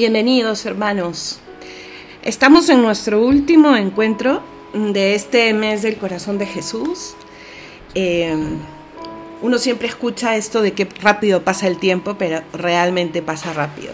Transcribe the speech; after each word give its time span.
Bienvenidos 0.00 0.64
hermanos. 0.64 1.40
Estamos 2.22 2.70
en 2.70 2.80
nuestro 2.80 3.20
último 3.20 3.76
encuentro 3.76 4.42
de 4.72 5.14
este 5.14 5.52
mes 5.52 5.82
del 5.82 5.98
corazón 5.98 6.38
de 6.38 6.46
Jesús. 6.46 7.12
Eh, 7.94 8.34
uno 9.42 9.58
siempre 9.58 9.88
escucha 9.88 10.36
esto 10.36 10.62
de 10.62 10.72
que 10.72 10.88
rápido 11.02 11.42
pasa 11.42 11.66
el 11.66 11.76
tiempo, 11.76 12.16
pero 12.18 12.40
realmente 12.54 13.20
pasa 13.20 13.52
rápido. 13.52 13.92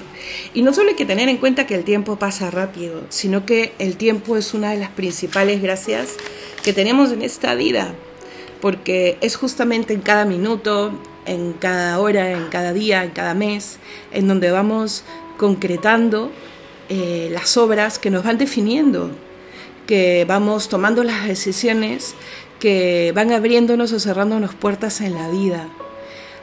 Y 0.54 0.62
no 0.62 0.72
solo 0.72 0.90
hay 0.90 0.94
que 0.94 1.06
tener 1.06 1.28
en 1.28 1.38
cuenta 1.38 1.66
que 1.66 1.74
el 1.74 1.82
tiempo 1.82 2.14
pasa 2.14 2.52
rápido, 2.52 3.02
sino 3.08 3.44
que 3.44 3.72
el 3.80 3.96
tiempo 3.96 4.36
es 4.36 4.54
una 4.54 4.70
de 4.70 4.76
las 4.76 4.90
principales 4.90 5.60
gracias 5.60 6.14
que 6.62 6.72
tenemos 6.72 7.10
en 7.10 7.22
esta 7.22 7.56
vida, 7.56 7.92
porque 8.60 9.18
es 9.22 9.34
justamente 9.34 9.94
en 9.94 10.02
cada 10.02 10.24
minuto, 10.24 10.92
en 11.26 11.52
cada 11.54 11.98
hora, 11.98 12.30
en 12.30 12.46
cada 12.46 12.72
día, 12.72 13.02
en 13.02 13.10
cada 13.10 13.34
mes, 13.34 13.78
en 14.12 14.28
donde 14.28 14.52
vamos 14.52 15.02
concretando 15.36 16.30
eh, 16.88 17.28
las 17.32 17.56
obras 17.56 17.98
que 17.98 18.10
nos 18.10 18.24
van 18.24 18.38
definiendo, 18.38 19.10
que 19.86 20.24
vamos 20.26 20.68
tomando 20.68 21.04
las 21.04 21.26
decisiones 21.26 22.14
que 22.58 23.12
van 23.14 23.32
abriéndonos 23.32 23.92
o 23.92 24.00
cerrándonos 24.00 24.54
puertas 24.54 25.00
en 25.00 25.14
la 25.14 25.28
vida. 25.28 25.68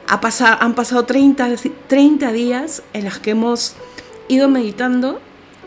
Ha 0.08 0.20
pasado, 0.20 0.58
han 0.60 0.74
pasado 0.74 1.04
30, 1.04 1.56
30 1.88 2.32
días 2.32 2.82
en 2.92 3.04
los 3.04 3.18
que 3.18 3.30
hemos 3.30 3.74
ido 4.28 4.48
meditando 4.48 5.20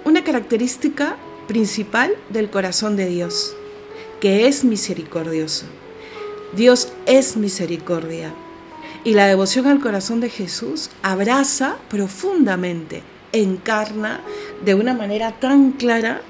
una 0.05 0.23
característica 0.23 1.17
principal 1.47 2.13
del 2.29 2.49
corazón 2.49 2.95
de 2.95 3.07
Dios, 3.07 3.55
que 4.21 4.47
es 4.47 4.63
misericordioso. 4.63 5.65
Dios 6.55 6.93
es 7.05 7.35
misericordia. 7.37 8.33
Y 9.03 9.13
la 9.13 9.27
devoción 9.27 9.67
al 9.67 9.79
corazón 9.79 10.19
de 10.19 10.29
Jesús 10.29 10.89
abraza 11.01 11.77
profundamente, 11.89 13.03
encarna 13.31 14.21
de 14.63 14.75
una 14.75 14.93
manera 14.93 15.33
tan 15.33 15.71
clara 15.71 16.21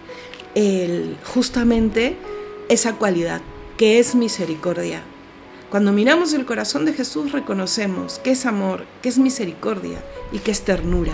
el, 0.56 1.18
justamente 1.24 2.16
esa 2.70 2.94
cualidad, 2.94 3.42
que 3.78 4.00
es 4.00 4.16
misericordia. 4.16 5.02
Cuando 5.70 5.92
miramos 5.92 6.34
el 6.34 6.46
corazón 6.46 6.86
de 6.86 6.94
Jesús 6.94 7.32
reconocemos 7.32 8.20
que 8.20 8.32
es 8.32 8.46
amor, 8.46 8.86
que 9.02 9.10
es 9.10 9.18
misericordia 9.18 10.04
y 10.32 10.40
que 10.40 10.52
es 10.52 10.62
ternura. 10.62 11.14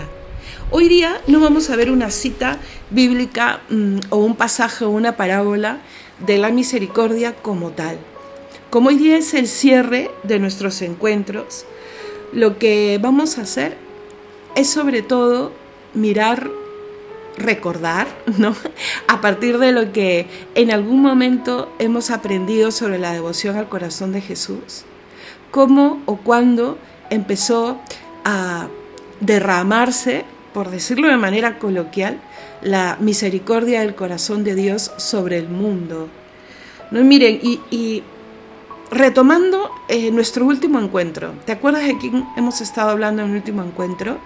Hoy 0.70 0.88
día 0.88 1.20
no 1.26 1.40
vamos 1.40 1.70
a 1.70 1.76
ver 1.76 1.90
una 1.90 2.10
cita 2.10 2.58
bíblica 2.90 3.60
mm, 3.68 3.98
o 4.10 4.18
un 4.18 4.36
pasaje 4.36 4.84
o 4.84 4.90
una 4.90 5.16
parábola 5.16 5.80
de 6.24 6.38
la 6.38 6.50
misericordia 6.50 7.34
como 7.34 7.70
tal. 7.70 7.98
Como 8.70 8.88
hoy 8.88 8.96
día 8.96 9.16
es 9.16 9.34
el 9.34 9.46
cierre 9.46 10.10
de 10.22 10.38
nuestros 10.38 10.82
encuentros, 10.82 11.64
lo 12.32 12.58
que 12.58 12.98
vamos 13.00 13.38
a 13.38 13.42
hacer 13.42 13.76
es 14.54 14.68
sobre 14.68 15.02
todo 15.02 15.52
mirar, 15.94 16.50
recordar, 17.36 18.06
¿no? 18.38 18.54
A 19.08 19.20
partir 19.20 19.58
de 19.58 19.72
lo 19.72 19.92
que 19.92 20.26
en 20.54 20.70
algún 20.70 21.00
momento 21.02 21.72
hemos 21.78 22.10
aprendido 22.10 22.70
sobre 22.70 22.98
la 22.98 23.12
devoción 23.12 23.56
al 23.56 23.68
corazón 23.68 24.12
de 24.12 24.20
Jesús, 24.20 24.84
cómo 25.50 26.02
o 26.06 26.16
cuándo 26.16 26.78
empezó 27.10 27.80
a 28.24 28.68
derramarse, 29.20 30.24
por 30.52 30.70
decirlo 30.70 31.08
de 31.08 31.16
manera 31.16 31.58
coloquial, 31.58 32.20
la 32.62 32.96
misericordia 33.00 33.80
del 33.80 33.94
corazón 33.94 34.44
de 34.44 34.54
Dios 34.54 34.92
sobre 34.96 35.38
el 35.38 35.48
mundo. 35.48 36.08
¿No? 36.90 37.02
miren, 37.02 37.40
y 37.42 38.02
retomando 38.90 39.70
eh, 39.88 40.10
nuestro 40.10 40.44
último 40.46 40.80
encuentro, 40.80 41.34
¿te 41.44 41.52
acuerdas 41.52 41.84
de 41.84 41.98
quién 41.98 42.24
hemos 42.36 42.60
estado 42.60 42.90
hablando 42.90 43.22
en 43.22 43.30
el 43.30 43.36
último 43.36 43.62
encuentro? 43.62 44.18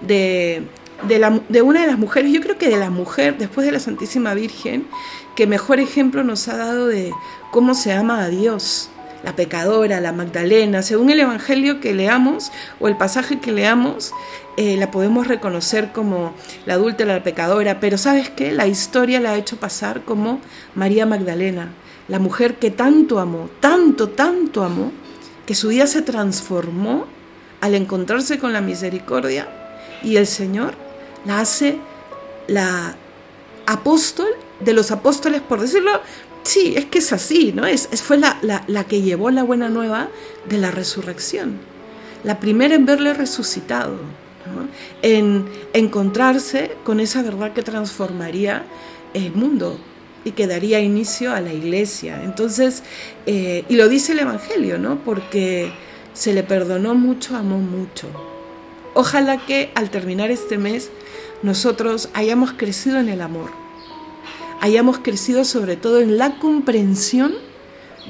De, 0.00 0.62
de, 1.08 1.62
una 1.62 1.80
de 1.80 1.86
las 1.86 1.98
mujeres, 1.98 2.32
yo 2.32 2.40
creo 2.40 2.58
que 2.58 2.68
de 2.68 2.76
la 2.76 2.90
mujer, 2.90 3.36
después 3.38 3.66
de 3.66 3.72
la 3.72 3.80
Santísima 3.80 4.34
Virgen, 4.34 4.86
que 5.34 5.46
mejor 5.46 5.80
ejemplo 5.80 6.24
nos 6.24 6.48
ha 6.48 6.56
dado 6.56 6.86
de 6.86 7.12
cómo 7.50 7.74
se 7.74 7.92
ama 7.92 8.22
a 8.22 8.28
Dios, 8.28 8.90
la 9.24 9.36
pecadora, 9.36 10.00
la 10.00 10.12
Magdalena, 10.12 10.82
según 10.82 11.10
el 11.10 11.20
Evangelio 11.20 11.80
que 11.80 11.94
leamos 11.94 12.50
o 12.80 12.88
el 12.88 12.96
pasaje 12.96 13.38
que 13.38 13.52
leamos, 13.52 14.12
eh, 14.56 14.76
la 14.76 14.90
podemos 14.90 15.28
reconocer 15.28 15.92
como 15.92 16.34
la 16.66 16.74
adúltera, 16.74 17.14
la 17.14 17.22
pecadora, 17.22 17.80
pero 17.80 17.98
¿sabes 17.98 18.30
qué? 18.30 18.52
La 18.52 18.66
historia 18.66 19.20
la 19.20 19.32
ha 19.32 19.36
hecho 19.36 19.56
pasar 19.56 20.02
como 20.04 20.40
María 20.74 21.06
Magdalena, 21.06 21.68
la 22.08 22.18
mujer 22.18 22.56
que 22.56 22.70
tanto 22.70 23.20
amó, 23.20 23.48
tanto, 23.60 24.08
tanto 24.08 24.64
amó, 24.64 24.92
que 25.46 25.54
su 25.54 25.68
día 25.68 25.86
se 25.86 26.02
transformó 26.02 27.06
al 27.60 27.74
encontrarse 27.74 28.38
con 28.38 28.52
la 28.52 28.60
misericordia 28.60 29.48
y 30.02 30.16
el 30.16 30.26
Señor 30.26 30.81
la 31.24 31.40
hace 31.40 31.78
la 32.48 32.96
apóstol 33.66 34.28
de 34.60 34.72
los 34.72 34.90
apóstoles, 34.90 35.40
por 35.40 35.60
decirlo, 35.60 36.00
sí, 36.42 36.74
es 36.76 36.86
que 36.86 36.98
es 36.98 37.12
así, 37.12 37.52
¿no? 37.52 37.66
Es, 37.66 37.88
fue 38.02 38.18
la, 38.18 38.38
la, 38.66 38.84
que 38.84 39.02
llevó 39.02 39.30
la 39.30 39.42
buena 39.42 39.68
nueva 39.68 40.08
de 40.48 40.58
la 40.58 40.70
resurrección, 40.70 41.58
la 42.24 42.40
primera 42.40 42.74
en 42.74 42.86
verle 42.86 43.14
resucitado, 43.14 43.96
en 45.02 45.46
encontrarse 45.72 46.76
con 46.84 47.00
esa 47.00 47.22
verdad 47.22 47.52
que 47.52 47.62
transformaría 47.62 48.64
el 49.14 49.32
mundo, 49.32 49.78
y 50.24 50.32
que 50.32 50.46
daría 50.46 50.80
inicio 50.80 51.32
a 51.32 51.40
la 51.40 51.52
iglesia. 51.52 52.22
Entonces, 52.22 52.82
eh, 53.26 53.64
y 53.68 53.76
lo 53.76 53.88
dice 53.88 54.12
el 54.12 54.20
Evangelio, 54.20 54.78
¿no? 54.78 54.98
Porque 55.04 55.72
se 56.14 56.32
le 56.32 56.42
perdonó 56.42 56.94
mucho, 56.94 57.36
amó 57.36 57.58
mucho. 57.58 58.08
Ojalá 58.94 59.44
que 59.46 59.70
al 59.74 59.90
terminar 59.90 60.30
este 60.30 60.58
mes 60.58 60.90
nosotros 61.42 62.08
hayamos 62.14 62.52
crecido 62.52 62.98
en 62.98 63.08
el 63.08 63.20
amor, 63.20 63.50
hayamos 64.60 64.98
crecido 64.98 65.44
sobre 65.44 65.76
todo 65.76 66.00
en 66.00 66.18
la 66.18 66.38
comprensión 66.38 67.34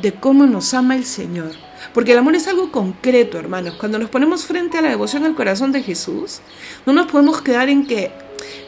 de 0.00 0.12
cómo 0.12 0.46
nos 0.46 0.74
ama 0.74 0.96
el 0.96 1.04
Señor. 1.04 1.52
Porque 1.94 2.12
el 2.12 2.18
amor 2.18 2.36
es 2.36 2.46
algo 2.46 2.70
concreto, 2.70 3.38
hermanos. 3.38 3.74
Cuando 3.74 3.98
nos 3.98 4.08
ponemos 4.08 4.44
frente 4.44 4.78
a 4.78 4.82
la 4.82 4.88
devoción 4.88 5.24
al 5.24 5.34
corazón 5.34 5.72
de 5.72 5.82
Jesús, 5.82 6.40
no 6.86 6.92
nos 6.92 7.10
podemos 7.10 7.42
quedar 7.42 7.68
en 7.68 7.86
que 7.86 8.10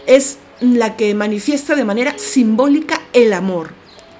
es 0.07 0.39
la 0.61 0.97
que 0.97 1.15
manifiesta 1.15 1.75
de 1.75 1.85
manera 1.85 2.19
simbólica 2.19 3.01
el 3.13 3.33
amor. 3.33 3.73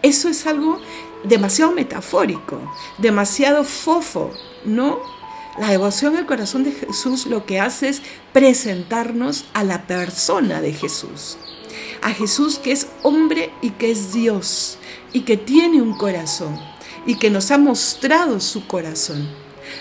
Eso 0.03 0.29
es 0.29 0.47
algo 0.47 0.81
demasiado 1.25 1.73
metafórico, 1.73 2.61
demasiado 2.99 3.65
fofo, 3.65 4.33
¿no? 4.65 5.01
La 5.59 5.71
devoción 5.71 6.17
al 6.17 6.27
corazón 6.27 6.65
de 6.65 6.73
Jesús 6.73 7.27
lo 7.27 7.47
que 7.47 7.61
hace 7.61 7.89
es 7.89 8.03
presentarnos 8.33 9.45
a 9.55 9.63
la 9.63 9.87
persona 9.87 10.61
de 10.61 10.73
Jesús. 10.73 11.37
A 12.03 12.11
Jesús 12.11 12.59
que 12.59 12.73
es 12.73 12.89
hombre 13.03 13.51
y 13.63 13.71
que 13.71 13.91
es 13.91 14.13
Dios 14.13 14.79
y 15.13 15.21
que 15.21 15.37
tiene 15.37 15.81
un 15.81 15.97
corazón 15.97 16.59
y 17.07 17.17
que 17.17 17.31
nos 17.31 17.51
ha 17.51 17.59
mostrado 17.59 18.41
su 18.41 18.67
corazón 18.67 19.29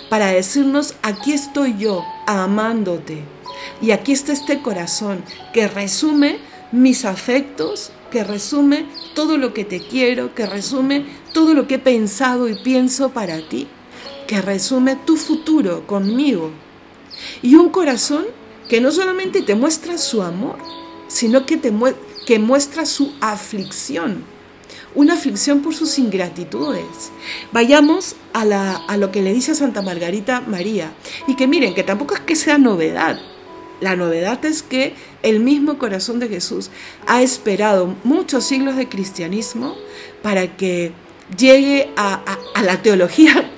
para 0.10 0.28
decirnos, 0.28 0.96
aquí 1.02 1.34
estoy 1.34 1.76
yo 1.78 2.04
amándote, 2.26 3.24
y 3.82 3.92
aquí 3.92 4.12
está 4.12 4.34
este 4.34 4.62
corazón 4.62 5.24
que 5.54 5.68
resume 5.68 6.40
mis 6.72 7.06
afectos, 7.06 7.92
que 8.12 8.24
resume 8.24 8.86
todo 9.16 9.38
lo 9.38 9.54
que 9.54 9.66
te 9.66 9.80
quiero, 9.80 10.34
que 10.36 10.46
resume 10.46 11.06
todo 11.34 11.54
lo 11.54 11.68
que 11.68 11.76
he 11.76 11.80
pensado 11.80 12.48
y 12.48 12.56
pienso 12.56 13.10
para 13.10 13.48
ti, 13.48 13.68
que 14.26 14.42
resume 14.42 14.96
tu 14.96 15.18
futuro 15.18 15.86
conmigo. 15.88 16.52
Y 17.42 17.56
un 17.56 17.70
corazón 17.70 18.26
que 18.70 18.82
no 18.82 18.92
solamente 18.92 19.42
te 19.42 19.56
muestra 19.56 19.98
su 19.98 20.22
amor, 20.22 20.58
sino 21.08 21.46
que, 21.46 21.58
te 21.58 21.72
que 22.26 22.40
muestra 22.40 22.86
su 22.86 23.14
aflicción, 23.22 24.24
una 24.96 25.14
aflicción 25.14 25.62
por 25.62 25.76
sus 25.76 26.00
ingratitudes. 26.00 27.12
Vayamos 27.52 28.16
a, 28.34 28.46
la, 28.46 28.76
a 28.76 28.98
lo 28.98 29.12
que 29.12 29.22
le 29.22 29.34
dice 29.34 29.52
a 29.52 29.56
Santa 29.56 29.82
Margarita 29.82 30.42
María, 30.42 30.94
y 31.28 31.36
que 31.36 31.48
miren, 31.48 31.76
que 31.76 31.84
tampoco 31.84 32.16
es 32.16 32.22
que 32.22 32.36
sea 32.36 32.58
novedad, 32.58 33.20
la 33.84 33.98
novedad 33.98 34.44
es 34.46 34.64
que 34.64 34.96
el 35.24 35.42
mismo 35.42 35.78
corazón 35.78 36.20
de 36.20 36.30
Jesús 36.30 36.70
ha 37.06 37.22
esperado 37.22 37.96
muchos 38.06 38.46
siglos 38.46 38.78
de 38.78 38.88
cristianismo 38.88 39.76
para 40.22 40.56
que 40.56 40.94
llegue 41.38 41.92
a, 41.98 42.24
la 42.64 42.82
teología 42.82 43.52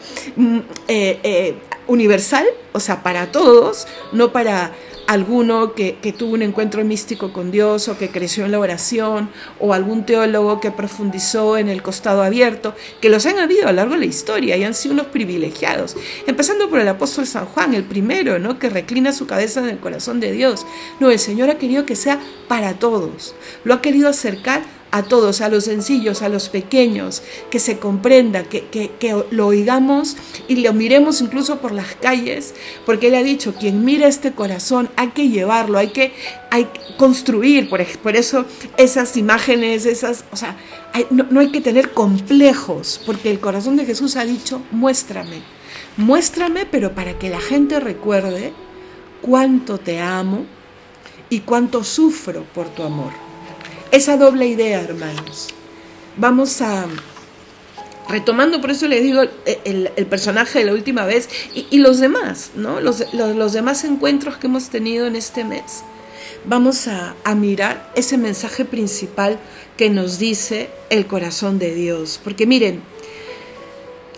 eh, 0.87 1.19
eh, 1.23 1.55
universal, 1.87 2.45
o 2.73 2.79
sea, 2.79 3.03
para 3.03 3.31
todos, 3.31 3.87
no 4.11 4.31
para 4.31 4.73
alguno 5.07 5.73
que, 5.73 5.95
tuvo 6.17 6.33
un 6.33 6.41
encuentro 6.41 6.83
místico 6.83 7.33
con 7.33 7.51
Dios 7.51 7.87
o 7.87 7.97
que 7.97 8.09
creció 8.09 8.45
en 8.45 8.51
la 8.51 8.59
oración 8.59 9.29
o 9.59 9.73
algún 9.73 10.05
teólogo 10.05 10.59
que 10.59 10.71
profundizó 10.71 11.57
en 11.57 11.69
el 11.69 11.81
costado 11.81 12.23
abierto, 12.23 12.73
que 13.01 13.09
los 13.09 13.25
han 13.25 13.39
habido 13.39 13.67
a 13.67 13.71
lo 13.71 13.77
largo 13.77 13.93
de 13.93 13.99
la 13.99 14.05
historia 14.05 14.57
y 14.57 14.63
han 14.63 14.73
sido 14.73 14.93
unos 14.93 15.07
privilegiados, 15.07 15.95
empezando 16.27 16.69
por 16.69 16.79
el 16.79 16.87
apóstol 16.87 17.27
San 17.27 17.45
Juan, 17.45 17.73
el 17.73 17.83
primero, 17.83 18.39
¿no? 18.39 18.59
que 18.59 18.69
reclina 18.69 19.13
su 19.13 19.27
cabeza 19.27 19.59
en 19.59 19.69
el 19.69 19.79
corazón 19.79 20.19
de 20.19 20.31
Dios. 20.31 20.65
No, 20.99 21.11
el 21.11 21.19
Señor 21.19 21.49
ha 21.49 21.57
querido 21.57 21.85
que 21.85 21.95
sea 21.95 22.19
para 22.47 22.73
todos, 22.73 23.35
lo 23.63 23.73
ha 23.73 23.81
querido 23.81 24.09
acercar 24.09 24.63
a 24.95 25.03
todos, 25.03 25.41
a 25.41 25.49
los 25.49 25.65
sencillos, 25.65 26.21
a 26.21 26.29
los 26.29 26.47
pequeños, 26.47 27.21
que 27.49 27.59
se 27.59 27.79
comprenda, 27.79 28.43
que, 28.43 28.63
que, 28.69 29.25
lo 29.29 29.47
oigamos 29.47 30.15
y 30.47 30.55
lo 30.55 30.71
miremos 30.71 31.19
incluso 31.19 31.57
por 31.57 31.73
las 31.73 31.95
calles, 31.95 32.55
porque 32.85 33.09
Él 33.09 33.15
ha 33.15 33.23
dicho, 33.23 33.55
quien 33.55 33.83
mira 33.83 34.07
este 34.07 34.31
corazón 34.31 34.89
hay 34.95 35.09
que 35.09 35.27
llevarlo, 35.27 35.79
hay 35.79 35.89
que, 35.89 36.13
hay 36.49 36.69
construir, 36.97 37.67
por, 37.69 37.85
por 37.97 38.15
eso 38.15 38.45
esas 38.77 39.17
imágenes, 39.17 39.85
esas, 39.85 40.23
o 40.31 40.37
sea, 40.37 40.55
no, 41.09 41.27
no 41.29 41.41
hay 41.41 41.51
que 41.51 41.59
tener 41.59 41.91
complejos, 41.91 43.01
porque 43.05 43.29
el 43.29 43.41
corazón 43.41 43.75
de 43.75 43.85
Jesús 43.85 44.15
ha 44.15 44.23
dicho, 44.23 44.61
muéstrame, 44.71 45.41
muéstrame, 45.97 46.65
pero 46.65 46.95
para 46.95 47.19
que 47.19 47.29
la 47.29 47.41
gente 47.41 47.81
recuerde 47.81 48.53
cuánto 49.21 49.77
te 49.77 49.99
amo 49.99 50.45
y 51.29 51.41
cuánto 51.41 51.83
sufro 51.83 52.45
por 52.53 52.69
tu 52.69 52.83
amor. 52.83 53.24
Esa 53.91 54.17
doble 54.17 54.47
idea, 54.47 54.81
hermanos. 54.81 55.49
Vamos 56.17 56.61
a, 56.61 56.85
retomando, 58.09 58.61
por 58.61 58.71
eso 58.71 58.87
le 58.87 59.01
digo 59.01 59.21
el, 59.45 59.89
personaje 60.07 60.59
de 60.59 60.65
la 60.65 60.73
última 60.73 61.05
vez 61.05 61.29
y, 61.53 61.77
los 61.79 61.99
demás, 61.99 62.51
¿no? 62.55 62.79
Los, 62.79 63.13
los, 63.13 63.53
demás 63.53 63.83
encuentros 63.83 64.37
que 64.37 64.47
hemos 64.47 64.69
tenido 64.69 65.07
en 65.07 65.15
este 65.15 65.43
mes. 65.43 65.83
Vamos 66.45 66.87
a, 66.87 67.15
a, 67.23 67.35
mirar 67.35 67.91
ese 67.95 68.17
mensaje 68.17 68.65
principal 68.65 69.39
que 69.77 69.89
nos 69.89 70.19
dice 70.19 70.69
el 70.89 71.07
corazón 71.07 71.59
de 71.59 71.73
Dios. 71.73 72.19
Porque 72.23 72.45
miren, 72.45 72.81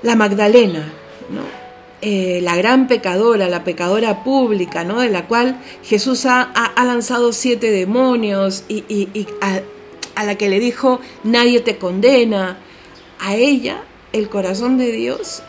la 0.04 0.16
Magdalena, 0.16 0.92
¿no? 1.30 1.67
Eh, 2.02 2.42
la 2.44 2.56
gran 2.56 2.88
pecadora, 2.88 3.50
la 3.50 3.64
pecadora 3.64 4.24
pública, 4.24 4.84
¿no? 4.84 5.02
de 5.02 5.10
la 5.10 5.28
cual 5.28 5.60
Jesús 5.84 6.28
ha, 6.28 6.52
lanzado 6.78 7.34
siete 7.34 7.72
demonios 7.72 8.66
y, 8.68 9.28
a, 9.42 9.62
a, 10.14 10.24
la 10.24 10.36
que 10.36 10.48
le 10.48 10.60
dijo, 10.60 11.00
nadie 11.24 11.60
te 11.62 11.80
condena, 11.80 12.60
a 13.20 13.36
ella 13.36 13.82
el 14.14 14.30
corazón 14.30 14.78
de 14.78 14.92
Dios 14.92 15.42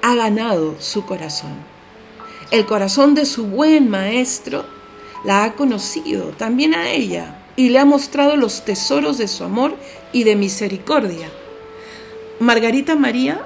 ha 0.00 0.14
ganado 0.14 0.76
su 0.78 1.04
corazón. 1.04 1.52
El 2.50 2.64
corazón 2.64 3.14
de 3.14 3.26
su 3.26 3.46
buen 3.46 3.90
maestro 3.90 4.64
la 5.24 5.44
ha 5.44 5.52
conocido 5.52 6.28
también 6.28 6.74
a 6.74 6.90
ella 6.90 7.44
y 7.54 7.68
le 7.68 7.78
ha 7.78 7.84
mostrado 7.84 8.36
los 8.36 8.64
tesoros 8.64 9.18
de 9.18 9.28
su 9.28 9.44
amor 9.44 9.76
y 10.10 10.24
de 10.24 10.36
misericordia. 10.36 11.28
Margarita 12.40 12.96
María 12.96 13.44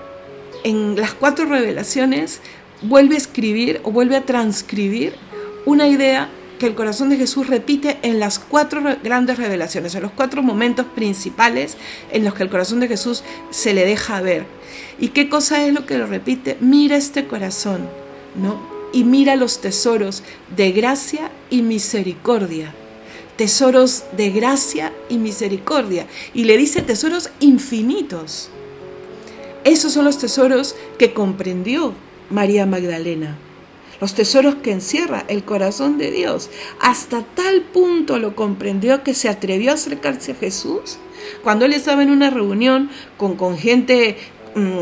en 0.64 0.96
las 0.96 1.14
cuatro 1.14 1.46
revelaciones 1.46 2.40
vuelve 2.82 3.14
a 3.14 3.18
escribir 3.18 3.80
o 3.84 3.90
vuelve 3.90 4.16
a 4.16 4.24
transcribir 4.24 5.14
una 5.66 5.88
idea 5.88 6.28
que 6.58 6.66
el 6.66 6.74
corazón 6.74 7.08
de 7.08 7.16
Jesús 7.16 7.46
repite 7.46 7.98
en 8.02 8.18
las 8.18 8.38
cuatro 8.38 8.82
grandes 9.02 9.38
revelaciones, 9.38 9.94
en 9.94 10.02
los 10.02 10.12
cuatro 10.12 10.42
momentos 10.42 10.86
principales 10.86 11.76
en 12.10 12.24
los 12.24 12.34
que 12.34 12.42
el 12.42 12.50
corazón 12.50 12.80
de 12.80 12.88
Jesús 12.88 13.22
se 13.50 13.74
le 13.74 13.86
deja 13.86 14.20
ver. 14.20 14.44
¿Y 14.98 15.08
qué 15.08 15.28
cosa 15.28 15.64
es 15.64 15.72
lo 15.72 15.86
que 15.86 15.98
lo 15.98 16.06
repite? 16.06 16.56
Mira 16.60 16.96
este 16.96 17.26
corazón, 17.26 17.88
¿no? 18.34 18.60
Y 18.92 19.04
mira 19.04 19.36
los 19.36 19.60
tesoros 19.60 20.22
de 20.56 20.72
gracia 20.72 21.30
y 21.50 21.62
misericordia. 21.62 22.74
Tesoros 23.36 24.04
de 24.16 24.30
gracia 24.30 24.92
y 25.08 25.18
misericordia. 25.18 26.06
Y 26.34 26.44
le 26.44 26.56
dice 26.56 26.82
tesoros 26.82 27.30
infinitos. 27.38 28.50
Esos 29.64 29.92
son 29.92 30.04
los 30.04 30.18
tesoros 30.18 30.76
que 30.98 31.12
comprendió 31.12 31.94
María 32.30 32.66
Magdalena, 32.66 33.36
los 34.00 34.14
tesoros 34.14 34.56
que 34.56 34.72
encierra 34.72 35.24
el 35.28 35.44
corazón 35.44 35.98
de 35.98 36.10
Dios. 36.10 36.50
Hasta 36.80 37.22
tal 37.22 37.62
punto 37.62 38.18
lo 38.18 38.36
comprendió 38.36 39.02
que 39.02 39.14
se 39.14 39.28
atrevió 39.28 39.70
a 39.70 39.74
acercarse 39.74 40.32
a 40.32 40.36
Jesús. 40.36 40.98
Cuando 41.42 41.64
él 41.64 41.72
estaba 41.72 42.02
en 42.02 42.10
una 42.10 42.30
reunión 42.30 42.90
con, 43.16 43.58
gente 43.58 44.16
mm, 44.54 44.78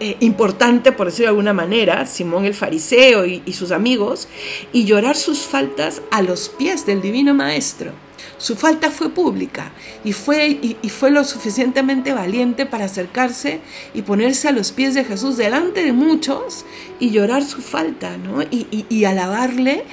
eh, 0.00 0.16
importante, 0.20 0.92
por 0.92 1.06
decirlo 1.06 1.26
de 1.26 1.30
alguna 1.30 1.52
manera, 1.52 2.06
Simón 2.06 2.44
el 2.44 2.54
fariseo 2.54 3.24
y 3.24 3.52
sus 3.52 3.70
amigos, 3.70 4.28
y 4.72 4.84
llorar 4.84 5.16
sus 5.16 5.40
faltas 5.40 6.02
a 6.10 6.22
los 6.22 6.48
pies 6.48 6.86
del 6.86 7.00
divino 7.00 7.34
Maestro. 7.34 8.05
Su 8.38 8.56
falta 8.56 8.90
fue 8.90 9.10
pública 9.10 9.72
y 10.04 10.12
fue, 10.12 10.48
y, 10.48 10.88
fue 10.88 11.10
lo 11.10 11.24
suficientemente 11.24 12.12
valiente 12.12 12.66
para 12.66 12.84
acercarse 12.84 13.60
y 13.94 14.02
ponerse 14.02 14.48
a 14.48 14.52
los 14.52 14.72
pies 14.72 14.94
de 14.94 15.04
Jesús 15.04 15.36
delante 15.36 15.84
de 15.84 15.92
muchos 15.92 16.64
y 17.00 17.10
llorar 17.10 17.44
su 17.44 17.62
falta, 17.62 18.16
¿no? 18.16 18.42
Y, 18.42 19.04
alabarle, 19.04 19.84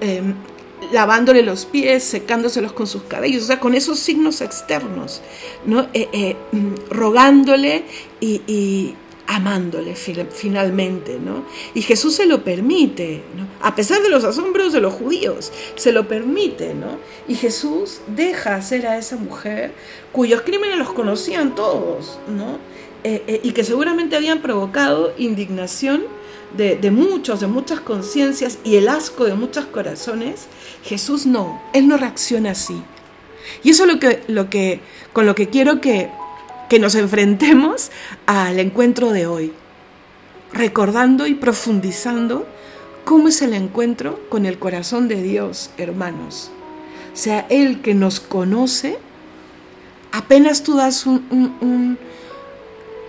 em, 0.00 0.34
lavándole 0.92 1.42
los 1.42 1.66
pies, 1.66 2.02
secándoselos 2.04 2.72
con 2.72 2.86
sus 2.86 3.02
cabellos, 3.02 3.44
o 3.44 3.46
sea, 3.46 3.60
con 3.60 3.74
esos 3.74 3.98
signos 3.98 4.40
externos, 4.40 5.22
¿no? 5.64 5.88
Eh, 5.94 6.08
eh, 6.12 6.36
mm, 6.52 6.90
rogándole 6.90 7.84
y, 8.20 8.94
amándole 9.30 9.94
finalmente, 9.94 11.20
¿no? 11.24 11.44
Y 11.72 11.82
Jesús 11.82 12.16
se 12.16 12.26
lo 12.26 12.42
permite. 12.42 13.22
A 13.62 13.76
pesar 13.76 14.02
de 14.02 14.08
los 14.08 14.24
asombros 14.24 14.72
de 14.72 14.80
los 14.80 14.92
judíos, 14.92 15.52
se 15.76 15.92
lo 15.92 16.08
permite, 16.08 16.74
¿no? 16.74 16.98
Y 17.28 17.36
Jesús 17.36 18.00
deja 18.08 18.56
hacer 18.56 18.88
a 18.88 18.98
esa 18.98 19.16
mujer, 19.16 19.72
cuyos 20.10 20.42
crímenes 20.42 20.78
los 20.78 20.92
conocían 20.92 21.54
todos, 21.54 22.18
¿no? 22.26 22.58
Eh, 23.04 23.22
eh, 23.28 23.40
y 23.44 23.52
que 23.52 23.62
seguramente 23.62 24.16
habían 24.16 24.42
provocado 24.42 25.14
indignación 25.16 26.02
de, 26.56 26.74
de 26.74 26.90
muchos, 26.90 27.38
de 27.38 27.46
muchas 27.46 27.78
conciencias 27.78 28.58
y 28.64 28.76
el 28.76 28.88
asco 28.88 29.26
de 29.26 29.34
muchos 29.34 29.66
corazones, 29.66 30.46
Jesús 30.82 31.24
no, 31.24 31.62
Él 31.72 31.86
no 31.86 31.96
reacciona 31.96 32.50
así. 32.50 32.82
Y 33.62 33.70
eso 33.70 33.84
es 33.84 33.92
lo 33.92 34.00
que, 34.00 34.24
lo 34.26 34.50
que, 34.50 34.80
con 35.12 35.24
lo 35.24 35.36
que 35.36 35.48
quiero 35.48 35.80
que 35.80 36.10
que 36.70 36.78
nos 36.78 36.94
enfrentemos 36.94 37.90
al 38.26 38.60
encuentro 38.60 39.10
de 39.10 39.26
hoy, 39.26 39.52
recordando 40.52 41.26
y 41.26 41.34
profundizando 41.34 42.46
cómo 43.04 43.26
es 43.26 43.42
el 43.42 43.54
encuentro 43.54 44.20
con 44.28 44.46
el 44.46 44.60
corazón 44.60 45.08
de 45.08 45.20
Dios, 45.20 45.70
hermanos. 45.78 46.52
Sea, 47.12 47.44
Él 47.50 47.82
que 47.82 47.92
nos 47.92 48.20
conoce, 48.20 48.98
apenas 50.12 50.62
tú 50.62 50.76
das 50.76 51.06
un, 51.06 51.98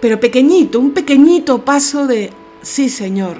pero 0.02 0.20
pequeñito, 0.20 0.80
un 0.80 0.94
pequeñito 0.94 1.64
paso 1.64 2.08
de, 2.08 2.32
sí 2.64 2.90
Señor, 2.90 3.38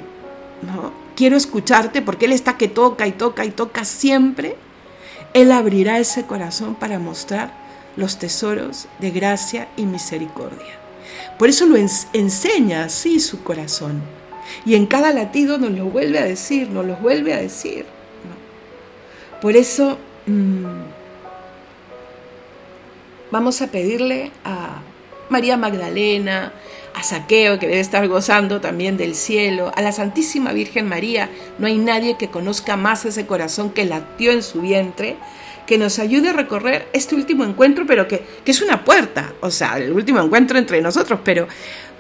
¿no? 0.62 0.92
quiero 1.16 1.36
escucharte 1.36 2.04
porque 2.04 2.26
Él 2.26 2.34
está 2.34 2.58
que 2.58 2.68
toca 2.68 3.08
y 3.08 3.12
toca 3.12 3.44
y 3.44 3.50
toca 3.50 3.86
siempre. 3.86 4.56
Él 5.34 5.52
abrirá 5.52 5.98
ese 5.98 6.28
corazón 6.28 6.76
para 6.76 7.00
mostrar 7.00 7.61
los 7.96 8.18
tesoros 8.18 8.88
de 9.00 9.12
gracia 9.12 9.68
y 9.78 9.86
misericordia. 9.86 10.80
Por 11.38 11.50
eso 11.50 11.66
lo 11.66 11.76
enseña 11.76 12.84
así 12.86 13.20
su 13.20 13.44
corazón. 13.44 14.02
Y 14.66 14.76
en 14.76 14.86
cada 14.86 15.12
latido 15.12 15.58
nos 15.58 15.72
lo 15.72 15.86
vuelve 15.86 16.20
a 16.20 16.26
decir, 16.26 16.70
nos 16.70 16.86
lo 16.86 16.96
vuelve 16.98 17.34
a 17.34 17.38
decir. 17.38 17.86
Por 19.42 19.56
eso 19.56 19.98
mm, 20.28 20.66
vamos 23.32 23.62
a 23.62 23.68
pedirle 23.68 24.32
a 24.44 24.82
María 25.30 25.58
Magdalena, 25.58 26.54
a 26.94 27.04
Saqueo, 27.04 27.58
que 27.58 27.68
debe 27.68 27.80
estar 27.80 28.08
gozando 28.08 28.62
también 28.62 28.98
del 28.98 29.16
cielo, 29.16 29.72
a 29.76 29.82
la 29.82 29.92
Santísima 29.92 30.52
Virgen 30.54 30.88
María. 30.88 31.30
No 31.58 31.68
hay 31.68 31.78
nadie 31.78 32.18
que 32.18 32.30
conozca 32.30 32.78
más 32.78 33.06
ese 33.06 33.26
corazón 33.26 33.72
que 33.72 33.86
latió 33.86 34.32
en 34.32 34.44
su 34.44 34.62
vientre 34.62 35.16
que 35.72 35.78
nos 35.78 36.00
ayude 36.00 36.28
a 36.28 36.34
recorrer 36.34 36.90
este 36.92 37.16
último 37.16 37.46
encuentro, 37.46 37.86
pero 37.88 38.06
que, 38.06 38.26
es 38.46 38.62
una 38.62 38.84
puerta, 38.84 39.32
o 39.40 39.50
sea, 39.50 39.78
el 39.78 39.94
último 39.94 40.20
encuentro 40.20 40.58
entre 40.58 40.82
nosotros, 40.82 41.22
pero 41.24 41.48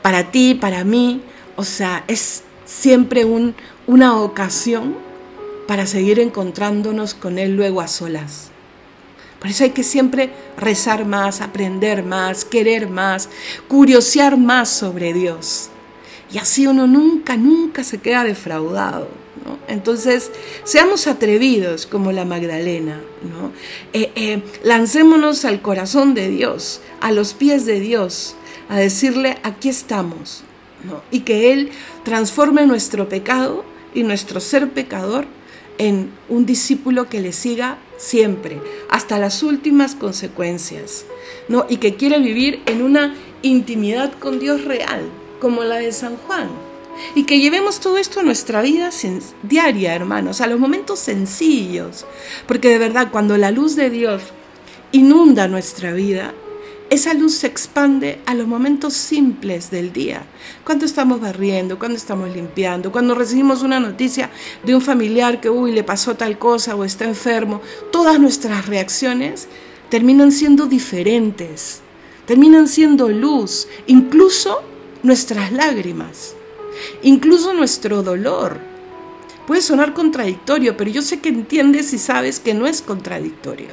para 0.01 0.29
ti, 0.29 0.55
para 0.55 0.83
mí, 0.83 1.21
o 1.55 1.63
sea, 1.63 2.03
es 2.09 2.43
siempre 2.65 3.23
un, 3.23 3.55
una 3.87 4.19
ocasión 4.19 4.97
para 5.69 5.85
seguir 5.85 6.19
encontrándonos 6.19 7.13
con 7.13 7.39
Él 7.39 7.55
luego 7.55 7.79
a 7.79 7.87
solas. 7.87 8.51
Por 9.39 9.49
eso 9.49 9.63
hay 9.63 9.69
que 9.69 9.83
siempre 9.83 10.31
rezar 10.57 11.05
más, 11.05 11.39
aprender 11.39 12.03
más, 12.03 12.43
querer 12.43 12.89
más, 12.89 13.29
curiosear 13.69 14.35
más 14.35 14.67
sobre 14.67 15.13
Dios. 15.13 15.69
Y 16.29 16.39
así 16.39 16.67
uno 16.67 16.87
nunca, 16.87 17.37
nunca 17.37 17.85
se 17.85 17.99
queda 18.01 18.25
defraudado. 18.25 19.20
Entonces, 19.67 20.31
seamos 20.63 21.07
atrevidos 21.07 21.86
como 21.86 22.12
la 22.12 22.25
Magdalena, 22.25 23.01
¿no? 23.24 23.51
Eh, 23.93 24.12
eh, 24.15 24.43
lancémonos 24.63 25.45
al 25.45 25.62
corazón 25.62 26.13
de 26.13 26.29
Dios, 26.29 26.81
a 27.00 27.12
los 27.12 27.33
pies 27.33 27.65
de 27.65 27.79
Dios, 27.79 28.36
a 28.69 28.77
decirle, 28.77 29.38
aquí 29.43 29.69
estamos, 29.69 30.43
y 31.12 31.21
que 31.21 31.53
Él 31.53 31.71
transforme 32.03 32.65
nuestro 32.65 33.07
pecado 33.07 33.63
y 33.93 34.03
nuestro 34.03 34.39
ser 34.39 34.69
pecador 34.69 35.25
en 35.77 36.12
un 36.29 36.45
discípulo 36.45 37.07
que 37.07 37.21
le 37.21 37.31
siga 37.31 37.77
siempre, 37.98 38.60
hasta 38.89 39.19
las 39.19 39.41
últimas 39.41 39.95
consecuencias, 39.95 41.05
¿no? 41.48 41.65
y 41.69 41.77
que 41.77 41.95
quiere 41.95 42.19
vivir 42.19 42.62
en 42.65 42.81
una 42.81 43.15
intimidad 43.41 44.12
con 44.19 44.39
Dios 44.39 44.65
real, 44.65 45.01
como 45.39 45.63
la 45.63 45.77
de 45.77 45.91
San 45.91 46.17
Juan 46.17 46.70
y 47.15 47.24
que 47.24 47.39
llevemos 47.39 47.79
todo 47.79 47.98
esto 47.98 48.20
a 48.20 48.24
nuestra 48.24 48.62
vida 48.62 48.89
diaria, 49.43 49.96
hermanos, 49.96 50.41
a 50.41 50.48
los 50.48 50.60
momentos 50.60 51.00
sencillos. 51.00 52.05
Porque 52.48 52.70
de 52.70 52.77
verdad, 52.77 53.10
cuando 53.12 53.38
la 53.38 53.51
luz 53.51 53.75
de 53.75 53.89
Dios 53.89 54.22
inunda 54.91 55.48
nuestra 55.48 55.93
vida, 55.93 56.34
esa 56.91 57.13
luz 57.13 57.36
se 57.36 57.48
expande 57.48 58.20
a 58.25 58.34
los 58.34 58.48
momentos 58.48 58.93
simples 58.93 59.72
del 59.72 59.93
día. 59.93 60.24
Cuando 60.65 60.84
estamos 60.84 61.22
barriendo, 61.22 61.79
cuando 61.79 61.96
estamos 61.96 62.36
limpiando, 62.36 62.91
cuando 62.91 63.15
recibimos 63.15 63.62
una 63.62 63.79
noticia 63.79 64.29
de 64.65 64.75
un 64.75 64.81
familiar 64.81 65.39
que, 65.39 65.50
uy, 65.50 65.72
le 65.72 65.86
pasó 65.86 66.15
tal 66.15 66.38
cosa 66.38 66.75
o 66.75 66.84
está 66.84 67.05
enfermo, 67.05 67.62
todas 67.93 68.20
nuestras 68.20 68.65
reacciones 68.65 69.48
terminan 69.88 70.34
siendo 70.34 70.65
diferentes, 70.65 71.79
terminan 72.25 72.67
siendo 72.67 73.08
luz, 73.08 73.70
incluso 73.88 74.62
nuestras 75.01 75.53
lágrimas, 75.53 76.36
incluso 77.01 77.53
nuestro 77.53 78.03
dolor. 78.03 78.59
Puede 79.47 79.61
sonar 79.61 79.93
contradictorio, 79.93 80.77
pero 80.77 80.91
yo 80.91 81.01
sé 81.01 81.19
que 81.19 81.29
entiendes 81.29 81.93
y 81.93 81.97
sabes 81.97 82.39
que 82.39 82.53
no 82.53 82.67
es 82.67 82.81
contradictorio 82.81 83.69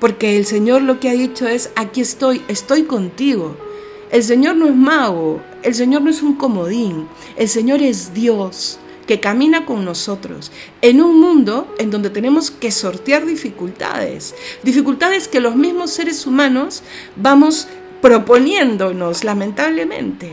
porque 0.00 0.36
el 0.36 0.46
Señor 0.46 0.82
lo 0.82 1.00
que 1.00 1.08
ha 1.08 1.12
dicho 1.12 1.46
es, 1.46 1.70
aquí 1.76 2.00
estoy, 2.00 2.42
estoy 2.48 2.84
contigo. 2.84 3.56
El 4.10 4.22
Señor 4.22 4.56
no 4.56 4.66
es 4.66 4.76
mago, 4.76 5.42
el 5.62 5.74
Señor 5.74 6.02
no 6.02 6.10
es 6.10 6.22
un 6.22 6.34
comodín, 6.36 7.08
el 7.36 7.48
Señor 7.48 7.82
es 7.82 8.14
Dios 8.14 8.78
que 9.06 9.20
camina 9.20 9.64
con 9.64 9.84
nosotros 9.84 10.52
en 10.82 11.00
un 11.00 11.18
mundo 11.18 11.74
en 11.78 11.90
donde 11.90 12.10
tenemos 12.10 12.50
que 12.50 12.70
sortear 12.70 13.24
dificultades, 13.24 14.34
dificultades 14.62 15.28
que 15.28 15.40
los 15.40 15.56
mismos 15.56 15.90
seres 15.90 16.26
humanos 16.26 16.82
vamos 17.16 17.68
proponiéndonos 18.00 19.24
lamentablemente. 19.24 20.30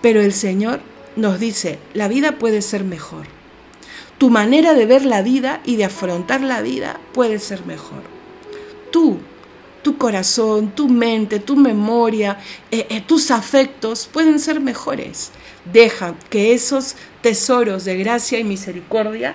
Pero 0.00 0.20
el 0.20 0.32
Señor 0.32 0.80
nos 1.16 1.38
dice, 1.38 1.78
la 1.94 2.08
vida 2.08 2.38
puede 2.38 2.62
ser 2.62 2.84
mejor. 2.84 3.26
Tu 4.18 4.30
manera 4.30 4.74
de 4.74 4.86
ver 4.86 5.04
la 5.04 5.22
vida 5.22 5.60
y 5.64 5.76
de 5.76 5.84
afrontar 5.84 6.40
la 6.40 6.62
vida 6.62 7.00
puede 7.12 7.38
ser 7.38 7.66
mejor 7.66 8.12
tú, 8.92 9.18
tu 9.82 9.98
corazón, 9.98 10.70
tu 10.70 10.88
mente, 10.88 11.40
tu 11.40 11.56
memoria, 11.56 12.38
eh, 12.70 12.86
eh, 12.88 13.00
tus 13.00 13.32
afectos 13.32 14.08
pueden 14.12 14.38
ser 14.38 14.60
mejores. 14.60 15.32
Deja 15.72 16.14
que 16.30 16.52
esos 16.52 16.94
tesoros 17.20 17.84
de 17.84 17.96
gracia 17.96 18.38
y 18.38 18.44
misericordia 18.44 19.34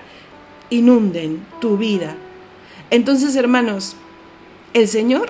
inunden 0.69 1.45
tu 1.59 1.77
vida. 1.77 2.15
Entonces, 2.89 3.35
hermanos, 3.35 3.97
el 4.73 4.87
Señor, 4.87 5.29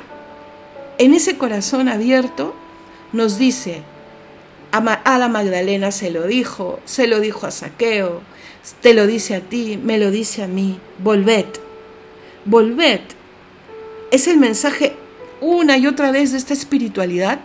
en 0.99 1.15
ese 1.15 1.37
corazón 1.37 1.89
abierto, 1.89 2.53
nos 3.13 3.39
dice, 3.39 3.81
a 4.71 5.17
la 5.17 5.27
Magdalena 5.27 5.91
se 5.91 6.11
lo 6.11 6.27
dijo, 6.27 6.79
se 6.85 7.07
lo 7.07 7.19
dijo 7.19 7.47
a 7.47 7.51
Saqueo, 7.51 8.21
te 8.81 8.93
lo 8.93 9.07
dice 9.07 9.35
a 9.35 9.41
ti, 9.41 9.79
me 9.81 9.97
lo 9.97 10.11
dice 10.11 10.43
a 10.43 10.47
mí, 10.47 10.79
volved, 10.99 11.45
volved 12.45 13.01
es 14.11 14.27
el 14.27 14.37
mensaje 14.37 14.95
una 15.41 15.77
y 15.77 15.87
otra 15.87 16.11
vez 16.11 16.31
de 16.31 16.37
esta 16.37 16.53
espiritualidad, 16.53 17.39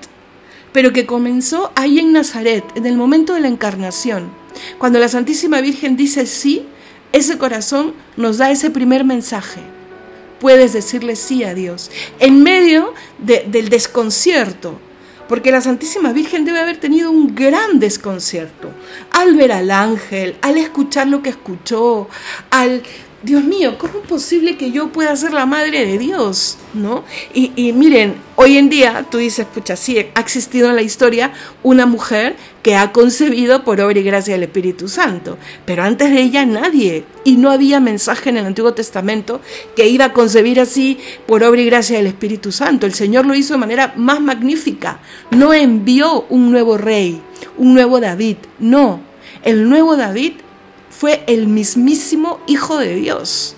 pero 0.73 0.93
que 0.93 1.07
comenzó 1.07 1.73
ahí 1.75 1.99
en 1.99 2.13
Nazaret, 2.13 2.65
en 2.75 2.87
el 2.87 2.97
momento 2.97 3.35
de 3.35 3.41
la 3.41 3.49
encarnación. 3.49 4.31
Cuando 4.79 4.99
la 4.99 5.09
Santísima 5.09 5.61
Virgen 5.61 5.97
dice 5.97 6.27
sí, 6.27 6.67
ese 7.13 7.37
corazón 7.37 7.95
nos 8.17 8.39
da 8.39 8.51
ese 8.51 8.71
primer 8.71 9.05
mensaje. 9.05 9.61
Puedes 10.41 10.73
decirle 10.73 11.17
sí 11.17 11.45
a 11.45 11.55
Dios, 11.55 11.91
en 12.19 12.43
medio 12.43 12.95
del 13.19 13.69
desconcierto, 13.69 14.79
porque 15.33 15.51
la 15.51 15.63
Santísima 15.63 16.13
Virgen 16.13 16.45
debe 16.45 16.61
haber 16.61 16.77
tenido 16.77 17.11
un 17.11 17.35
gran 17.35 17.79
desconcierto. 17.79 18.69
Al 19.13 19.35
ver 19.35 19.51
al 19.51 19.71
ángel, 19.71 20.37
al 20.43 20.59
escuchar 20.59 21.07
lo 21.07 21.23
que 21.23 21.31
escuchó, 21.31 22.07
al 22.51 22.83
Dios 23.23 23.45
mío, 23.45 23.79
¿cómo 23.79 24.01
es 24.03 24.09
posible 24.09 24.57
que 24.57 24.73
yo 24.73 24.89
pueda 24.89 25.15
ser 25.15 25.33
la 25.33 25.47
madre 25.47 25.87
de 25.87 25.97
Dios? 25.97 26.59
¿No? 26.75 27.05
Y, 27.33 27.73
miren, 27.73 28.17
hoy 28.35 28.59
en 28.59 28.69
día 28.69 29.07
tú 29.09 29.19
dices, 29.19 29.47
pucha, 29.47 29.77
sí, 29.77 29.97
ha 30.15 30.21
existido 30.21 30.69
en 30.69 30.75
la 30.75 30.83
historia 30.83 31.33
una 31.63 31.87
mujer 31.87 32.35
que 32.65 32.75
ha 32.75 32.91
concebido 32.91 33.63
por 33.63 33.81
obra 33.81 34.01
y 34.01 34.03
gracia 34.03 34.35
del 34.35 34.43
Espíritu 34.43 34.89
Santo, 34.89 35.39
pero 35.65 35.85
antes 35.85 36.11
de 36.11 36.21
ella 36.21 36.45
nadie, 36.47 37.05
y 37.23 37.37
no 37.37 37.53
había 37.53 37.79
mensaje 37.79 38.31
en 38.31 38.39
el 38.39 38.47
Antiguo 38.47 38.75
Testamento 38.75 39.41
que 39.77 39.89
iba 39.89 40.07
a 40.07 40.13
concebir 40.13 40.59
así 40.59 40.99
por 41.27 41.45
obra 41.45 41.61
y 41.61 41.67
gracia 41.67 41.99
del 41.99 42.09
Espíritu 42.09 42.51
Santo. 42.51 42.87
El 42.87 42.95
Señor 42.95 43.27
lo 43.27 43.37
hizo 43.37 43.55
de 43.55 43.61
manera 43.61 43.95
más 43.97 44.21
magnífica, 44.21 44.99
no 45.31 45.55
envió 45.55 46.23
un 46.29 46.51
nuevo 46.51 46.77
rey, 46.77 47.23
un 47.57 47.73
nuevo 47.73 48.01
David, 48.01 48.39
no, 48.59 49.01
el 49.45 49.69
nuevo 49.69 49.97
David 49.97 50.33
fue 50.99 51.25
el 51.27 51.49
mismísimo 51.49 52.41
Hijo 52.47 52.79
de 52.79 52.95
Dios, 52.95 53.57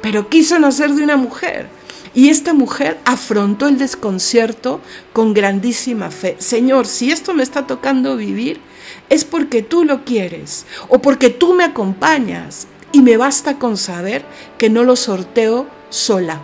pero 0.00 0.28
quiso 0.28 0.58
nacer 0.58 0.92
de 0.94 1.02
una 1.02 1.16
mujer. 1.16 1.68
Y 2.14 2.28
esta 2.28 2.52
mujer 2.52 2.98
afrontó 3.04 3.68
el 3.68 3.78
desconcierto 3.78 4.80
con 5.12 5.32
grandísima 5.32 6.10
fe. 6.10 6.36
Señor, 6.38 6.86
si 6.86 7.10
esto 7.10 7.32
me 7.32 7.42
está 7.42 7.66
tocando 7.66 8.16
vivir, 8.16 8.60
es 9.08 9.24
porque 9.24 9.62
tú 9.62 9.84
lo 9.84 10.04
quieres 10.04 10.66
o 10.88 11.00
porque 11.00 11.30
tú 11.30 11.54
me 11.54 11.64
acompañas. 11.64 12.66
Y 12.94 13.00
me 13.00 13.16
basta 13.16 13.58
con 13.58 13.78
saber 13.78 14.22
que 14.58 14.68
no 14.68 14.84
lo 14.84 14.96
sorteo 14.96 15.66
sola. 15.88 16.42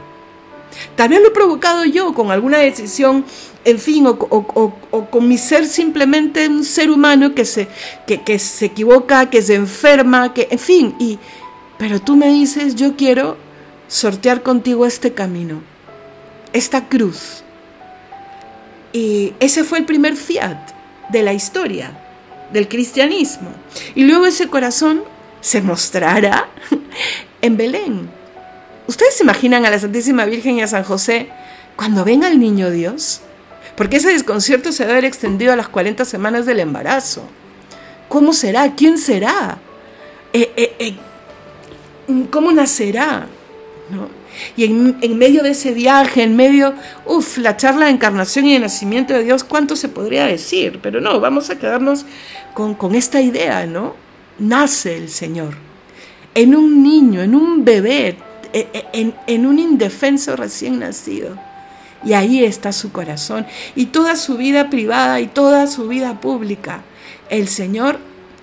Tal 0.96 1.10
vez 1.10 1.20
lo 1.20 1.28
he 1.28 1.32
provocado 1.32 1.84
yo 1.84 2.14
con 2.14 2.30
alguna 2.30 2.58
decisión 2.58 3.24
en 3.64 3.78
fin, 3.78 4.06
o, 4.06 5.08
con 5.10 5.28
mi 5.28 5.36
ser 5.36 5.66
simplemente 5.66 6.48
un 6.48 6.64
ser 6.64 6.90
humano 6.90 7.34
que 7.34 7.44
se, 7.44 7.68
que, 8.06 8.38
se 8.38 8.66
equivoca, 8.66 9.28
que 9.30 9.42
se 9.42 9.54
enferma, 9.54 10.32
que, 10.32 10.48
en 10.50 10.58
fin, 10.58 10.94
y, 10.98 11.18
pero 11.76 12.00
tú 12.00 12.16
me 12.16 12.28
dices, 12.28 12.74
yo 12.74 12.96
quiero 12.96 13.36
sortear 13.88 14.42
contigo 14.42 14.86
este 14.86 15.12
camino, 15.12 15.62
esta 16.52 16.88
cruz. 16.88 17.42
Y 18.92 19.34
ese 19.40 19.64
fue 19.64 19.78
el 19.78 19.84
primer 19.84 20.16
fiat 20.16 20.58
de 21.10 21.22
la 21.22 21.32
historia 21.32 21.92
del 22.52 22.68
cristianismo. 22.68 23.50
Y 23.94 24.04
luego 24.04 24.26
ese 24.26 24.48
corazón 24.48 25.02
se 25.40 25.60
mostrará 25.60 26.48
en 27.42 27.56
Belén. 27.56 28.08
¿Ustedes 28.86 29.16
se 29.16 29.24
imaginan 29.24 29.66
a 29.66 29.70
la 29.70 29.78
Santísima 29.78 30.24
Virgen 30.24 30.56
y 30.56 30.62
a 30.62 30.66
San 30.66 30.84
José 30.84 31.28
cuando 31.76 32.04
ven 32.04 32.24
al 32.24 32.40
niño 32.40 32.70
Dios? 32.70 33.20
Porque 33.78 33.98
ese 33.98 34.08
desconcierto 34.10 34.72
se 34.72 34.82
debe 34.82 34.94
haber 34.94 35.04
extendido 35.04 35.52
a 35.52 35.56
las 35.56 35.68
40 35.68 36.04
semanas 36.04 36.46
del 36.46 36.58
embarazo. 36.58 37.22
¿Cómo 38.08 38.32
será? 38.32 38.74
¿Quién 38.74 38.98
será? 38.98 39.58
Eh, 40.32 40.50
eh, 40.56 40.74
eh, 40.80 40.96
¿Cómo 42.28 42.50
nacerá? 42.50 43.28
Y 44.56 44.64
en, 44.64 45.16
medio 45.16 45.44
de 45.44 45.50
ese 45.50 45.70
viaje, 45.74 46.24
en 46.24 46.34
medio, 46.34 46.74
uff, 47.06 47.38
la 47.38 47.56
charla 47.56 47.86
de 47.86 47.92
encarnación 47.92 48.46
y 48.46 48.54
de 48.54 48.58
nacimiento 48.58 49.14
de 49.14 49.22
Dios, 49.22 49.44
¿cuánto 49.44 49.76
se 49.76 49.88
podría 49.88 50.26
decir? 50.26 50.80
Pero 50.82 51.00
no, 51.00 51.20
vamos 51.20 51.48
a 51.48 51.56
quedarnos 51.56 52.04
con, 52.54 52.96
esta 52.96 53.20
idea, 53.20 53.64
¿no? 53.66 53.94
Nace 54.40 54.96
el 54.96 55.08
Señor 55.08 55.54
en 56.34 56.56
un 56.56 56.82
niño, 56.82 57.22
en 57.22 57.36
un 57.36 57.64
bebé, 57.64 58.16
en 58.52 59.46
un 59.46 59.60
indefenso 59.60 60.34
recién 60.34 60.80
nacido. 60.80 61.47
Y 62.04 62.12
ahí 62.12 62.44
está 62.44 62.72
su 62.72 62.92
corazón. 62.92 63.46
Y 63.74 63.86
toda 63.86 64.16
su 64.16 64.36
vida 64.36 64.70
privada 64.70 65.20
y 65.20 65.26
toda 65.26 65.66
su 65.66 65.88
vida 65.88 66.20
pública. 66.20 66.82
El 67.28 67.48
Señor 67.48 67.98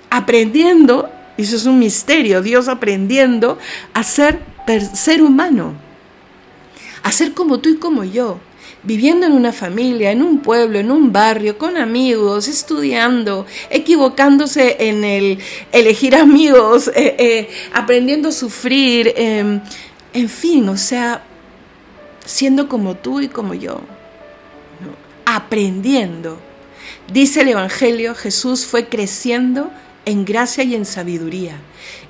aprendiendo, 0.09 1.09
y 1.37 1.43
eso 1.43 1.55
es 1.55 1.65
un 1.65 1.79
misterio, 1.79 2.41
Dios 2.41 2.67
aprendiendo 2.67 3.57
a 3.93 4.03
ser 4.03 4.39
ser 4.93 5.21
humano, 5.21 5.73
a 7.03 7.11
ser 7.11 7.33
como 7.33 7.59
tú 7.59 7.69
y 7.69 7.77
como 7.77 8.03
yo, 8.03 8.39
viviendo 8.83 9.25
en 9.25 9.33
una 9.33 9.51
familia, 9.51 10.11
en 10.11 10.21
un 10.21 10.39
pueblo, 10.39 10.79
en 10.79 10.91
un 10.91 11.11
barrio, 11.11 11.57
con 11.57 11.77
amigos, 11.77 12.47
estudiando, 12.47 13.45
equivocándose 13.69 14.77
en 14.79 15.03
el 15.03 15.39
elegir 15.71 16.15
amigos, 16.15 16.87
eh, 16.89 17.15
eh, 17.17 17.49
aprendiendo 17.73 18.29
a 18.29 18.31
sufrir, 18.31 19.13
em, 19.15 19.59
en 20.13 20.29
fin, 20.29 20.69
o 20.69 20.77
sea, 20.77 21.23
siendo 22.25 22.67
como 22.67 22.95
tú 22.95 23.21
y 23.21 23.27
como 23.27 23.53
yo, 23.53 23.81
aprendiendo. 25.25 26.39
Dice 27.11 27.41
el 27.41 27.49
Evangelio, 27.49 28.15
Jesús 28.15 28.65
fue 28.65 28.87
creciendo 28.87 29.71
en 30.05 30.25
gracia 30.25 30.63
y 30.63 30.75
en 30.75 30.85
sabiduría. 30.85 31.57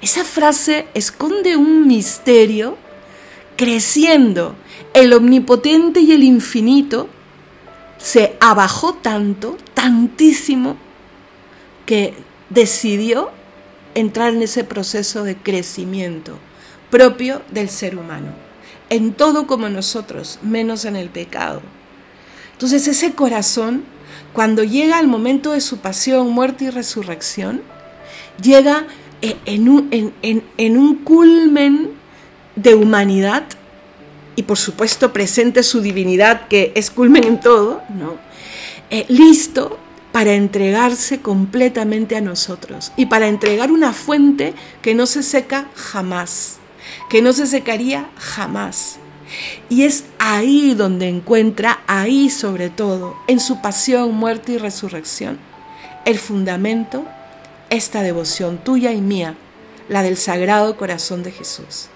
Esa 0.02 0.24
frase 0.24 0.88
esconde 0.94 1.56
un 1.56 1.88
misterio, 1.88 2.78
creciendo. 3.56 4.56
El 4.94 5.14
omnipotente 5.14 6.00
y 6.00 6.14
el 6.14 6.24
infinito 6.24 7.10
se 7.98 8.38
abajó 8.40 8.94
tanto, 8.94 9.58
tantísimo, 9.74 10.78
que 11.86 12.14
decidió 12.50 13.32
entrar 13.94 14.34
en 14.34 14.42
ese 14.42 14.64
proceso 14.64 15.24
de 15.24 15.36
crecimiento 15.38 16.38
propio 16.90 17.42
del 17.52 17.70
ser 17.70 17.98
humano 17.98 18.45
en 18.90 19.14
todo 19.14 19.48
como 19.48 19.70
nosotros, 19.70 20.40
menos 20.42 20.86
en 20.86 20.96
el 20.96 21.10
pecado. 21.10 21.62
Entonces 22.54 22.88
ese 22.88 23.14
corazón, 23.14 23.84
cuando 24.34 24.64
llega 24.64 24.98
al 24.98 25.08
momento 25.08 25.52
de 25.52 25.62
su 25.62 25.80
pasión, 25.80 26.30
muerte 26.30 26.66
y 26.66 26.70
resurrección, 26.70 27.62
llega 28.42 28.88
en 29.22 29.70
un, 29.70 29.90
en, 29.92 30.78
un 30.78 30.96
culmen 31.04 31.92
de 32.56 32.76
humanidad 32.76 33.44
y 34.36 34.44
por 34.44 34.58
supuesto 34.58 35.14
presente 35.14 35.64
su 35.64 35.82
divinidad 35.82 36.48
que 36.48 36.72
es 36.76 36.92
culmen 36.92 37.24
en 37.24 37.40
todo, 37.40 37.82
¿no? 37.90 38.16
Eh, 38.90 39.06
listo 39.08 39.80
para 40.12 40.34
entregarse 40.34 41.20
completamente 41.20 42.16
a 42.16 42.22
nosotros 42.22 42.92
y 42.96 43.08
para 43.08 43.28
entregar 43.28 43.72
una 43.72 43.94
fuente 43.94 44.54
que 44.82 44.96
no 44.96 45.06
se 45.06 45.24
seca 45.24 45.70
jamás, 45.76 46.58
que 47.10 47.22
no 47.22 47.34
se 47.34 47.48
secaría 47.48 48.10
jamás. 48.18 48.98
Y 49.70 49.84
es 49.84 50.06
ahí 50.20 50.74
donde 50.76 51.08
encuentra, 51.08 51.82
ahí 51.88 52.30
sobre 52.30 52.70
todo, 52.70 53.16
en 53.28 53.40
su 53.40 53.62
pasión, 53.62 54.14
muerte 54.14 54.54
y 54.54 54.58
resurrección, 54.58 55.40
el 56.06 56.20
fundamento, 56.20 57.06
esta 57.70 58.02
devoción 58.04 58.60
tuya 58.60 58.92
y 58.92 59.02
mía, 59.02 59.36
la 59.90 60.04
del 60.04 60.18
Sagrado 60.18 60.78
Corazón 60.78 61.24
de 61.24 61.32
Jesús. 61.32 61.88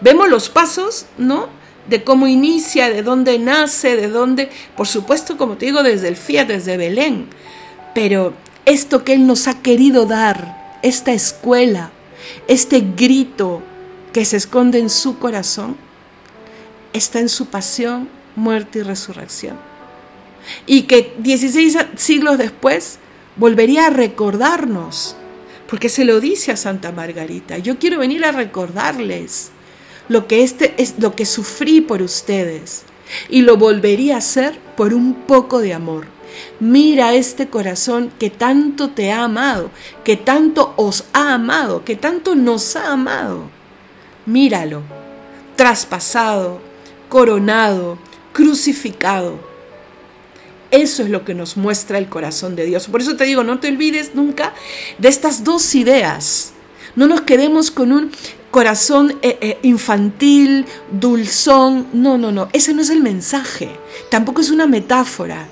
Vemos 0.00 0.28
los 0.28 0.48
pasos, 0.48 1.06
¿no? 1.16 1.48
De 1.88 2.04
cómo 2.04 2.26
inicia, 2.26 2.90
de 2.90 3.02
dónde 3.02 3.38
nace, 3.38 3.96
de 3.96 4.08
dónde, 4.08 4.50
por 4.76 4.86
supuesto, 4.86 5.36
como 5.36 5.56
te 5.56 5.66
digo, 5.66 5.82
desde 5.82 6.08
el 6.08 6.16
Fiat, 6.16 6.46
desde 6.46 6.76
Belén. 6.76 7.28
Pero 7.94 8.34
esto 8.64 9.04
que 9.04 9.14
Él 9.14 9.26
nos 9.26 9.48
ha 9.48 9.62
querido 9.62 10.04
dar, 10.06 10.78
esta 10.82 11.12
escuela, 11.12 11.90
este 12.46 12.80
grito 12.80 13.62
que 14.12 14.24
se 14.24 14.36
esconde 14.36 14.78
en 14.78 14.90
su 14.90 15.18
corazón, 15.18 15.76
está 16.92 17.20
en 17.20 17.28
su 17.28 17.46
pasión, 17.46 18.08
muerte 18.36 18.80
y 18.80 18.82
resurrección. 18.82 19.58
Y 20.66 20.82
que 20.82 21.14
16 21.18 21.76
siglos 21.96 22.38
después 22.38 22.98
volvería 23.36 23.86
a 23.86 23.90
recordarnos 23.90 25.16
porque 25.68 25.90
se 25.90 26.06
lo 26.06 26.18
dice 26.18 26.50
a 26.50 26.56
Santa 26.56 26.92
Margarita, 26.92 27.58
yo 27.58 27.78
quiero 27.78 27.98
venir 27.98 28.24
a 28.24 28.32
recordarles 28.32 29.50
lo 30.08 30.26
que 30.26 30.42
este 30.42 30.74
es 30.78 30.94
lo 30.98 31.14
que 31.14 31.26
sufrí 31.26 31.82
por 31.82 32.00
ustedes 32.00 32.84
y 33.28 33.42
lo 33.42 33.58
volvería 33.58 34.14
a 34.14 34.18
hacer 34.18 34.58
por 34.76 34.94
un 34.94 35.14
poco 35.14 35.60
de 35.60 35.74
amor. 35.74 36.06
Mira 36.58 37.14
este 37.14 37.48
corazón 37.48 38.10
que 38.18 38.30
tanto 38.30 38.90
te 38.90 39.12
ha 39.12 39.24
amado, 39.24 39.70
que 40.04 40.16
tanto 40.16 40.72
os 40.76 41.04
ha 41.12 41.34
amado, 41.34 41.84
que 41.84 41.96
tanto 41.96 42.34
nos 42.34 42.74
ha 42.74 42.92
amado. 42.92 43.50
Míralo, 44.28 44.82
traspasado, 45.56 46.60
coronado, 47.08 47.98
crucificado 48.32 49.48
eso 50.70 51.02
es 51.02 51.08
lo 51.08 51.24
que 51.24 51.34
nos 51.34 51.56
muestra 51.56 51.98
el 51.98 52.08
corazón 52.08 52.54
de 52.54 52.66
Dios. 52.66 52.88
Por 52.88 53.00
eso 53.00 53.16
te 53.16 53.24
digo, 53.24 53.42
no 53.42 53.58
te 53.58 53.68
olvides 53.68 54.14
nunca 54.14 54.52
de 54.98 55.08
estas 55.08 55.44
dos 55.44 55.74
ideas. 55.74 56.52
No 56.94 57.06
nos 57.06 57.22
quedemos 57.22 57.70
con 57.70 57.92
un 57.92 58.10
corazón 58.50 59.16
eh, 59.22 59.38
eh, 59.40 59.58
infantil, 59.62 60.66
dulzón. 60.90 61.86
No, 61.94 62.18
no, 62.18 62.32
no. 62.32 62.48
Ese 62.52 62.74
no 62.74 62.82
es 62.82 62.90
el 62.90 63.02
mensaje. 63.02 63.70
Tampoco 64.10 64.42
es 64.42 64.50
una 64.50 64.66
metáfora. 64.66 65.46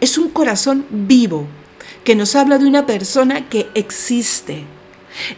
Es 0.00 0.18
un 0.18 0.30
corazón 0.30 0.86
vivo 0.90 1.46
que 2.04 2.14
nos 2.14 2.36
habla 2.36 2.58
de 2.58 2.66
una 2.66 2.86
persona 2.86 3.48
que 3.48 3.68
existe 3.74 4.64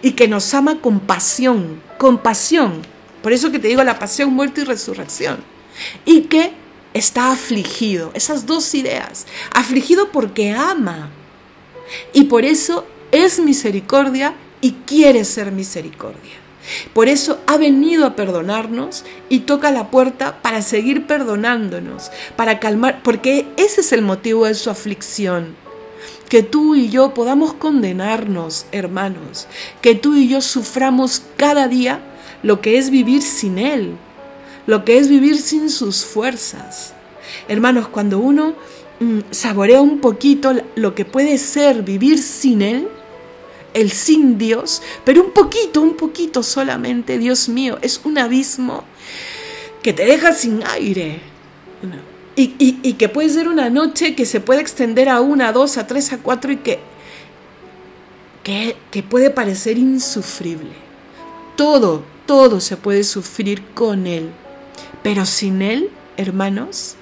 y 0.03 0.13
que 0.13 0.29
nos 0.29 0.53
ama 0.53 0.81
con 0.81 1.01
pasión, 1.01 1.81
con 2.03 2.19
pasión. 2.19 2.83
Por 3.23 3.33
eso 3.33 3.53
que 3.53 3.61
te 3.61 3.69
digo 3.69 3.85
la 3.85 4.01
pasión, 4.01 4.35
muerte 4.35 4.63
y 4.63 4.65
resurrección. 4.65 5.39
Y 6.05 6.23
que 6.23 6.51
está 6.95 7.31
afligido. 7.31 8.11
Esas 8.13 8.45
dos 8.45 8.75
ideas. 8.75 9.29
Afligido 9.55 10.11
porque 10.11 10.51
ama. 10.51 11.11
Y 12.13 12.25
por 12.25 12.45
eso 12.45 12.85
es 13.13 13.39
misericordia 13.39 14.35
y 14.61 14.73
quiere 14.85 15.25
ser 15.25 15.53
misericordia. 15.53 16.35
Por 16.93 17.07
eso 17.07 17.41
ha 17.47 17.57
venido 17.57 18.05
a 18.05 18.17
perdonarnos 18.17 19.05
y 19.29 19.41
toca 19.41 19.71
la 19.71 19.93
puerta 19.93 20.43
para 20.43 20.61
seguir 20.61 21.07
perdonándonos, 21.07 22.11
para 22.35 22.59
calmar, 22.59 23.01
porque 23.05 23.47
ese 23.57 23.83
es 23.83 23.93
el 23.93 24.03
motivo 24.03 24.47
de 24.47 24.55
su 24.55 24.71
aflicción. 24.71 25.55
Que 26.33 26.43
tú 26.43 26.75
y 26.75 26.89
yo 26.89 27.13
podamos 27.13 27.53
condenarnos, 27.53 28.65
hermanos, 28.73 29.49
que 29.83 29.95
tú 29.95 30.15
y 30.15 30.29
yo 30.29 30.41
suframos 30.41 31.21
cada 31.37 31.69
día 31.69 32.01
lo 32.43 32.63
que 32.63 32.79
es 32.79 32.89
vivir 32.89 33.21
sin 33.21 33.59
Él, 33.59 33.97
lo 34.67 34.83
que 34.83 34.97
es 34.97 35.11
vivir 35.11 35.39
sin 35.39 35.69
sus 35.69 36.07
fuerzas. 36.07 36.95
Hermanos, 37.49 37.89
cuando 37.89 38.19
uno 38.19 38.55
mm, 39.01 39.19
saborea 39.31 39.83
un 39.83 40.01
poquito 40.01 40.55
lo 40.75 40.95
que 40.95 41.05
puede 41.05 41.37
ser 41.37 41.83
vivir 41.83 42.19
sin 42.19 42.63
Él, 42.63 42.89
el 43.75 43.91
sin 43.91 44.39
Dios, 44.39 44.81
pero 45.05 45.23
un 45.23 45.33
poquito, 45.33 45.83
un 45.83 45.99
poquito 45.99 46.43
solamente, 46.43 47.19
Dios 47.19 47.51
mío, 47.51 47.79
es 47.83 48.01
un 48.05 48.17
abismo 48.17 48.85
que 49.83 49.93
te 49.93 50.07
deja 50.07 50.33
sin 50.33 50.63
aire. 50.67 51.21
Y, 52.35 52.95
que 52.95 53.09
puede 53.09 53.29
ser 53.29 53.49
una 53.49 53.69
noche 53.69 54.15
que 54.15 54.25
se 54.25 54.41
puede 54.41 54.61
extender 54.61 55.09
a 55.09 55.21
una, 55.21 55.49
a 55.49 55.53
dos, 55.53 55.77
a 55.77 55.87
tres, 55.87 56.13
a 56.13 56.19
cuatro 56.19 56.53
y 56.53 56.57
que, 56.57 56.81
que 58.43 59.03
puede 59.03 59.31
parecer 59.31 59.77
insufrible. 59.77 60.73
Todo, 61.57 62.03
todo 62.27 62.61
se 62.61 62.77
puede 62.77 63.05
sufrir 63.05 63.63
con 63.75 64.07
Él. 64.07 64.31
Pero 65.03 65.27
sin 65.27 65.61
Él, 65.63 65.91
hermanos, 66.17 66.97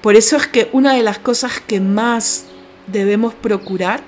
por 0.00 0.16
eso 0.16 0.36
es 0.36 0.46
que 0.46 0.68
una 0.72 0.94
de 0.94 1.02
las 1.02 1.18
cosas 1.18 1.60
que 1.60 1.80
más 1.80 2.44
debemos 2.86 3.34
procurar 3.34 4.02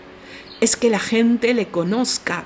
es 0.61 0.77
que 0.77 0.91
la 0.91 0.99
gente 0.99 1.55
le 1.55 1.69
conozca. 1.69 2.45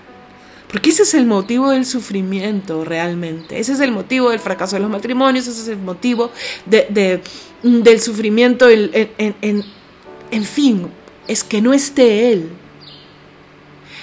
Porque 0.74 0.90
ese 0.90 1.04
es 1.04 1.14
el 1.14 1.24
motivo 1.24 1.70
del 1.70 1.86
sufrimiento 1.86 2.84
realmente. 2.84 3.60
Ese 3.60 3.74
es 3.74 3.78
el 3.78 3.92
motivo 3.92 4.30
del 4.30 4.40
fracaso 4.40 4.74
de 4.74 4.82
los 4.82 4.90
matrimonios, 4.90 5.46
ese 5.46 5.62
es 5.62 5.68
el 5.68 5.78
motivo 5.78 6.32
de, 6.66 7.20
del 7.62 8.00
sufrimiento. 8.00 8.68
En, 8.68 8.90
en, 9.16 9.64
en 10.32 10.44
fin, 10.44 10.88
es 11.28 11.44
que 11.44 11.62
no 11.62 11.72
esté 11.72 12.32
Él. 12.32 12.48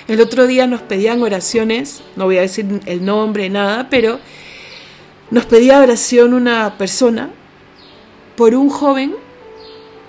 El 0.07 0.21
otro 0.21 0.47
día 0.47 0.65
nos 0.65 0.81
pedían 0.81 1.21
oraciones, 1.21 2.03
no 2.15 2.23
voy 2.23 2.37
a 2.37 2.41
decir 2.41 2.65
el 2.85 3.03
nombre, 3.03 3.49
nada, 3.49 3.89
pero 3.89 4.21
nos 5.29 5.45
pedía 5.47 5.81
oración 5.81 6.33
una 6.33 6.77
persona 6.77 7.31
por 8.37 8.55
un 8.55 8.69
joven 8.69 9.13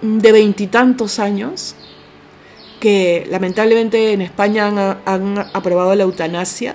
de 0.01 0.31
veintitantos 0.31 1.19
años 1.19 1.75
que 2.83 3.25
lamentablemente 3.31 4.13
en 4.13 4.23
España 4.23 4.99
han, 5.07 5.39
aprobado 5.55 5.95
la 5.95 6.03
eutanasia 6.03 6.75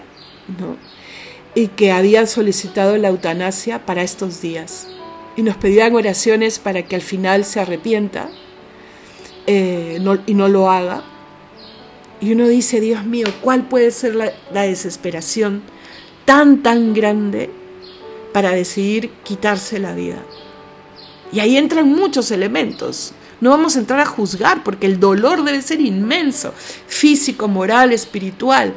y 1.54 1.68
que 1.68 1.92
habían 1.92 2.28
solicitado 2.28 2.96
la 2.96 3.10
eutanasia 3.10 3.86
para 3.86 4.04
estos 4.04 4.40
días. 4.40 4.88
Y 5.36 5.42
nos 5.42 5.58
pedían 5.58 5.94
oraciones 5.96 6.60
para 6.60 6.84
que 6.84 6.96
al 6.96 7.02
final 7.02 7.44
se 7.44 7.60
arrepienta 7.60 8.30
eh, 9.48 10.00
y 10.26 10.34
no 10.34 10.48
lo 10.48 10.72
haga. 10.72 11.04
Y 12.22 12.32
uno 12.32 12.48
dice, 12.48 12.80
Dios 12.80 13.04
mío, 13.04 13.28
¿cuál 13.42 13.68
puede 13.68 13.92
ser 13.92 14.16
la 14.16 14.62
desesperación 14.62 15.64
tan, 16.24 16.64
tan 16.64 16.94
grande 16.94 17.50
para 18.34 18.52
decidir 18.52 19.10
quitarse 19.24 19.80
la 19.80 19.96
vida. 19.96 20.24
Y 21.32 21.40
ahí 21.40 21.58
entran 21.58 21.92
muchos 21.92 22.30
elementos. 22.30 23.14
No 23.40 23.52
vamos 23.52 23.76
a 23.76 23.80
entrar 23.80 24.00
a 24.00 24.06
juzgar 24.06 24.64
porque 24.64 24.88
el 24.88 25.00
dolor 25.00 25.44
debe 25.44 25.62
ser 25.62 25.80
inmenso, 25.80 26.54
físico, 26.88 27.48
moral, 27.48 27.94
espiritual. 27.94 28.74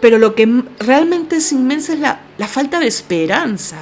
Pero 0.00 0.18
lo 0.18 0.34
que 0.34 0.64
realmente 0.78 1.36
es 1.36 1.52
inmenso 1.52 1.92
es 1.92 2.00
la, 2.00 2.20
falta 2.48 2.80
de 2.80 2.86
esperanza, 2.86 3.76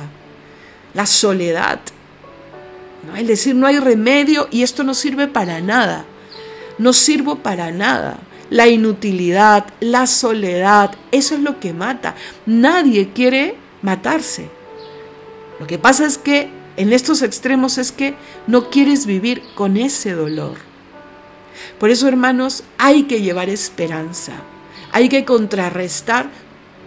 la 0.94 1.06
soledad. 1.06 1.80
¿no? 3.06 3.16
Es 3.16 3.26
decir, 3.26 3.54
no 3.54 3.66
hay 3.66 3.78
remedio 3.78 4.48
y 4.50 4.62
esto 4.62 4.82
no 4.82 4.94
sirve 4.94 5.28
para 5.28 5.60
nada. 5.60 6.04
No 6.78 6.92
sirvo 6.92 7.36
para 7.36 7.70
nada. 7.70 8.18
La 8.50 8.66
inutilidad, 8.68 9.66
la 9.80 10.06
soledad, 10.06 10.92
eso 11.12 11.34
es 11.34 11.40
lo 11.40 11.60
que 11.60 11.72
mata. 11.72 12.14
Nadie 12.46 13.10
quiere 13.12 13.56
matarse. 13.82 14.48
Lo 15.60 15.66
que 15.66 15.78
pasa 15.78 16.06
es 16.06 16.18
que 16.18 16.50
en 16.76 16.92
estos 16.92 17.22
extremos 17.22 17.78
es 17.78 17.92
que 17.92 18.14
no 18.46 18.70
quieres 18.70 19.06
vivir 19.06 19.42
con 19.54 19.76
ese 19.76 20.12
dolor. 20.12 20.56
Por 21.78 21.90
eso, 21.90 22.08
hermanos, 22.08 22.64
hay 22.78 23.04
que 23.04 23.22
llevar 23.22 23.48
esperanza. 23.48 24.34
Hay 24.92 25.08
que 25.08 25.24
contrarrestar 25.24 26.28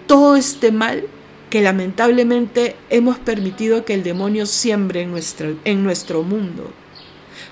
todo 0.08 0.36
este 0.36 0.72
mal 0.72 1.06
que 1.50 1.62
lamentablemente 1.62 2.76
hemos 2.90 3.18
permitido 3.18 3.84
que 3.86 3.96
el 3.96 4.04
demonio 4.04 4.46
siembre 4.46 5.02
en 5.02 5.12
nuestro, 5.12 5.56
en 5.66 5.84
nuestro 5.84 6.24
mundo. 6.24 6.72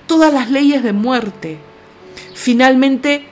Todas 0.06 0.32
las 0.32 0.52
leyes 0.52 0.84
de 0.84 0.93
muerte. 0.93 1.58
Finalmente, 2.36 3.26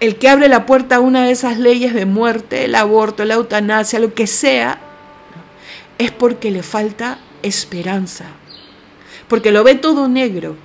el 0.00 0.16
que 0.16 0.28
abre 0.28 0.48
la 0.48 0.66
puerta 0.66 0.96
a 0.96 1.00
una 1.00 1.24
de 1.24 1.32
esas 1.32 1.58
leyes 1.58 1.94
de 1.94 2.06
muerte, 2.06 2.64
el 2.64 2.74
aborto, 2.74 3.24
la 3.24 3.34
eutanasia, 3.34 3.98
lo 3.98 4.14
que 4.14 4.26
sea, 4.26 4.78
es 5.98 6.10
porque 6.10 6.50
le 6.50 6.62
falta 6.62 7.18
esperanza, 7.42 8.26
porque 9.28 9.52
lo 9.52 9.64
ve 9.64 9.74
todo 9.74 10.08
negro. 10.08 10.56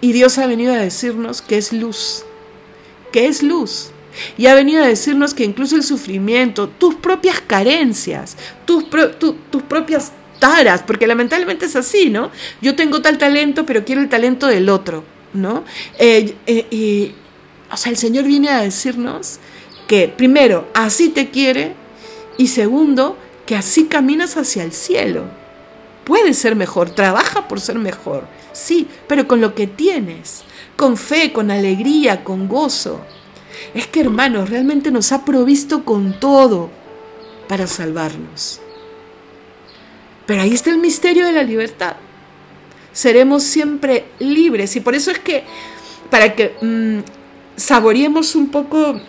Y 0.00 0.12
Dios 0.12 0.38
ha 0.38 0.46
venido 0.46 0.74
a 0.74 0.78
decirnos 0.78 1.42
que 1.42 1.58
es 1.58 1.72
luz, 1.72 2.24
que 3.12 3.26
es 3.26 3.42
luz. 3.42 3.90
Y 4.36 4.46
ha 4.46 4.54
venido 4.54 4.82
a 4.82 4.86
decirnos 4.86 5.32
que 5.32 5.44
incluso 5.44 5.76
el 5.76 5.82
sufrimiento, 5.82 6.68
tus 6.68 6.96
propias 6.96 7.40
carencias, 7.40 8.36
tus, 8.64 8.84
tus 8.90 9.62
propias 9.62 10.12
taras, 10.38 10.82
porque 10.82 11.06
lamentablemente 11.06 11.66
es 11.66 11.76
así, 11.76 12.10
¿no? 12.10 12.30
Yo 12.60 12.74
tengo 12.74 13.00
tal 13.00 13.16
talento, 13.16 13.64
pero 13.64 13.84
quiero 13.84 14.00
el 14.00 14.08
talento 14.08 14.48
del 14.48 14.68
otro, 14.68 15.04
¿no? 15.32 15.64
Eh, 15.98 16.34
eh, 16.46 17.14
o 17.70 17.76
sea, 17.76 17.90
el 17.90 17.96
Señor 17.96 18.24
viene 18.24 18.48
a 18.48 18.60
decirnos 18.60 19.38
que 19.86 20.08
primero, 20.08 20.68
así 20.74 21.08
te 21.08 21.30
quiere 21.30 21.74
y 22.38 22.48
segundo, 22.48 23.16
que 23.46 23.56
así 23.56 23.86
caminas 23.86 24.36
hacia 24.36 24.64
el 24.64 24.72
cielo. 24.72 25.24
Puedes 26.04 26.38
ser 26.38 26.56
mejor, 26.56 26.90
trabaja 26.90 27.46
por 27.46 27.60
ser 27.60 27.78
mejor, 27.78 28.26
sí, 28.52 28.88
pero 29.06 29.28
con 29.28 29.40
lo 29.40 29.54
que 29.54 29.66
tienes, 29.66 30.42
con 30.76 30.96
fe, 30.96 31.32
con 31.32 31.50
alegría, 31.50 32.24
con 32.24 32.48
gozo. 32.48 33.00
Es 33.74 33.86
que 33.86 34.00
hermanos, 34.00 34.50
realmente 34.50 34.90
nos 34.90 35.12
ha 35.12 35.24
provisto 35.24 35.84
con 35.84 36.18
todo 36.18 36.70
para 37.48 37.66
salvarnos. 37.66 38.60
Pero 40.26 40.42
ahí 40.42 40.54
está 40.54 40.70
el 40.70 40.78
misterio 40.78 41.26
de 41.26 41.32
la 41.32 41.42
libertad. 41.42 41.96
Seremos 42.92 43.42
siempre 43.42 44.06
libres 44.18 44.74
y 44.76 44.80
por 44.80 44.94
eso 44.94 45.10
es 45.10 45.18
que 45.18 45.44
para 46.10 46.34
que 46.34 46.54
mm, 46.60 47.00
saboreemos 47.56 48.34
un 48.34 48.50
poco 48.50 49.00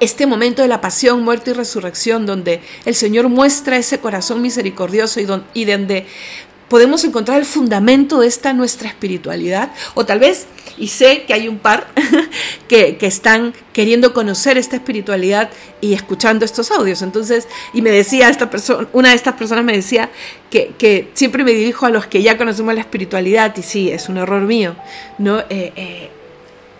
este 0.00 0.26
momento 0.26 0.62
de 0.62 0.68
la 0.68 0.80
pasión, 0.80 1.22
muerte 1.22 1.50
y 1.50 1.54
resurrección, 1.54 2.26
donde 2.26 2.60
el 2.84 2.94
Señor 2.94 3.28
muestra 3.28 3.76
ese 3.76 3.98
corazón 3.98 4.42
misericordioso 4.42 5.20
y, 5.54 5.64
donde 5.64 6.06
podemos 6.68 7.02
encontrar 7.04 7.38
el 7.38 7.46
fundamento 7.46 8.20
de 8.20 8.26
esta 8.26 8.52
nuestra 8.52 8.88
espiritualidad, 8.88 9.72
o 9.94 10.04
tal 10.04 10.18
vez, 10.18 10.46
y 10.76 10.88
sé 10.88 11.24
que 11.26 11.32
hay 11.32 11.48
un 11.48 11.58
par 11.58 11.88
que, 12.68 12.98
están 13.00 13.54
queriendo 13.72 14.12
conocer 14.12 14.58
esta 14.58 14.76
espiritualidad 14.76 15.50
y 15.80 15.94
escuchando 15.94 16.44
estos 16.44 16.70
audios. 16.70 17.02
Entonces, 17.02 17.48
y 17.72 17.82
me 17.82 17.90
decía 17.90 18.28
esta 18.28 18.50
persona, 18.50 18.86
una 18.92 19.10
de 19.10 19.16
estas 19.16 19.34
personas 19.34 19.64
me 19.64 19.72
decía 19.72 20.10
que, 20.50 20.72
que, 20.78 21.10
siempre 21.14 21.42
me 21.42 21.52
dirijo 21.52 21.86
a 21.86 21.90
los 21.90 22.06
que 22.06 22.22
ya 22.22 22.36
conocemos 22.36 22.74
la 22.74 22.80
espiritualidad, 22.80 23.56
y 23.56 23.62
sí, 23.62 23.90
es 23.90 24.08
un 24.08 24.18
error 24.18 24.42
mío, 24.42 24.76
¿no? 25.18 25.40
Eh, 25.40 25.72
eh, 25.74 26.10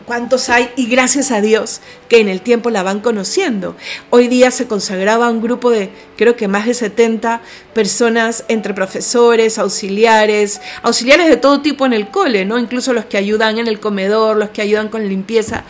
cuántos 0.08 0.48
hay 0.48 0.70
y 0.74 0.86
gracias 0.86 1.30
a 1.30 1.42
Dios 1.42 1.80
que 2.08 2.18
en 2.18 2.28
el 2.28 2.40
tiempo 2.40 2.70
la 2.70 2.82
van 2.82 3.00
conociendo. 3.00 3.76
Hoy 4.08 4.26
día 4.26 4.50
se 4.50 4.66
consagraba 4.66 5.30
un 5.30 5.42
grupo 5.42 5.70
de 5.70 5.90
creo 6.16 6.34
que 6.34 6.48
más 6.48 6.66
de 6.66 6.72
70 6.72 7.42
personas 7.74 8.44
entre 8.48 8.72
profesores, 8.72 9.58
auxiliares, 9.58 10.62
auxiliares 10.82 11.28
de 11.28 11.36
todo 11.36 11.60
tipo 11.60 11.84
en 11.84 11.92
el 11.92 12.08
cole, 12.08 12.46
¿no? 12.46 12.58
Incluso 12.58 12.94
los 12.94 13.04
que 13.04 13.18
ayudan 13.18 13.58
en 13.58 13.68
el 13.68 13.78
comedor, 13.80 14.38
los 14.38 14.48
que 14.48 14.62
ayudan 14.62 14.88
con 14.88 15.06
limpieza. 15.06 15.64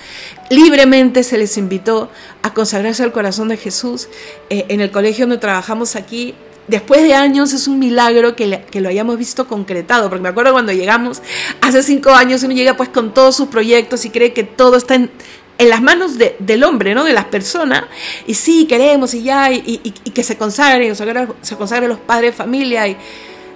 Libremente 0.50 1.24
se 1.24 1.36
les 1.36 1.58
invitó 1.58 2.08
a 2.42 2.54
consagrarse 2.54 3.02
al 3.02 3.12
corazón 3.12 3.48
de 3.48 3.56
Jesús. 3.56 4.08
Eh, 4.50 4.66
en 4.68 4.80
el 4.80 4.92
colegio 4.92 5.26
donde 5.26 5.38
trabajamos 5.38 5.96
aquí 5.96 6.34
después 6.68 7.02
de 7.02 7.14
años 7.14 7.52
es 7.52 7.66
un 7.66 7.78
milagro 7.78 8.36
que, 8.36 8.46
lo 8.74 8.88
hayamos 8.88 9.18
visto 9.18 9.48
concretado, 9.48 10.08
porque 10.08 10.22
me 10.22 10.28
acuerdo 10.28 10.52
cuando 10.52 10.72
llegamos, 10.72 11.22
hace 11.60 11.82
cinco 11.82 12.10
años 12.10 12.42
uno 12.42 12.54
llega 12.54 12.76
pues 12.76 12.88
con 12.90 13.12
todos 13.12 13.36
sus 13.36 13.48
proyectos 13.48 14.04
y 14.04 14.10
cree 14.10 14.32
que 14.32 14.44
todo 14.44 14.76
está 14.76 14.94
en, 14.94 15.10
las 15.58 15.82
manos 15.82 16.12
del 16.18 16.62
hombre, 16.62 16.94
¿no? 16.94 17.02
De 17.02 17.12
las 17.12 17.24
personas, 17.24 17.84
y 18.28 18.34
sí, 18.34 18.66
queremos 18.66 19.12
y 19.14 19.24
ya, 19.24 19.50
y, 19.50 19.78
que 20.14 20.22
se 20.22 20.36
consagren, 20.36 20.94
se 20.94 21.56
consagren 21.56 21.88
los 21.88 21.98
padres 21.98 22.30
de 22.30 22.36
familia, 22.36 22.86
y, 22.86 22.96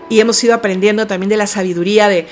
y 0.08 0.20
hemos 0.20 0.42
ido 0.44 0.54
aprendiendo 0.54 1.06
también 1.06 1.30
de 1.30 1.36
la 1.36 1.46
sabiduría 1.46 2.08
de, 2.08 2.26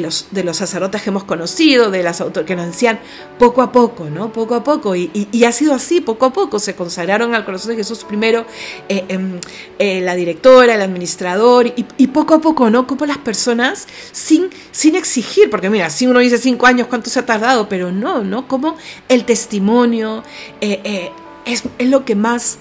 los, 0.00 0.28
de 0.30 0.44
los 0.44 0.56
sacerdotes 0.56 1.02
que 1.02 1.10
hemos 1.10 1.24
conocido, 1.24 1.90
de 1.90 2.02
las 2.02 2.22
que 2.46 2.56
nos 2.56 2.66
decían 2.66 2.98
poco 3.38 3.62
a 3.62 3.70
poco, 3.70 4.10
¿no? 4.10 4.32
Poco 4.32 4.54
a 4.54 4.64
poco. 4.64 4.96
Y, 4.96 5.44
ha 5.44 5.52
sido 5.52 5.74
así, 5.74 6.00
poco 6.00 6.26
a 6.26 6.32
poco. 6.32 6.58
Se 6.58 6.74
consagraron 6.74 7.34
al 7.34 7.44
corazón 7.44 7.70
de 7.70 7.76
Jesús 7.76 8.04
primero 8.04 8.44
eh, 8.88 9.04
em, 9.08 9.38
eh, 9.78 10.00
la 10.00 10.14
directora, 10.14 10.74
el 10.74 10.80
administrador, 10.80 11.72
y, 11.76 12.06
poco 12.08 12.34
a 12.34 12.40
poco, 12.40 12.70
¿no? 12.70 12.86
Como 12.86 13.06
las 13.06 13.18
personas 13.18 13.86
sin, 14.10 14.50
sin 14.70 14.96
exigir, 14.96 15.48
porque 15.48 15.70
mira, 15.70 15.90
si 15.90 16.06
uno 16.06 16.18
dice 16.18 16.38
cinco 16.38 16.66
años, 16.66 16.88
¿cuánto 16.88 17.08
se 17.08 17.20
ha 17.20 17.26
tardado? 17.26 17.68
Pero 17.68 17.92
no, 17.92 18.22
¿no? 18.24 18.48
Como 18.48 18.76
el 19.08 19.24
testimonio 19.24 20.22
eh, 20.60 21.10
es, 21.44 21.62
es, 21.78 21.88
lo 21.88 22.04
que 22.04 22.14
más, 22.14 22.58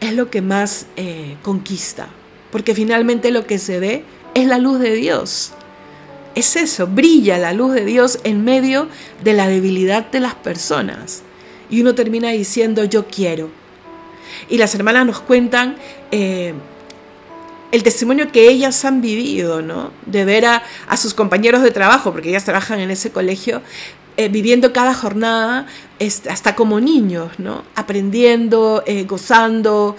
es 0.00 0.12
lo 0.12 0.30
que 0.30 0.42
más 0.42 0.86
conquista 1.42 2.08
porque 2.54 2.72
finalmente 2.72 3.32
lo 3.32 3.48
que 3.48 3.58
se 3.58 3.80
ve 3.80 4.04
es 4.32 4.46
la 4.46 4.58
luz 4.58 4.78
de 4.78 4.94
Dios. 4.94 5.50
Es 6.36 6.54
eso, 6.54 6.86
brilla 6.86 7.36
la 7.36 7.52
luz 7.52 7.74
de 7.74 7.84
Dios 7.84 8.20
en 8.22 8.44
medio 8.44 8.86
de 9.24 9.32
la 9.32 9.48
debilidad 9.48 10.08
de 10.08 10.20
las 10.20 10.36
personas. 10.36 11.22
Y 11.68 11.80
uno 11.80 11.96
termina 11.96 12.30
diciendo, 12.30 12.84
yo 12.84 13.08
quiero. 13.08 13.50
Y 14.48 14.58
las 14.58 14.72
hermanas 14.76 15.04
nos 15.04 15.18
cuentan 15.18 15.74
eh, 16.12 16.54
el 17.72 17.82
testimonio 17.82 18.30
que 18.30 18.48
ellas 18.48 18.84
han 18.84 19.00
vivido, 19.00 19.60
¿no? 19.60 19.90
De 20.06 20.24
ver 20.24 20.46
a, 20.46 20.62
a, 20.86 20.96
sus 20.96 21.12
compañeros 21.12 21.60
de 21.60 21.72
trabajo, 21.72 22.12
porque 22.12 22.28
ellas 22.28 22.44
trabajan 22.44 22.78
en 22.78 22.92
ese 22.92 23.10
colegio, 23.10 23.62
eh, 24.16 24.28
viviendo 24.28 24.72
cada 24.72 24.94
jornada 24.94 25.66
hasta 26.30 26.54
como 26.54 26.80
niños, 26.80 27.32
¿no? 27.38 27.64
Aprendiendo, 27.74 28.84
eh, 28.86 29.04
gozando, 29.04 29.96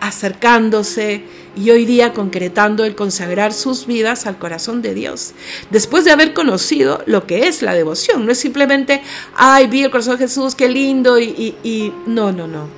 acercándose 0.00 1.24
y 1.56 1.70
hoy 1.70 1.84
día 1.84 2.12
concretando 2.12 2.84
el 2.84 2.94
consagrar 2.94 3.52
sus 3.52 3.86
vidas 3.86 4.26
al 4.26 4.38
corazón 4.38 4.82
de 4.82 4.94
Dios. 4.94 5.32
Después 5.70 6.04
de 6.04 6.10
haber 6.10 6.34
conocido 6.34 7.02
lo 7.06 7.26
que 7.26 7.46
es 7.46 7.62
la 7.62 7.74
devoción, 7.74 8.26
no 8.26 8.32
es 8.32 8.38
simplemente, 8.38 9.02
ay, 9.34 9.66
vi 9.66 9.84
el 9.84 9.90
corazón 9.90 10.18
de 10.18 10.24
Jesús, 10.24 10.54
qué 10.54 10.68
lindo, 10.68 11.18
y, 11.18 11.54
y, 11.62 11.92
no, 12.06 12.32
no, 12.32 12.46
no. 12.46 12.68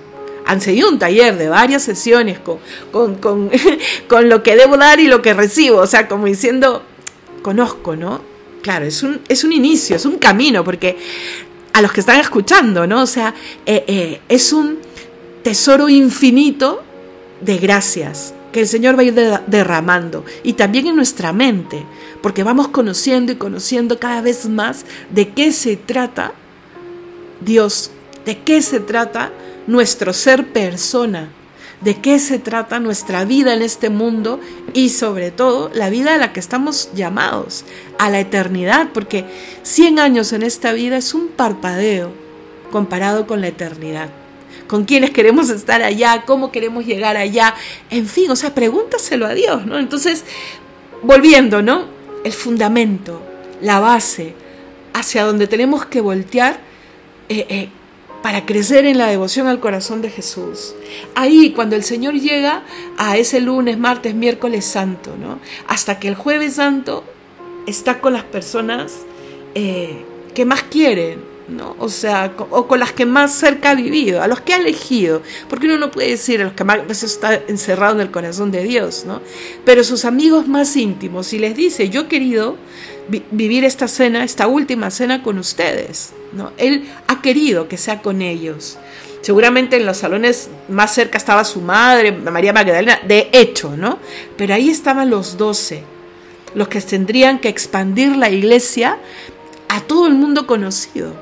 Han 0.47 0.61
seguido 0.61 0.89
un 0.89 0.99
taller 0.99 1.37
de 1.37 1.49
varias 1.49 1.83
sesiones 1.83 2.39
con, 2.39 2.59
con, 2.93 3.17
con, 3.17 3.51
con 4.09 4.29
lo 4.29 4.43
que 4.43 4.55
debo 4.55 4.77
dar 4.77 5.01
y 5.01 5.09
lo 5.09 5.23
que 5.23 5.35
recibo, 5.35 5.79
o 5.79 5.87
sea, 5.87 6.07
como 6.07 6.27
diciendo, 6.27 6.83
conozco, 7.43 7.97
¿no? 7.97 8.36
Claro, 8.67 8.85
es 8.85 9.05
un, 9.05 9.21
es 9.29 9.45
un 9.45 9.53
inicio, 9.53 9.95
es 9.95 10.05
un 10.07 10.19
camino, 10.19 10.65
porque 10.65 10.97
a 11.73 11.81
los 11.81 11.93
que 11.93 12.01
están 12.01 12.19
escuchando, 12.19 12.85
¿no? 12.85 13.03
O 13.03 13.07
sea, 13.07 13.33
eh, 13.65 13.85
eh, 13.87 14.21
es 14.29 14.53
un 14.53 14.79
tesoro 15.45 15.89
infinito 15.89 16.83
de 17.41 17.59
gracias 17.59 18.35
que 18.51 18.63
el 18.63 18.67
Señor 18.67 18.97
va 18.97 19.03
a 19.03 19.05
ir 19.05 19.15
derramando 19.47 20.25
y 20.43 20.55
también 20.55 20.89
en 20.89 20.97
nuestra 20.97 21.33
mente, 21.33 21.85
porque 22.23 22.43
vamos 22.43 22.67
conociendo 22.67 23.31
y 23.31 23.37
conociendo 23.37 24.01
cada 24.01 24.21
vez 24.21 24.49
más 24.49 24.85
de 25.11 25.29
qué 25.29 25.53
se 25.53 25.77
trata 25.77 26.33
Dios, 27.41 27.93
de 28.25 28.43
qué 28.43 28.63
se 28.63 28.81
trata 28.81 29.31
nuestro 29.69 30.13
ser 30.13 30.45
persona, 30.49 31.29
de 31.81 31.97
qué 31.97 32.19
se 32.19 32.39
trata 32.39 32.81
nuestra 32.81 33.25
vida 33.25 33.55
en 33.55 33.63
este 33.63 33.91
mundo 33.91 34.41
y 34.73 34.89
sobre 34.89 35.31
todo 35.31 35.71
la 35.75 35.91
vida 35.91 36.15
a 36.15 36.19
la 36.19 36.33
que 36.33 36.41
estamos 36.41 36.91
llamados, 36.95 37.65
a 37.99 38.11
la 38.11 38.21
eternidad, 38.21 38.89
porque 38.95 39.25
100 39.63 39.99
años 39.99 40.33
en 40.33 40.43
esta 40.43 40.73
vida 40.73 40.97
es 40.97 41.15
un 41.15 41.29
parpadeo 41.29 42.13
comparado 42.71 43.27
con 43.27 43.41
la 43.41 43.49
eternidad. 43.49 44.09
Con 44.67 44.85
quiénes 44.85 45.11
queremos 45.11 45.49
estar 45.51 45.83
allá, 45.83 46.25
cómo 46.27 46.51
queremos 46.51 46.85
llegar 46.85 47.17
allá, 47.17 47.55
en 47.91 48.07
fin, 48.07 48.31
o 48.31 48.37
sea, 48.37 48.55
pregúntaselo 48.55 49.27
a 49.27 49.35
Dios, 49.35 49.65
¿no? 49.65 49.79
Entonces, 49.79 50.25
volviendo, 51.03 51.63
¿no? 51.63 51.85
El 52.25 52.33
fundamento, 52.33 53.23
la 53.61 53.79
base, 53.79 54.35
hacia 54.93 55.25
donde 55.25 55.47
tenemos 55.47 55.87
que 55.87 56.01
voltear, 56.01 56.59
eh, 57.29 57.47
eh, 57.49 57.69
para 58.27 58.45
crecer 58.45 58.87
en 58.87 58.99
la 58.99 59.07
devoción 59.07 59.47
al 59.47 59.61
corazón 59.61 60.03
de 60.03 60.11
Jesús. 60.11 60.75
Ahí, 61.15 61.53
cuando 61.53 61.77
el 61.77 61.85
Señor 61.85 62.15
llega 62.15 62.65
a 62.99 63.17
ese 63.17 63.41
lunes, 63.41 63.79
martes, 63.79 64.17
miércoles 64.17 64.65
santo, 64.65 65.15
¿no? 65.17 65.39
Hasta 65.69 66.01
que 66.01 66.09
el 66.09 66.17
jueves 66.17 66.55
santo 66.55 67.05
está 67.69 68.01
con 68.01 68.15
las 68.15 68.25
personas 68.25 69.03
eh, 69.55 70.05
que 70.35 70.45
más 70.45 70.65
quieren, 70.65 71.21
¿no? 71.47 71.77
O 71.79 71.89
sea, 71.89 72.35
o 72.51 72.67
con 72.67 72.81
las 72.81 72.91
que 72.91 73.07
más 73.07 73.33
cerca 73.33 73.71
ha 73.71 73.75
vivido, 73.77 74.21
a 74.21 74.27
los 74.27 74.41
que 74.41 74.55
ha 74.55 74.57
elegido, 74.57 75.23
porque 75.49 75.67
uno 75.67 75.79
no 75.79 75.93
puede 75.93 76.11
decir 76.11 76.41
a 76.41 76.47
los 76.47 76.55
que 76.55 76.65
más 76.65 77.05
está 77.05 77.41
encerrado 77.47 77.95
en 77.95 78.01
el 78.01 78.11
corazón 78.11 78.51
de 78.51 78.65
Dios, 78.65 79.05
¿no? 79.07 79.21
Pero 79.65 79.85
sus 79.85 80.05
amigos 80.05 80.49
más 80.49 80.77
íntimos, 80.77 81.33
y 81.33 81.39
les 81.39 81.55
dice, 81.55 81.91
yo 81.91 82.09
he 82.11 82.55
vivir 83.09 83.65
esta 83.65 83.89
cena, 83.89 84.25
esta 84.25 84.47
última 84.47 84.91
cena 84.91 85.23
con 85.23 85.39
ustedes, 85.39 86.13
¿no? 86.33 86.53
Él 86.57 86.89
ha 87.07 87.23
querido 87.23 87.69
que 87.69 87.77
sea 87.77 88.03
con 88.03 88.23
ellos. 88.23 88.79
Seguramente 89.21 89.77
en 89.77 89.87
los 89.87 89.99
salones 89.99 90.51
más 90.69 90.95
cerca 90.95 91.19
estaba 91.19 91.45
su 91.45 91.61
madre, 91.61 92.13
María 92.13 92.53
Magdalena, 92.53 93.01
de 93.07 93.29
hecho, 93.33 93.77
¿no? 93.77 93.99
Pero 94.37 94.55
ahí 94.55 94.71
estaban 94.71 95.11
los 95.11 95.37
doce, 95.37 95.83
los 96.55 96.69
que 96.69 96.81
tendrían 96.81 97.39
que 97.39 97.49
expandir 97.49 98.17
la 98.17 98.31
iglesia 98.31 98.99
a 99.69 99.81
todo 99.81 100.07
el 100.07 100.15
mundo 100.15 100.47
conocido. 100.47 101.13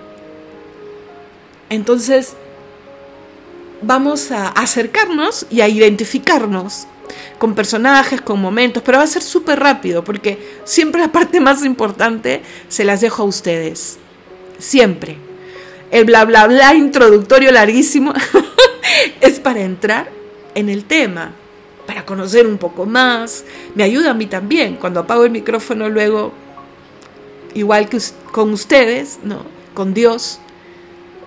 Entonces, 1.71 2.35
vamos 3.83 4.31
a 4.31 4.49
acercarnos 4.49 5.47
y 5.51 5.61
a 5.61 5.69
identificarnos 5.69 6.87
con 7.39 7.55
personajes, 7.55 8.21
con 8.21 8.41
momentos, 8.41 8.83
pero 8.85 8.99
va 8.99 9.05
a 9.05 9.09
ser 9.09 9.23
súper 9.23 9.61
rápido 9.61 10.05
porque 10.05 10.39
siempre 10.65 11.01
la 11.01 11.13
parte 11.13 11.41
más 11.41 11.65
importante 11.65 12.43
se 12.69 12.85
las 12.85 13.01
dejo 13.01 13.23
a 13.23 13.27
ustedes 13.27 13.99
siempre. 14.59 15.17
El 15.91 16.05
bla 16.05 16.25
bla 16.25 16.47
bla 16.47 16.75
introductorio 16.75 17.53
larguísimo 17.53 18.13
es 19.21 19.41
para 19.41 19.61
entrar 19.61 20.11
en 20.55 20.69
el 20.69 20.85
tema. 20.85 21.33
para 21.87 22.07
conocer 22.07 22.47
un 22.47 22.57
poco 22.57 22.87
más, 22.87 23.45
me 23.75 23.85
ayuda 23.85 24.13
a 24.13 24.15
mí 24.15 24.27
también. 24.27 24.77
Cuando 24.77 25.01
apago 25.01 25.25
el 25.25 25.31
micrófono 25.31 25.91
luego, 25.91 26.33
igual 27.55 27.91
que 27.91 27.99
con 28.33 28.53
ustedes, 28.55 29.19
¿no? 29.23 29.45
con 29.75 29.93
Dios, 29.93 30.39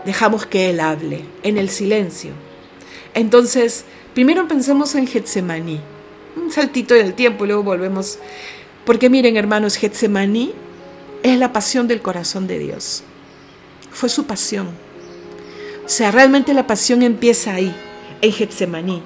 dejamos 0.05 0.45
que 0.45 0.69
Él 0.69 0.79
hable 0.79 1.23
en 1.43 1.57
el 1.57 1.69
silencio. 1.69 2.31
Entonces, 3.13 3.85
primero 4.17 4.47
pensemos 4.47 4.95
en 4.95 5.05
Getsemaní, 5.05 5.79
un 6.35 6.51
saltito 6.51 6.95
del 6.95 7.13
tiempo 7.13 7.45
y 7.45 7.49
luego 7.49 7.61
volvemos. 7.61 8.17
Porque 8.83 9.11
miren 9.11 9.37
hermanos, 9.37 9.75
Getsemaní 9.75 10.53
es 11.21 11.37
la 11.37 11.53
pasión 11.53 11.87
del 11.87 12.01
corazón 12.01 12.47
de 12.47 12.57
Dios. 12.57 13.03
Fue 13.91 14.09
su 14.09 14.25
pasión. 14.25 14.69
O 15.85 15.87
sea, 15.87 16.09
realmente 16.09 16.55
la 16.55 16.65
pasión 16.65 17.03
empieza 17.03 17.53
ahí, 17.53 17.71
en 18.19 18.31
Getsemaní. 18.31 19.03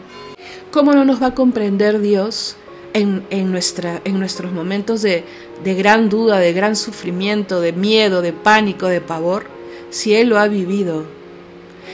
¿Cómo 0.71 0.93
no 0.93 1.03
nos 1.03 1.21
va 1.21 1.27
a 1.27 1.35
comprender 1.35 1.99
Dios 1.99 2.55
en, 2.93 3.51
nuestra, 3.51 3.99
en 4.05 4.17
nuestros 4.17 4.53
momentos 4.53 5.01
de, 5.01 5.25
de 5.61 5.75
gran 5.75 6.07
duda, 6.07 6.39
de 6.39 6.53
gran 6.53 6.77
sufrimiento, 6.77 7.59
de 7.59 7.73
miedo, 7.73 8.21
de 8.21 8.31
pánico, 8.31 8.87
de 8.87 9.01
pavor, 9.01 9.43
si 9.89 10.15
Él 10.15 10.29
lo 10.29 10.39
ha 10.39 10.47
vivido? 10.47 11.03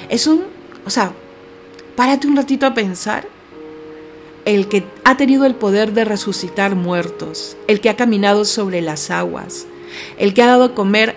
Es 0.08 0.28
un, 0.28 0.44
o 0.86 0.92
sea, 0.92 1.14
párate 1.98 2.28
un 2.28 2.38
ratito 2.38 2.68
a 2.68 2.76
pensar 2.76 3.28
el 4.46 4.70
que 4.70 4.86
ha 5.04 5.18
tenido 5.18 5.46
el 5.46 5.56
poder 5.56 5.94
de 5.94 6.06
resucitar 6.06 6.76
muertos, 6.76 7.58
el 7.68 7.82
que 7.82 7.90
ha 7.90 7.98
caminado 7.98 8.46
sobre 8.46 8.82
las 8.82 9.10
aguas, 9.10 9.66
el 10.20 10.36
que 10.36 10.44
ha 10.44 10.48
dado 10.48 10.66
a 10.66 10.76
comer 10.76 11.16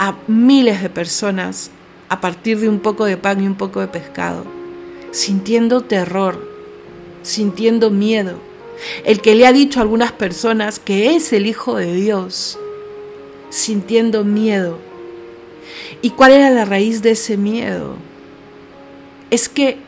a 0.00 0.16
miles 0.26 0.82
de 0.82 0.90
personas 0.90 1.70
a 2.08 2.20
partir 2.20 2.58
de 2.58 2.68
un 2.68 2.80
poco 2.80 3.04
de 3.04 3.16
pan 3.16 3.40
y 3.40 3.46
un 3.46 3.54
poco 3.54 3.80
de 3.80 3.86
pescado, 3.86 4.44
sintiendo 5.12 5.82
terror, 5.82 6.44
sintiendo 7.22 7.90
miedo, 7.90 8.40
el 9.04 9.20
que 9.20 9.36
le 9.36 9.46
ha 9.46 9.52
dicho 9.52 9.78
a 9.78 9.82
algunas 9.82 10.10
personas 10.10 10.80
que 10.80 11.14
es 11.14 11.32
el 11.32 11.46
Hijo 11.46 11.76
de 11.76 11.94
Dios, 11.94 12.58
sintiendo 13.48 14.24
miedo. 14.24 14.78
¿Y 16.02 16.10
cuál 16.10 16.32
era 16.32 16.50
la 16.50 16.64
raíz 16.64 17.00
de 17.00 17.12
ese 17.12 17.36
miedo? 17.36 17.94
Es 19.30 19.48
que 19.48 19.85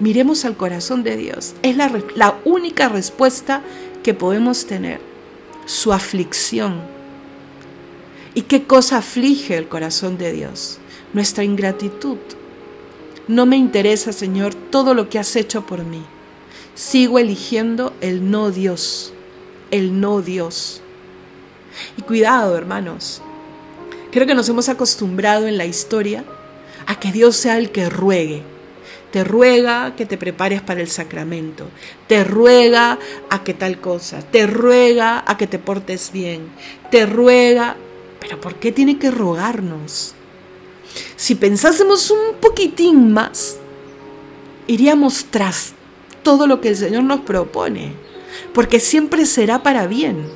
miremos 0.00 0.44
al 0.44 0.56
corazón 0.56 1.02
de 1.02 1.16
Dios. 1.16 1.54
Es 1.62 1.76
la, 1.76 2.38
única 2.44 2.88
respuesta 2.88 3.62
que 4.02 4.14
podemos 4.14 4.66
tener. 4.66 5.00
Su 5.66 5.92
aflicción. 5.92 6.80
¿Y 8.34 8.42
qué 8.42 8.64
cosa 8.64 8.98
aflige 8.98 9.56
el 9.56 9.68
corazón 9.68 10.16
de 10.16 10.32
Dios? 10.32 10.78
Nuestra 11.12 11.42
ingratitud. 11.42 12.18
No 13.26 13.46
me 13.46 13.56
interesa, 13.56 14.12
Señor, 14.12 14.54
todo 14.54 14.94
lo 14.94 15.08
que 15.08 15.18
has 15.18 15.34
hecho 15.34 15.66
por 15.66 15.84
mí 15.84 16.04
sigo 16.76 17.18
eligiendo 17.18 17.94
el 18.00 18.30
no 18.30 18.52
Dios, 18.52 19.12
el 19.72 19.98
no 20.00 20.22
Dios. 20.22 20.82
Y 21.96 22.02
cuidado, 22.02 22.56
hermanos, 22.56 23.22
creo 24.12 24.26
que 24.26 24.34
nos 24.34 24.48
hemos 24.48 24.68
acostumbrado 24.68 25.48
en 25.48 25.58
la 25.58 25.64
historia 25.64 26.24
a 26.86 27.00
que 27.00 27.10
Dios 27.10 27.36
sea 27.36 27.58
el 27.58 27.72
que 27.72 27.88
ruegue. 27.88 28.42
Te 29.10 29.24
ruega 29.24 29.94
que 29.96 30.04
te 30.04 30.18
prepares 30.18 30.60
para 30.62 30.80
el 30.80 30.88
sacramento, 30.88 31.68
te 32.06 32.24
ruega 32.24 32.98
a 33.30 33.44
que 33.44 33.54
tal 33.54 33.80
cosa, 33.80 34.20
te 34.20 34.46
ruega 34.46 35.24
a 35.26 35.36
que 35.36 35.46
te 35.46 35.58
portes 35.58 36.10
bien, 36.12 36.48
te 36.90 37.06
ruega, 37.06 37.76
pero 38.20 38.40
¿por 38.40 38.56
qué 38.56 38.72
tiene 38.72 38.98
que 38.98 39.10
rogarnos? 39.10 40.14
Si 41.16 41.34
pensásemos 41.34 42.10
un 42.10 42.36
poquitín 42.40 43.12
más, 43.12 43.58
iríamos 44.66 45.26
tras 45.30 45.74
todo 46.22 46.46
lo 46.46 46.60
que 46.60 46.70
el 46.70 46.76
Señor 46.76 47.04
nos 47.04 47.20
propone, 47.20 47.92
porque 48.52 48.80
siempre 48.80 49.26
será 49.26 49.62
para 49.62 49.86
bien. 49.86 50.26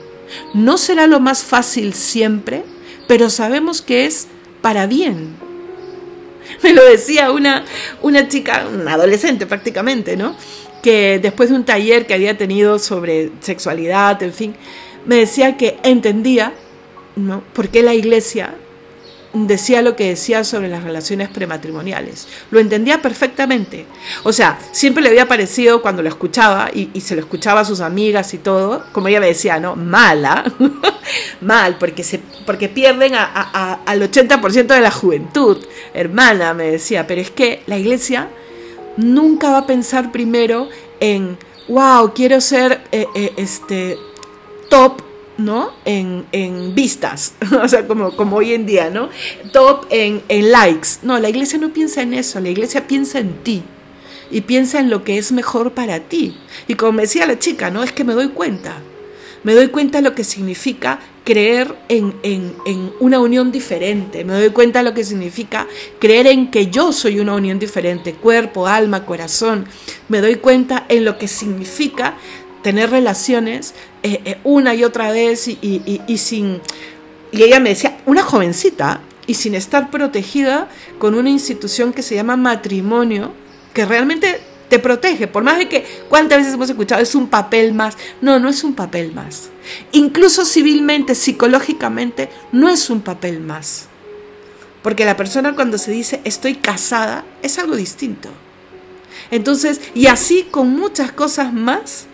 No 0.55 0.79
será 0.79 1.07
lo 1.07 1.19
más 1.19 1.43
fácil 1.43 1.93
siempre, 1.95 2.65
pero 3.09 3.31
sabemos 3.31 3.83
que 3.83 4.07
es 4.07 4.29
para 4.63 4.87
bien. 4.87 5.35
Me 6.63 6.73
lo 6.73 6.85
decía 6.85 7.31
una, 7.31 7.65
una 8.03 8.29
chica, 8.29 8.67
una 8.73 8.95
adolescente 8.95 9.47
prácticamente, 9.47 10.17
¿no? 10.17 10.37
Que 10.83 11.19
después 11.19 11.51
de 11.51 11.57
un 11.57 11.65
taller 11.65 12.07
que 12.07 12.15
había 12.15 12.37
tenido 12.37 12.79
sobre 12.79 13.31
sexualidad, 13.41 14.23
en 14.23 14.33
fin, 14.33 14.55
me 15.07 15.17
decía 15.17 15.57
que 15.57 15.79
entendía, 15.83 16.53
¿no? 17.17 17.43
¿Por 17.53 17.69
qué 17.69 17.83
la 17.83 17.95
iglesia 17.95 18.55
decía 19.33 19.83
lo 19.83 19.97
que 19.97 20.09
decía 20.09 20.45
sobre 20.45 20.69
las 20.69 20.83
relaciones 20.83 21.29
prematrimoniales. 21.29 22.27
Lo 22.51 22.59
entendía 22.59 23.01
perfectamente. 23.01 23.87
O 24.25 24.33
sea, 24.33 24.59
siempre 24.73 25.03
le 25.03 25.11
había 25.11 25.29
parecido 25.29 25.83
cuando 25.83 26.03
lo 26.03 26.09
escuchaba 26.09 26.71
y, 26.73 27.01
se 27.01 27.15
lo 27.15 27.21
escuchaba 27.21 27.61
a 27.61 27.65
sus 27.65 27.81
amigas 27.81 28.35
y 28.35 28.39
todo, 28.39 28.85
como 28.93 29.09
ella 29.09 29.21
me 29.21 29.27
decía, 29.27 29.61
¿no? 29.61 29.77
Mala, 29.77 30.45
mal, 31.41 31.77
porque, 31.79 32.03
se, 32.03 32.21
porque 32.47 32.69
pierden 32.69 33.15
al 33.15 34.03
80% 34.03 34.67
de 34.67 34.81
la 34.81 34.91
juventud. 34.91 35.59
Hermana, 35.95 36.55
me 36.55 36.71
decía, 36.71 37.07
pero 37.07 37.21
es 37.21 37.31
que 37.31 37.63
la 37.67 37.79
iglesia 37.79 38.29
nunca 38.97 39.51
va 39.51 39.59
a 39.59 39.67
pensar 39.67 40.13
primero 40.13 40.69
en, 40.99 41.39
wow, 41.69 42.13
quiero 42.15 42.41
ser 42.41 42.83
eh, 42.93 43.07
eh, 43.15 43.33
este 43.37 43.97
top 44.69 45.10
¿no? 45.41 45.73
En, 45.85 46.27
en, 46.33 46.75
vistas, 46.75 47.35
o 47.63 47.69
sea, 47.69 47.87
como, 47.87 48.17
como 48.17 48.37
hoy 48.37 48.55
en 48.55 48.67
día, 48.67 48.91
¿no? 48.91 49.09
Top 49.53 49.87
en, 49.91 50.23
en 50.29 50.53
likes. 50.53 50.89
No, 51.03 51.19
la 51.19 51.29
iglesia 51.29 51.59
no 51.59 51.73
piensa 51.73 52.03
en 52.03 52.15
eso, 52.15 52.41
la 52.41 52.49
iglesia 52.49 52.87
piensa 52.87 53.19
en 53.19 53.43
ti 53.43 53.63
y 54.31 54.43
piensa 54.43 54.81
en 54.81 54.91
lo 54.91 55.05
que 55.05 55.19
es 55.19 55.33
mejor 55.33 55.73
para 55.73 56.01
ti. 56.01 56.37
Y 56.69 56.75
como 56.75 57.01
decía 57.01 57.27
la 57.27 57.39
chica, 57.39 57.71
¿no? 57.71 57.83
Es 57.83 57.93
que 57.93 58.05
me 58.05 58.15
doy 58.15 58.29
cuenta, 58.29 58.77
me 59.43 59.55
doy 59.55 59.69
cuenta 59.69 60.01
lo 60.01 60.15
que 60.15 60.25
significa 60.25 61.01
creer 61.25 61.75
en, 61.89 62.15
en, 62.23 62.55
en, 62.67 62.93
una 63.01 63.21
unión 63.21 63.53
diferente, 63.53 64.25
me 64.25 64.35
doy 64.35 64.51
cuenta 64.51 64.83
lo 64.83 64.95
que 64.95 65.05
significa 65.05 65.67
creer 65.99 66.27
en 66.27 66.51
que 66.51 66.69
yo 66.69 66.93
soy 66.93 67.21
una 67.21 67.35
unión 67.35 67.59
diferente, 67.59 68.15
cuerpo, 68.15 68.67
alma, 68.67 69.05
corazón, 69.05 69.67
me 70.09 70.21
doy 70.21 70.37
cuenta 70.37 70.87
en 70.89 71.05
lo 71.05 71.19
que 71.19 71.29
significa 71.29 72.17
tener 72.63 72.91
relaciones 72.91 73.75
eh, 74.03 74.21
eh, 74.25 74.39
una 74.45 74.75
y 74.75 74.85
otra 74.85 75.13
vez 75.13 75.49
y, 75.49 76.19
sin... 76.19 76.61
Y 77.33 77.43
ella 77.43 77.61
me 77.61 77.71
decía, 77.71 77.99
una 78.07 78.23
jovencita 78.23 79.01
y 79.27 79.35
sin 79.35 79.55
estar 79.55 79.91
protegida 79.91 80.69
con 80.99 81.15
una 81.15 81.31
institución 81.31 81.93
que 81.93 82.03
se 82.03 82.17
llama 82.17 82.37
matrimonio, 82.37 83.33
que 83.73 83.85
realmente 83.87 84.41
te 84.69 84.79
protege, 84.79 85.29
por 85.29 85.43
más 85.43 85.59
de 85.59 85.69
que 85.69 85.85
cuántas 86.09 86.39
veces 86.39 86.55
hemos 86.55 86.71
escuchado 86.71 87.03
es 87.03 87.15
un 87.15 87.29
papel 87.29 87.73
más, 87.73 87.97
no, 88.21 88.39
no 88.39 88.49
es 88.49 88.65
un 88.65 88.75
papel 88.75 89.13
más. 89.13 89.51
Incluso 89.93 90.45
civilmente, 90.45 91.15
psicológicamente, 91.15 92.31
no 92.53 92.69
es 92.69 92.91
un 92.91 93.01
papel 93.01 93.41
más. 93.41 93.87
Porque 94.83 95.05
la 95.05 95.17
persona 95.17 95.55
cuando 95.55 95.77
se 95.79 95.91
dice 95.91 96.21
estoy 96.25 96.55
casada 96.55 97.25
es 97.43 97.59
algo 97.59 97.77
distinto. 97.77 98.31
Entonces, 99.31 99.81
y 99.95 100.07
así 100.07 100.49
con 100.51 100.71
muchas 100.71 101.13
cosas 101.13 101.53
más 101.53 102.07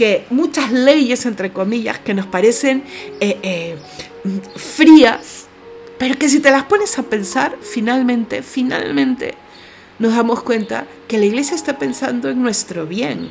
que 0.00 0.24
muchas 0.30 0.72
leyes, 0.72 1.26
entre 1.26 1.52
comillas, 1.52 1.98
que 1.98 2.14
nos 2.14 2.24
parecen 2.24 2.84
eh, 3.20 3.36
eh, 3.42 3.76
frías, 4.56 5.46
pero 5.98 6.18
que 6.18 6.30
si 6.30 6.40
te 6.40 6.50
las 6.50 6.64
pones 6.64 6.98
a 6.98 7.02
pensar, 7.02 7.58
finalmente, 7.60 8.42
finalmente, 8.42 9.34
nos 9.98 10.16
damos 10.16 10.42
cuenta 10.42 10.86
que 11.06 11.18
la 11.18 11.26
iglesia 11.26 11.54
está 11.54 11.78
pensando 11.78 12.30
en 12.30 12.40
nuestro 12.40 12.86
bien. 12.86 13.28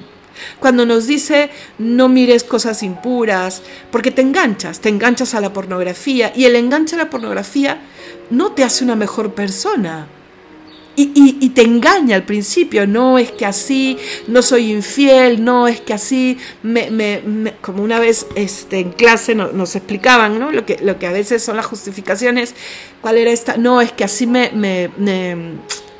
Cuando 0.60 0.86
nos 0.86 1.08
dice 1.08 1.50
no 1.80 2.08
mires 2.08 2.44
cosas 2.44 2.84
impuras, 2.84 3.64
porque 3.92 4.12
te 4.12 4.22
enganchas, 4.22 4.80
te 4.80 4.90
enganchas 4.90 5.34
a 5.34 5.42
la 5.42 5.52
pornografía 5.52 6.32
y 6.36 6.46
el 6.46 6.56
enganche 6.56 6.94
a 6.94 7.00
la 7.00 7.10
pornografía 7.10 7.82
no 8.30 8.52
te 8.52 8.64
hace 8.64 8.84
una 8.84 8.96
mejor 8.96 9.34
persona 9.34 10.06
y, 10.96 11.50
te 11.50 11.62
engaña 11.62 12.16
al 12.16 12.24
principio, 12.24 12.86
no 12.86 13.18
es 13.18 13.32
que 13.32 13.46
así, 13.46 13.98
no 14.28 14.42
soy 14.42 14.72
infiel, 14.72 15.44
no 15.44 15.68
es 15.68 15.82
que 15.82 15.94
así, 15.94 16.38
me, 16.62 17.54
como 17.62 17.84
una 17.84 18.00
vez 18.00 18.28
este, 18.36 18.80
en 18.80 18.92
clase 18.92 19.36
nos 19.36 19.76
explicaban, 19.76 20.40
¿no? 20.40 20.52
Lo 20.52 20.66
que, 20.66 20.78
lo 20.82 21.00
que 21.00 21.08
a 21.08 21.12
veces 21.12 21.44
son 21.44 21.56
las 21.56 21.66
justificaciones, 21.66 22.56
¿cuál 23.02 23.18
era 23.18 23.32
esta? 23.32 23.58
No, 23.58 23.82
es 23.82 23.92
que 23.92 24.04
así 24.04 24.28
me, 24.28 24.52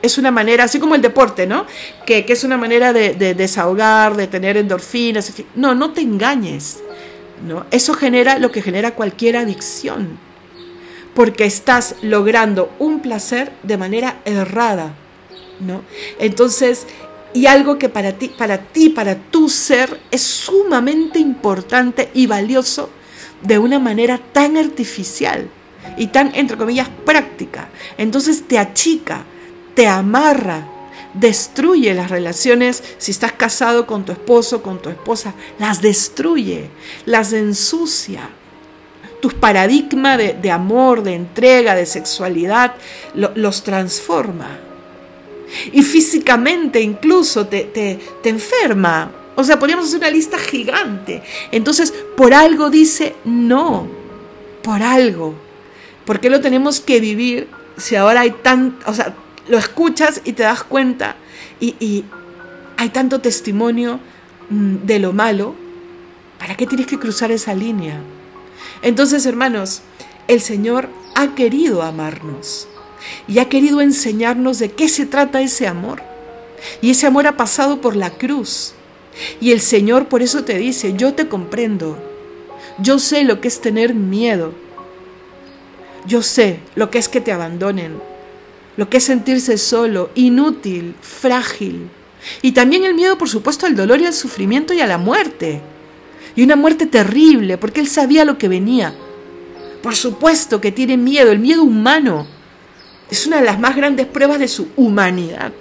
es 0.02 0.18
una 0.18 0.32
manera, 0.32 0.66
así 0.66 0.80
como 0.80 0.96
el 0.96 1.02
deporte, 1.02 1.48
¿no? 1.48 1.66
Que, 2.06 2.26
es 2.28 2.44
una 2.44 2.58
manera 2.58 2.92
de, 2.94 3.14
de, 3.14 3.34
desahogar, 3.34 4.16
de 4.16 4.28
tener 4.28 4.58
endorfinas, 4.58 5.32
no, 5.56 5.76
no 5.76 5.92
te 5.92 6.02
engañes, 6.02 6.80
¿no? 7.48 7.66
Eso 7.72 7.94
genera 7.94 8.38
lo 8.38 8.52
que 8.52 8.62
genera 8.62 8.92
cualquier 8.92 9.38
adicción 9.38 10.29
porque 11.20 11.44
estás 11.44 11.98
logrando 12.02 12.72
un 12.80 13.02
placer 13.02 13.52
de 13.64 13.76
manera 13.76 14.22
errada, 14.24 14.94
¿no? 15.60 15.82
Entonces, 16.18 16.88
y 17.34 17.46
algo 17.46 17.78
que 17.78 17.90
para 17.90 18.14
ti, 18.14 18.30
para 18.30 18.60
ti, 18.60 18.88
para 18.88 19.16
tu 19.16 19.50
ser 19.50 20.00
es 20.12 20.22
sumamente 20.22 21.20
importante 21.20 22.10
y 22.14 22.26
valioso 22.26 22.90
de 23.42 23.60
una 23.60 23.80
manera 23.80 24.18
tan 24.32 24.56
artificial 24.56 25.50
y 25.98 26.08
tan, 26.08 26.34
entre 26.36 26.56
comillas, 26.56 26.88
práctica. 27.06 27.68
Entonces 27.98 28.48
te 28.48 28.58
achica, 28.58 29.26
te 29.76 29.88
amarra, 29.88 30.70
destruye 31.14 31.94
las 31.94 32.10
relaciones, 32.10 32.82
si 32.98 33.12
estás 33.12 33.34
casado 33.34 33.86
con 33.88 34.06
tu 34.06 34.14
esposo, 34.14 34.64
con 34.64 34.82
tu 34.82 34.88
esposa, 34.88 35.34
las 35.60 35.82
destruye, 35.82 36.70
las 37.04 37.34
ensucia. 37.34 38.30
Tus 39.22 39.34
paradigmas 39.34 40.18
de, 40.18 40.52
amor, 40.52 41.04
de 41.04 41.16
entrega, 41.16 41.76
de 41.76 41.86
sexualidad, 41.86 42.76
los 43.14 43.64
transforma. 43.64 44.60
Y 45.74 45.82
físicamente 45.82 46.80
incluso 46.80 47.48
te, 47.48 47.64
te, 47.64 48.00
te 48.22 48.30
enferma. 48.30 49.12
O 49.36 49.44
sea, 49.44 49.60
podríamos 49.60 49.88
hacer 49.88 50.00
una 50.00 50.10
lista 50.10 50.38
gigante. 50.38 51.24
Entonces, 51.52 51.94
por 52.16 52.34
algo 52.34 52.70
dice 52.70 53.16
no, 53.26 53.88
por 54.62 54.82
algo. 54.84 55.34
¿Por 56.06 56.20
qué 56.20 56.30
lo 56.30 56.42
tenemos 56.42 56.80
que 56.80 57.00
vivir 57.00 57.48
si 57.80 57.96
ahora 57.96 58.22
hay 58.22 58.32
tan, 58.32 58.78
o 58.86 58.94
sea, 58.94 59.16
lo 59.48 59.58
escuchas 59.58 60.22
y 60.26 60.34
te 60.34 60.44
das 60.44 60.64
cuenta 60.64 61.16
y, 61.60 62.06
hay 62.78 62.90
tanto 62.90 63.20
testimonio 63.20 64.00
mm, 64.50 64.86
de 64.86 65.00
lo 65.00 65.12
malo, 65.12 65.54
¿para 66.38 66.56
qué 66.56 66.66
tienes 66.66 66.88
que 66.88 66.98
cruzar 66.98 67.30
esa 67.30 67.54
línea? 67.54 68.00
Entonces, 68.82 69.26
hermanos, 69.26 69.82
el 70.28 70.42
Señor 70.42 70.90
ha 71.16 71.36
querido 71.36 71.82
amarnos 71.82 72.68
y 73.28 73.40
ha 73.40 73.50
querido 73.50 73.82
enseñarnos 73.82 74.60
de 74.60 74.72
qué 74.72 74.90
se 74.90 75.06
trata 75.06 75.42
ese 75.42 75.68
amor. 75.68 76.02
Y 76.82 76.92
ese 76.92 77.08
amor 77.08 77.28
ha 77.28 77.38
pasado 77.38 77.82
por 77.82 77.96
la 77.96 78.12
cruz. 78.12 78.74
Y 79.40 79.52
el 79.52 79.62
Señor 79.62 80.08
por 80.08 80.22
eso 80.22 80.44
te 80.44 80.58
dice, 80.58 80.94
yo 80.96 81.14
te 81.14 81.28
comprendo. 81.28 81.98
Yo 82.80 83.00
sé 83.00 83.24
lo 83.24 83.42
que 83.42 83.48
es 83.48 83.62
tener 83.62 83.94
miedo. 83.94 84.54
Yo 86.06 86.22
sé 86.22 86.60
lo 86.76 86.90
que 86.90 86.98
es 86.98 87.08
que 87.08 87.22
te 87.22 87.32
abandonen 87.32 88.00
lo 88.80 88.90
que 88.90 88.96
es 88.96 89.04
sentirse 89.04 89.58
solo, 89.58 90.10
inútil, 90.16 90.96
frágil. 91.02 91.90
Y 92.42 92.54
también 92.54 92.86
el 92.86 92.94
miedo, 92.94 93.18
por 93.18 93.28
supuesto, 93.28 93.66
al 93.66 93.76
dolor 93.76 94.00
y 94.00 94.06
al 94.06 94.14
sufrimiento 94.14 94.74
y 94.74 94.80
a 94.80 94.88
la 94.88 94.98
muerte. 94.98 95.60
Y 96.36 96.44
una 96.44 96.56
muerte 96.56 96.86
terrible, 96.86 97.58
porque 97.58 97.80
él 97.80 97.88
sabía 97.88 98.26
lo 98.26 98.38
que 98.38 98.48
venía. 98.48 98.94
Por 99.82 99.96
supuesto 99.96 100.60
que 100.62 100.72
tiene 100.72 100.98
miedo, 100.98 101.32
el 101.32 101.40
miedo 101.40 101.64
humano. 101.64 102.28
Es 103.10 103.26
una 103.26 103.38
de 103.40 103.46
las 103.46 103.60
más 103.60 103.76
grandes 103.76 104.08
pruebas 104.08 104.40
de 104.40 104.48
su 104.48 104.68
humanidad. 104.76 105.52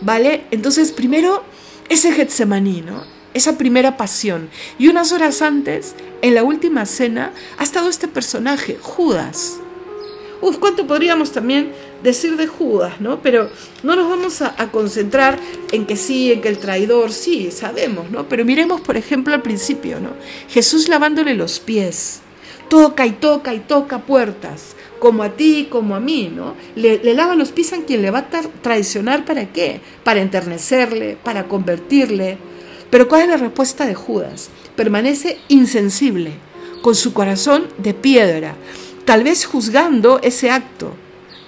¿Vale? 0.00 0.44
Entonces, 0.50 0.92
primero, 0.92 1.42
ese 1.88 2.12
Getsemaní, 2.12 2.82
¿no? 2.82 3.02
Esa 3.34 3.58
primera 3.58 3.96
pasión. 3.96 4.48
Y 4.78 4.88
unas 4.88 5.12
horas 5.12 5.42
antes, 5.42 5.94
en 6.22 6.34
la 6.34 6.44
última 6.44 6.86
cena, 6.86 7.32
ha 7.56 7.62
estado 7.62 7.88
este 7.88 8.08
personaje, 8.08 8.78
Judas. 8.80 9.58
Uf, 10.40 10.58
¿cuánto 10.58 10.86
podríamos 10.86 11.32
también 11.32 11.72
decir 12.02 12.36
de 12.36 12.46
Judas, 12.46 13.00
¿no? 13.00 13.20
Pero 13.22 13.50
no 13.82 13.96
nos 13.96 14.08
vamos 14.08 14.42
a, 14.42 14.70
concentrar 14.70 15.38
en 15.72 15.86
que 15.86 15.96
sí, 15.96 16.32
en 16.32 16.40
que 16.40 16.48
el 16.48 16.58
traidor, 16.58 17.12
sí, 17.12 17.50
sabemos, 17.50 18.10
¿no? 18.10 18.28
Pero 18.28 18.44
miremos, 18.44 18.80
por 18.80 18.96
ejemplo, 18.96 19.34
al 19.34 19.42
principio, 19.42 20.00
¿no? 20.00 20.10
Jesús 20.48 20.88
lavándole 20.88 21.34
los 21.34 21.60
pies, 21.60 22.20
toca 22.68 23.06
y 23.06 23.12
toca 23.12 23.54
y 23.54 23.60
toca 23.60 24.00
puertas, 24.00 24.76
como 24.98 25.22
a 25.22 25.30
ti, 25.30 25.68
como 25.70 25.96
a 25.96 26.00
mí, 26.00 26.30
¿no? 26.34 26.54
Le, 26.76 27.02
lava 27.14 27.34
los 27.34 27.52
pies 27.52 27.72
a 27.72 27.82
quien 27.82 28.02
le 28.02 28.10
va 28.10 28.20
a 28.20 28.28
traicionar, 28.62 29.24
¿para 29.24 29.52
qué? 29.52 29.80
Para 30.04 30.20
enternecerle, 30.20 31.16
para 31.22 31.44
convertirle. 31.48 32.38
Pero 32.90 33.08
¿cuál 33.08 33.22
es 33.22 33.28
la 33.28 33.36
respuesta 33.36 33.86
de 33.86 33.94
Judas? 33.94 34.50
Permanece 34.76 35.38
insensible, 35.48 36.32
con 36.82 36.94
su 36.94 37.12
corazón 37.12 37.66
de 37.78 37.92
piedra, 37.92 38.54
tal 39.04 39.24
vez 39.24 39.44
juzgando 39.44 40.20
ese 40.22 40.50
acto 40.50 40.94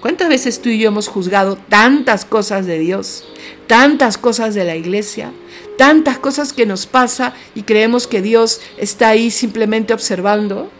¿Cuántas 0.00 0.30
veces 0.30 0.62
tú 0.62 0.70
y 0.70 0.78
yo 0.78 0.88
hemos 0.88 1.08
juzgado 1.08 1.56
tantas 1.56 2.24
cosas 2.24 2.64
de 2.64 2.78
Dios, 2.78 3.24
tantas 3.66 4.16
cosas 4.16 4.54
de 4.54 4.64
la 4.64 4.74
iglesia, 4.74 5.30
tantas 5.76 6.18
cosas 6.18 6.54
que 6.54 6.64
nos 6.64 6.86
pasa 6.86 7.34
y 7.54 7.64
creemos 7.64 8.06
que 8.06 8.22
Dios 8.22 8.62
está 8.78 9.08
ahí 9.08 9.30
simplemente 9.30 9.92
observando? 9.92 10.70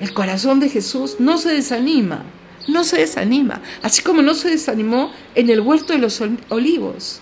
El 0.00 0.14
corazón 0.14 0.60
de 0.60 0.68
Jesús 0.68 1.16
no 1.18 1.38
se 1.38 1.52
desanima, 1.52 2.24
no 2.68 2.84
se 2.84 2.98
desanima, 2.98 3.62
así 3.82 4.02
como 4.02 4.22
no 4.22 4.34
se 4.34 4.48
desanimó 4.48 5.10
en 5.34 5.50
el 5.50 5.60
huerto 5.60 5.92
de 5.92 5.98
los 5.98 6.22
olivos. 6.50 7.20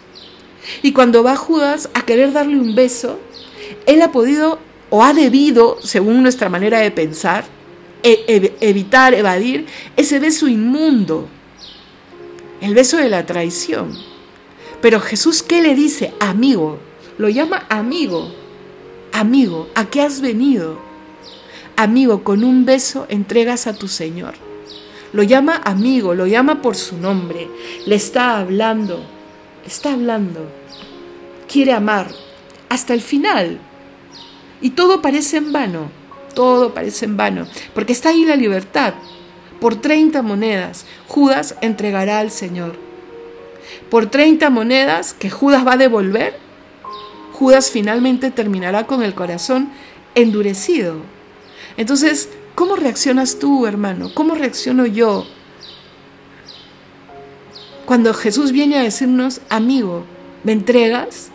Y 0.83 0.93
cuando 0.93 1.23
va 1.23 1.37
Judas 1.37 1.89
a 1.95 2.03
querer 2.03 2.33
darle 2.33 2.59
un 2.59 2.75
beso, 2.75 3.19
él 3.87 4.03
ha 4.03 4.13
podido 4.13 4.59
o 4.91 5.03
ha 5.03 5.15
debido, 5.15 5.79
según 5.83 6.23
nuestra 6.23 6.51
manera 6.51 6.81
de 6.81 6.91
pensar, 6.91 7.45
e, 8.03 8.57
evitar, 8.61 9.15
evadir 9.15 9.67
ese 9.97 10.19
beso 10.19 10.49
inmundo, 10.49 11.29
el 12.61 12.75
beso 12.75 12.97
de 12.97 13.09
la 13.09 13.27
traición. 13.27 13.97
Pero 14.81 15.01
Jesús, 15.01 15.43
¿qué 15.43 15.63
le 15.63 15.75
dice? 15.75 16.13
Amigo, 16.21 16.79
lo 17.19 17.29
llama 17.29 17.67
amigo, 17.69 18.33
amigo, 19.13 19.69
¿a 19.75 19.87
qué 19.87 20.03
has 20.03 20.21
venido? 20.21 20.79
Amigo, 21.77 22.23
con 22.23 22.45
un 22.45 22.65
beso 22.65 23.07
entregas 23.09 23.67
a 23.67 23.75
tu 23.75 23.89
Señor. 23.89 24.35
Lo 25.13 25.23
llama 25.23 25.61
amigo, 25.65 26.15
lo 26.15 26.27
llama 26.27 26.61
por 26.61 26.77
su 26.77 26.97
nombre, 26.99 27.49
le 27.87 27.95
está 27.95 28.39
hablando, 28.39 29.03
está 29.67 29.95
hablando. 29.95 30.47
Quiere 31.51 31.73
amar 31.73 32.09
hasta 32.69 32.95
el 32.95 33.01
final. 33.01 33.59
Y 34.61 34.71
todo 34.71 35.01
parece 35.01 35.39
en 35.39 35.53
vano 35.53 35.98
todo 36.35 36.75
parece 36.75 37.05
en 37.05 37.17
vano, 37.17 37.47
porque 37.75 37.93
está 37.93 38.11
ahí 38.11 38.25
la 38.25 38.37
libertad. 38.37 38.95
Por 39.61 39.77
30 39.77 40.23
monedas, 40.23 40.87
Judas 41.09 41.57
entregará 41.61 42.21
al 42.21 42.31
Señor. 42.31 42.77
Por 43.91 44.07
30 44.07 44.51
monedas 44.51 45.15
que 45.15 45.31
Judas 45.31 45.67
va 45.67 45.73
a 45.73 45.79
devolver, 45.79 46.39
Judas 47.33 47.71
finalmente 47.71 48.31
terminará 48.31 48.87
con 48.87 49.03
el 49.03 49.15
corazón 49.15 49.71
endurecido. 50.15 50.97
Entonces, 51.77 52.29
¿cómo 52.55 52.77
reaccionas 52.77 53.39
tú, 53.39 53.67
hermano? 53.67 54.11
¿Cómo 54.15 54.35
reacciono 54.35 54.87
yo? 54.87 55.27
Cuando 57.87 58.13
Jesús 58.13 58.53
viene 58.53 58.79
a 58.79 58.83
decirnos, 58.83 59.41
amigo, 59.49 60.05
¿me 60.45 60.53
entregas? 60.53 61.31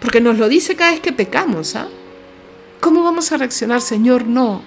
Porque 0.00 0.20
nos 0.20 0.38
lo 0.38 0.48
dice 0.48 0.76
cada 0.76 0.92
vez 0.92 1.00
que 1.00 1.12
pecamos, 1.12 1.76
¿ah? 1.76 1.88
¿Cómo 2.84 3.02
vamos 3.02 3.32
a 3.32 3.38
reaccionar? 3.38 3.80
Señor, 3.80 4.26
no. 4.26 4.60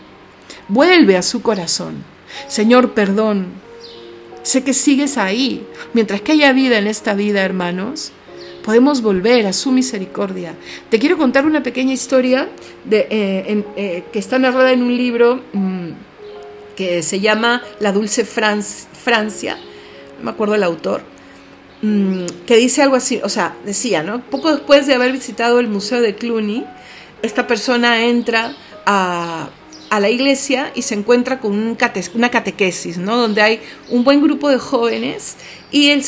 Vuelve 0.70 1.18
a 1.18 1.22
su 1.22 1.44
corazón. 1.44 2.04
Señor, 2.48 2.96
perdón. 2.96 3.50
Sé 4.42 4.64
que 4.64 4.74
sigues 4.74 5.20
ahí. 5.20 5.64
Mientras 5.94 6.22
que 6.22 6.32
haya 6.32 6.52
vida 6.52 6.80
en 6.80 6.88
esta 6.88 7.14
vida, 7.14 7.46
hermanos, 7.46 8.12
podemos 8.64 9.04
volver 9.04 9.46
a 9.46 9.54
su 9.54 9.72
misericordia. 9.72 10.56
Te 10.90 10.98
quiero 10.98 11.16
contar 11.20 11.46
una 11.46 11.62
pequeña 11.62 11.94
historia 11.94 12.50
eh, 12.90 13.64
eh, 13.76 14.04
que 14.12 14.18
está 14.18 14.40
narrada 14.40 14.72
en 14.72 14.82
un 14.82 14.98
libro 14.98 15.44
mm, 15.54 15.90
que 16.76 17.04
se 17.04 17.20
llama 17.20 17.62
La 17.80 17.92
Dulce 17.92 18.26
Francia, 18.26 19.60
no 20.18 20.24
me 20.24 20.32
acuerdo 20.32 20.56
el 20.56 20.64
autor, 20.64 21.04
mm, 21.84 22.26
que 22.48 22.58
dice 22.58 22.82
algo 22.82 22.96
así, 22.96 23.20
o 23.24 23.30
sea, 23.30 23.56
decía, 23.64 24.02
¿no? 24.02 24.22
Poco 24.22 24.52
después 24.52 24.88
de 24.88 24.96
haber 24.96 25.12
visitado 25.12 25.60
el 25.60 25.68
Museo 25.68 26.02
de 26.02 26.16
Cluny, 26.16 26.66
esta 27.22 27.48
persona 27.48 28.04
entra 28.04 28.56
a, 28.86 29.50
la 29.90 30.10
iglesia 30.10 30.72
y 30.76 30.82
se 30.82 30.96
encuentra 30.96 31.40
con 31.40 31.78
una 32.14 32.30
catequesis, 32.30 32.98
¿no? 32.98 33.18
donde 33.18 33.42
hay 33.42 33.62
un 33.90 34.04
buen 34.04 34.22
grupo 34.22 34.50
de 34.50 34.58
jóvenes 34.58 35.38
y 35.72 35.90
el, 35.90 36.04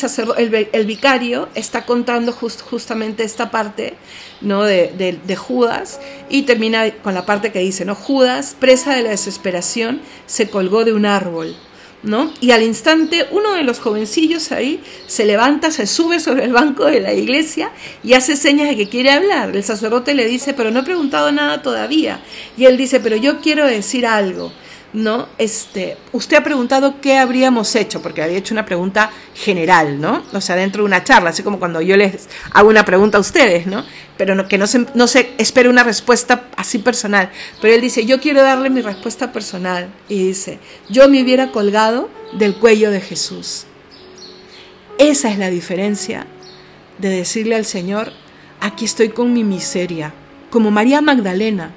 el, 0.72 0.86
vicario 0.86 1.48
está 1.54 1.86
contando 1.86 2.32
justamente 2.32 3.24
esta 3.24 3.50
parte 3.50 3.94
¿no? 4.42 4.64
de, 4.64 5.18
de, 5.26 5.36
Judas 5.36 5.98
y 6.28 6.42
termina 6.42 6.90
con 7.02 7.14
la 7.14 7.24
parte 7.24 7.52
que 7.52 7.60
dice, 7.60 7.84
¿no? 7.84 7.94
Judas, 7.94 8.54
presa 8.58 8.94
de 8.94 9.02
la 9.02 9.10
desesperación, 9.10 10.02
se 10.26 10.50
colgó 10.50 10.84
de 10.84 10.92
un 10.92 11.06
árbol. 11.06 11.56
¿No? 12.02 12.32
Y 12.40 12.52
al 12.52 12.62
instante 12.62 13.26
uno 13.30 13.52
de 13.52 13.62
los 13.62 13.78
jovencillos 13.78 14.52
ahí 14.52 14.82
se 15.06 15.26
levanta, 15.26 15.70
se 15.70 15.86
sube 15.86 16.20
sobre 16.20 16.44
el 16.44 16.52
banco 16.52 16.86
de 16.86 17.00
la 17.00 17.12
iglesia 17.12 17.70
y 18.02 18.14
hace 18.14 18.36
señas 18.36 18.68
de 18.68 18.76
que 18.76 18.88
quiere 18.88 19.10
hablar. 19.10 19.54
El 19.54 19.64
sacerdote 19.64 20.14
le 20.14 20.26
dice, 20.26 20.54
pero 20.54 20.70
no 20.70 20.80
he 20.80 20.84
preguntado 20.84 21.30
nada 21.32 21.62
todavía. 21.62 22.20
Y 22.56 22.64
él 22.64 22.76
dice, 22.76 23.00
pero 23.00 23.16
yo 23.16 23.40
quiero 23.40 23.66
decir 23.66 24.06
algo. 24.06 24.52
¿No? 24.92 25.28
Este, 25.38 25.96
usted 26.12 26.36
ha 26.36 26.44
preguntado 26.44 27.00
qué 27.00 27.16
habríamos 27.16 27.74
hecho, 27.76 28.02
porque 28.02 28.22
había 28.22 28.38
hecho 28.38 28.54
una 28.54 28.66
pregunta 28.66 29.10
general, 29.34 30.00
¿no? 30.00 30.22
O 30.32 30.40
sea, 30.40 30.56
dentro 30.56 30.82
de 30.82 30.86
una 30.86 31.04
charla, 31.04 31.30
así 31.30 31.42
como 31.42 31.58
cuando 31.58 31.80
yo 31.80 31.96
les 31.96 32.28
hago 32.52 32.68
una 32.68 32.84
pregunta 32.84 33.18
a 33.18 33.20
ustedes, 33.20 33.66
¿no? 33.66 33.84
Pero 34.16 34.48
que 34.48 34.58
no 34.58 34.66
se, 34.66 34.86
no 34.94 35.06
se 35.06 35.32
espere 35.38 35.68
una 35.68 35.84
respuesta 35.84 36.48
así 36.56 36.78
personal. 36.78 37.30
Pero 37.60 37.74
él 37.74 37.80
dice, 37.80 38.04
yo 38.04 38.20
quiero 38.20 38.42
darle 38.42 38.70
mi 38.70 38.82
respuesta 38.82 39.32
personal. 39.32 39.88
Y 40.08 40.26
dice, 40.26 40.58
yo 40.88 41.08
me 41.08 41.22
hubiera 41.22 41.52
colgado 41.52 42.10
del 42.32 42.54
cuello 42.56 42.90
de 42.90 43.00
Jesús. 43.00 43.64
Esa 44.98 45.30
es 45.30 45.38
la 45.38 45.50
diferencia 45.50 46.26
de 46.98 47.08
decirle 47.08 47.54
al 47.54 47.64
Señor, 47.64 48.12
aquí 48.60 48.84
estoy 48.84 49.08
con 49.08 49.32
mi 49.32 49.44
miseria, 49.44 50.12
como 50.50 50.70
María 50.70 51.00
Magdalena. 51.00 51.74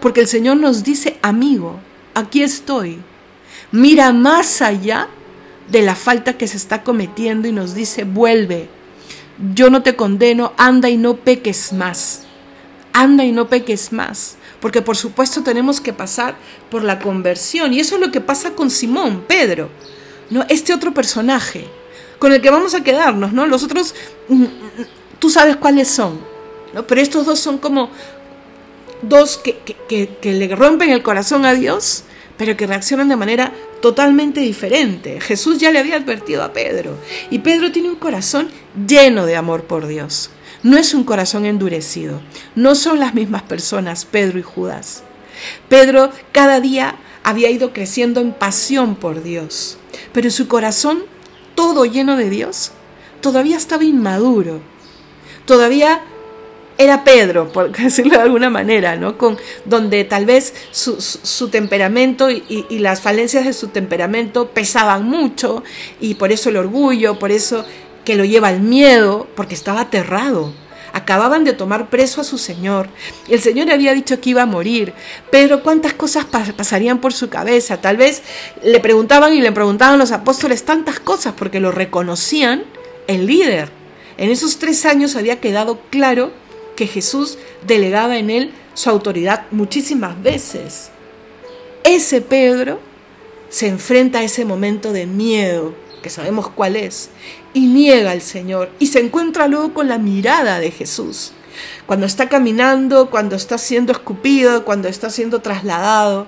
Porque 0.00 0.20
el 0.20 0.28
Señor 0.28 0.58
nos 0.58 0.84
dice 0.84 1.18
amigo, 1.22 1.80
aquí 2.16 2.42
estoy. 2.42 2.98
Mira 3.70 4.12
más 4.12 4.62
allá 4.62 5.08
de 5.68 5.82
la 5.82 5.94
falta 5.94 6.38
que 6.38 6.48
se 6.48 6.56
está 6.56 6.82
cometiendo 6.82 7.46
y 7.46 7.52
nos 7.52 7.74
dice, 7.74 8.04
vuelve, 8.04 8.68
yo 9.54 9.68
no 9.68 9.82
te 9.82 9.96
condeno, 9.96 10.52
anda 10.56 10.88
y 10.88 10.96
no 10.96 11.16
peques 11.16 11.72
más, 11.72 12.24
anda 12.92 13.24
y 13.24 13.32
no 13.32 13.48
peques 13.48 13.92
más, 13.92 14.36
porque 14.60 14.80
por 14.80 14.96
supuesto 14.96 15.42
tenemos 15.42 15.80
que 15.80 15.92
pasar 15.92 16.36
por 16.70 16.82
la 16.82 16.98
conversión 16.98 17.74
y 17.74 17.80
eso 17.80 17.96
es 17.96 18.00
lo 18.00 18.10
que 18.10 18.20
pasa 18.20 18.52
con 18.52 18.70
Simón, 18.70 19.24
Pedro, 19.28 19.68
¿no? 20.30 20.44
este 20.48 20.72
otro 20.72 20.94
personaje 20.94 21.66
con 22.18 22.32
el 22.32 22.40
que 22.40 22.50
vamos 22.50 22.74
a 22.74 22.82
quedarnos, 22.82 23.34
¿no? 23.34 23.46
Los 23.46 23.62
otros, 23.62 23.94
mm, 24.28 24.42
mm, 24.42 24.48
tú 25.18 25.28
sabes 25.28 25.56
cuáles 25.56 25.88
son, 25.88 26.18
¿no? 26.72 26.86
Pero 26.86 27.02
estos 27.02 27.26
dos 27.26 27.38
son 27.38 27.58
como 27.58 27.90
dos 29.02 29.38
que, 29.38 29.56
que 29.88 30.32
le 30.32 30.54
rompen 30.54 30.90
el 30.90 31.02
corazón 31.02 31.44
a 31.44 31.54
Dios 31.54 32.04
pero 32.36 32.56
que 32.56 32.66
reaccionan 32.66 33.08
de 33.08 33.16
manera 33.16 33.52
totalmente 33.80 34.40
diferente. 34.40 35.20
Jesús 35.20 35.58
ya 35.58 35.70
le 35.70 35.78
había 35.78 35.96
advertido 35.96 36.42
a 36.42 36.52
Pedro 36.52 36.96
y 37.30 37.40
Pedro 37.40 37.72
tiene 37.72 37.90
un 37.90 37.96
corazón 37.96 38.50
lleno 38.86 39.26
de 39.26 39.36
amor 39.36 39.64
por 39.64 39.86
Dios. 39.86 40.30
No 40.62 40.76
es 40.76 40.94
un 40.94 41.04
corazón 41.04 41.44
endurecido, 41.46 42.20
no 42.54 42.74
son 42.74 42.98
las 42.98 43.14
mismas 43.14 43.42
personas 43.42 44.04
Pedro 44.04 44.38
y 44.38 44.42
Judas. 44.42 45.02
Pedro 45.68 46.10
cada 46.32 46.60
día 46.60 46.96
había 47.22 47.50
ido 47.50 47.72
creciendo 47.72 48.20
en 48.20 48.32
pasión 48.32 48.96
por 48.96 49.22
Dios, 49.22 49.78
pero 50.12 50.30
su 50.30 50.48
corazón, 50.48 51.04
todo 51.54 51.84
lleno 51.84 52.16
de 52.16 52.30
Dios, 52.30 52.72
todavía 53.20 53.56
estaba 53.56 53.84
inmaduro, 53.84 54.60
todavía 55.44 56.00
era 56.78 57.04
Pedro, 57.04 57.50
por 57.52 57.70
decirlo 57.76 58.16
de 58.16 58.22
alguna 58.22 58.50
manera, 58.50 58.96
¿no? 58.96 59.16
Con, 59.16 59.38
donde 59.64 60.04
tal 60.04 60.26
vez 60.26 60.54
su, 60.70 61.48
temperamento 61.48 62.30
y, 62.30 62.66
las 62.78 63.00
falencias 63.00 63.44
de 63.44 63.52
su 63.52 63.68
temperamento 63.68 64.48
pesaban 64.48 65.04
mucho 65.04 65.62
y 66.00 66.14
por 66.14 66.32
eso 66.32 66.50
el 66.50 66.56
orgullo, 66.56 67.18
por 67.18 67.30
eso 67.30 67.64
que 68.04 68.16
lo 68.16 68.24
lleva 68.24 68.48
al 68.48 68.60
miedo, 68.60 69.26
porque 69.34 69.54
estaba 69.54 69.80
aterrado. 69.82 70.52
Acababan 70.92 71.44
de 71.44 71.52
tomar 71.52 71.90
preso 71.90 72.22
a 72.22 72.24
su 72.24 72.38
Señor. 72.38 72.88
El 73.28 73.40
Señor 73.40 73.70
había 73.70 73.92
dicho 73.92 74.18
que 74.18 74.30
iba 74.30 74.42
a 74.42 74.46
morir. 74.46 74.94
Pedro, 75.30 75.62
¿cuántas 75.62 75.92
cosas 75.92 76.24
pasarían 76.24 77.00
por 77.00 77.12
su 77.12 77.28
cabeza? 77.28 77.82
Tal 77.82 77.98
vez 77.98 78.22
le 78.62 78.80
preguntaban 78.80 79.34
y 79.34 79.42
le 79.42 79.52
preguntaban 79.52 79.98
los 79.98 80.12
apóstoles 80.12 80.64
tantas 80.64 81.00
cosas 81.00 81.34
porque 81.36 81.60
lo 81.60 81.70
reconocían 81.70 82.64
el 83.08 83.26
líder. 83.26 83.70
En 84.16 84.30
esos 84.30 84.58
tres 84.58 84.86
años 84.86 85.16
había 85.16 85.40
quedado 85.40 85.80
claro 85.90 86.32
que 86.76 86.86
Jesús 86.86 87.38
delegaba 87.66 88.18
en 88.18 88.30
él 88.30 88.52
su 88.74 88.90
autoridad 88.90 89.46
muchísimas 89.50 90.22
veces. 90.22 90.90
Ese 91.82 92.20
Pedro 92.20 92.78
se 93.48 93.68
enfrenta 93.68 94.20
a 94.20 94.22
ese 94.22 94.44
momento 94.44 94.92
de 94.92 95.06
miedo, 95.06 95.74
que 96.02 96.10
sabemos 96.10 96.48
cuál 96.48 96.76
es, 96.76 97.10
y 97.54 97.66
niega 97.66 98.10
al 98.10 98.20
Señor 98.20 98.70
y 98.78 98.88
se 98.88 99.00
encuentra 99.00 99.48
luego 99.48 99.72
con 99.72 99.88
la 99.88 99.98
mirada 99.98 100.60
de 100.60 100.70
Jesús. 100.70 101.32
Cuando 101.86 102.04
está 102.04 102.28
caminando, 102.28 103.08
cuando 103.08 103.34
está 103.34 103.56
siendo 103.56 103.92
escupido, 103.92 104.64
cuando 104.64 104.88
está 104.88 105.08
siendo 105.08 105.40
trasladado, 105.40 106.26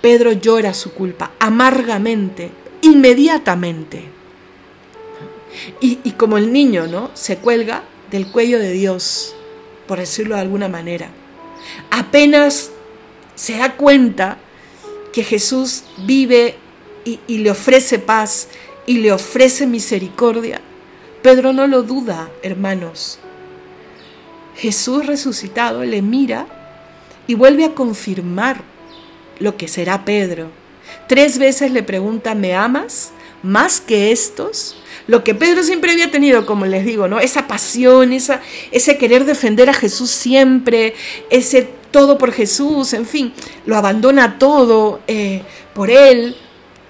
Pedro 0.00 0.32
llora 0.32 0.74
su 0.74 0.92
culpa 0.92 1.32
amargamente, 1.40 2.50
inmediatamente. 2.82 4.04
Y, 5.80 5.98
y 6.04 6.12
como 6.12 6.36
el 6.38 6.52
niño, 6.52 6.86
¿no? 6.86 7.10
Se 7.14 7.38
cuelga 7.38 7.82
del 8.10 8.28
cuello 8.28 8.58
de 8.58 8.72
Dios 8.72 9.34
por 9.86 9.98
decirlo 9.98 10.34
de 10.34 10.42
alguna 10.42 10.68
manera. 10.68 11.08
Apenas 11.90 12.70
se 13.34 13.56
da 13.56 13.76
cuenta 13.76 14.38
que 15.12 15.24
Jesús 15.24 15.84
vive 15.98 16.56
y, 17.04 17.38
le 17.38 17.50
ofrece 17.50 17.98
paz 17.98 18.48
y 18.86 18.98
le 18.98 19.12
ofrece 19.12 19.66
misericordia, 19.66 20.60
Pedro 21.22 21.52
no 21.52 21.66
lo 21.66 21.82
duda, 21.82 22.30
hermanos. 22.42 23.18
Jesús 24.56 25.06
resucitado 25.06 25.84
le 25.84 26.02
mira 26.02 26.46
y 27.26 27.34
vuelve 27.34 27.64
a 27.64 27.74
confirmar 27.74 28.62
lo 29.38 29.56
que 29.56 29.68
será 29.68 30.04
Pedro. 30.04 30.50
Tres 31.08 31.38
veces 31.38 31.70
le 31.70 31.82
pregunta, 31.82 32.34
¿me 32.34 32.54
amas 32.54 33.12
más 33.42 33.80
que 33.80 34.12
estos? 34.12 34.76
Lo 35.06 35.22
que 35.22 35.34
Pedro 35.34 35.62
siempre 35.62 35.92
había 35.92 36.10
tenido, 36.10 36.46
como 36.46 36.66
les 36.66 36.84
digo, 36.84 37.08
¿no? 37.08 37.20
Esa 37.20 37.46
pasión, 37.46 38.12
esa, 38.12 38.40
ese 38.72 38.96
querer 38.96 39.24
defender 39.24 39.68
a 39.68 39.74
Jesús 39.74 40.10
siempre, 40.10 40.94
ese 41.30 41.68
todo 41.90 42.18
por 42.18 42.32
Jesús, 42.32 42.92
en 42.92 43.06
fin, 43.06 43.32
lo 43.66 43.76
abandona 43.76 44.38
todo 44.38 45.00
eh, 45.06 45.42
por 45.74 45.90
Él. 45.90 46.36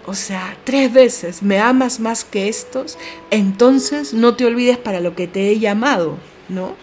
O 0.07 0.15
sea, 0.15 0.57
tres 0.65 0.93
veces, 0.93 1.43
¿me 1.43 1.59
amas 1.59 1.99
más 1.99 2.25
que 2.25 2.49
estos? 2.49 2.99
Entonces 3.31 4.15
no 4.15 4.37
te 4.37 4.45
olvides 4.45 4.79
para 4.79 5.01
lo 5.01 5.15
que 5.15 5.27
te 5.27 5.51
he 5.51 5.59
llamado, 5.59 6.17
¿no? 6.49 6.77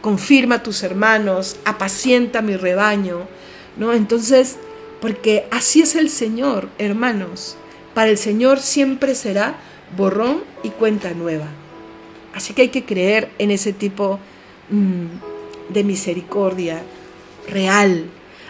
Confirma 0.00 0.56
a 0.56 0.62
tus 0.62 0.82
hermanos, 0.82 1.56
apacienta 1.64 2.40
mi 2.40 2.56
rebaño, 2.56 3.28
¿no? 3.76 3.92
Entonces, 3.92 4.56
porque 5.00 5.46
así 5.50 5.82
es 5.82 5.94
el 5.94 6.10
Señor, 6.10 6.68
hermanos. 6.78 7.56
Para 7.92 8.10
el 8.10 8.18
Señor 8.18 8.60
siempre 8.60 9.14
será 9.14 9.58
borrón 9.96 10.42
y 10.62 10.70
cuenta 10.70 11.12
nueva. 11.12 11.48
Así 12.34 12.54
que 12.54 12.62
hay 12.62 12.68
que 12.68 12.84
creer 12.84 13.30
en 13.38 13.50
ese 13.50 13.72
tipo 13.72 14.18
mm, 14.70 15.72
de 15.72 15.84
misericordia 15.84 16.82
real. 17.48 18.06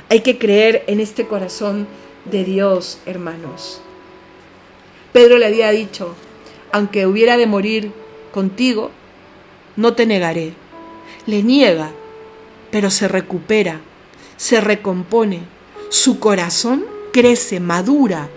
Hay 0.08 0.20
que 0.20 0.38
creer 0.38 0.84
en 0.86 1.00
este 1.00 1.26
corazón 1.26 1.86
de 2.24 2.44
Dios, 2.44 2.98
hermanos. 3.06 3.80
Pedro 5.12 5.38
le 5.38 5.46
había 5.46 5.70
dicho, 5.70 6.14
aunque 6.72 7.06
hubiera 7.06 7.36
de 7.36 7.46
morir 7.46 7.92
contigo, 8.32 8.90
no 9.76 9.94
te 9.94 10.06
negaré. 10.06 10.52
Le 11.26 11.42
niega, 11.42 11.92
pero 12.70 12.90
se 12.90 13.08
recupera, 13.08 13.80
se 14.36 14.60
recompone. 14.60 15.40
Su 15.88 16.18
corazón 16.18 16.84
crece, 17.12 17.60
madura, 17.60 18.28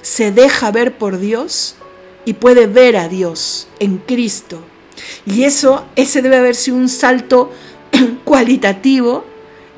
se 0.00 0.32
deja 0.32 0.70
ver 0.70 0.96
por 0.96 1.18
Dios 1.18 1.76
y 2.24 2.34
puede 2.34 2.66
ver 2.66 2.96
a 2.96 3.08
Dios 3.08 3.68
en 3.78 3.98
Cristo. 3.98 4.62
Y 5.26 5.44
eso, 5.44 5.84
ese 5.96 6.22
debe 6.22 6.36
haber 6.36 6.54
sido 6.54 6.76
un 6.76 6.88
salto 6.88 7.50
cualitativo 8.24 9.24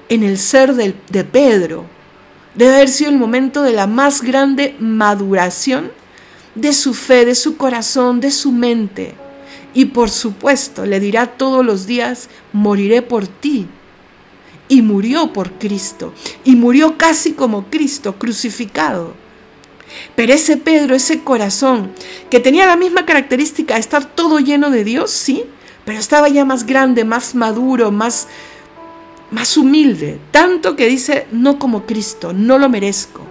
en 0.08 0.22
el 0.22 0.38
ser 0.38 0.74
de, 0.74 1.24
Pedro. 1.24 1.86
Debe 2.54 2.74
haber 2.76 2.88
sido 2.88 3.10
el 3.10 3.18
momento 3.18 3.62
de 3.62 3.72
la 3.72 3.86
más 3.86 4.22
grande 4.22 4.76
maduración 4.78 5.90
de 6.54 6.72
su 6.72 6.94
fe, 6.94 7.24
de 7.24 7.34
su 7.34 7.56
corazón, 7.56 8.20
de 8.20 8.30
su 8.30 8.52
mente. 8.52 9.14
Y 9.72 9.86
por 9.86 10.08
supuesto 10.08 10.86
le 10.86 11.00
dirá 11.00 11.26
todos 11.26 11.64
los 11.64 11.86
días, 11.86 12.28
moriré 12.52 13.02
por 13.02 13.26
ti. 13.26 13.66
Y 14.68 14.82
murió 14.82 15.32
por 15.32 15.52
Cristo. 15.52 16.14
Y 16.44 16.56
murió 16.56 16.96
casi 16.96 17.32
como 17.32 17.66
Cristo, 17.70 18.18
crucificado. 18.18 19.14
Pero 20.14 20.32
ese 20.32 20.56
Pedro, 20.56 20.94
ese 20.94 21.20
corazón, 21.20 21.92
que 22.30 22.40
tenía 22.40 22.66
la 22.66 22.76
misma 22.76 23.04
característica 23.06 23.74
de 23.74 23.80
estar 23.80 24.04
todo 24.04 24.38
lleno 24.38 24.70
de 24.70 24.84
Dios, 24.84 25.10
sí, 25.10 25.44
pero 25.84 25.98
estaba 25.98 26.28
ya 26.28 26.44
más 26.44 26.66
grande, 26.66 27.04
más 27.04 27.34
maduro, 27.34 27.90
más, 27.90 28.28
más 29.30 29.56
humilde, 29.56 30.18
tanto 30.30 30.76
que 30.76 30.86
dice, 30.86 31.26
no 31.30 31.58
como 31.58 31.84
Cristo, 31.86 32.32
no 32.32 32.58
lo 32.58 32.68
merezco, 32.68 33.22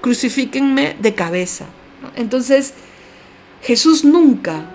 crucifíquenme 0.00 0.96
de 1.00 1.14
cabeza. 1.14 1.66
Entonces, 2.16 2.74
Jesús 3.62 4.04
nunca 4.04 4.66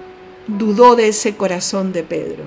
dudó 0.48 0.96
de 0.96 1.10
ese 1.10 1.36
corazón 1.36 1.92
de 1.92 2.04
Pedro. 2.04 2.44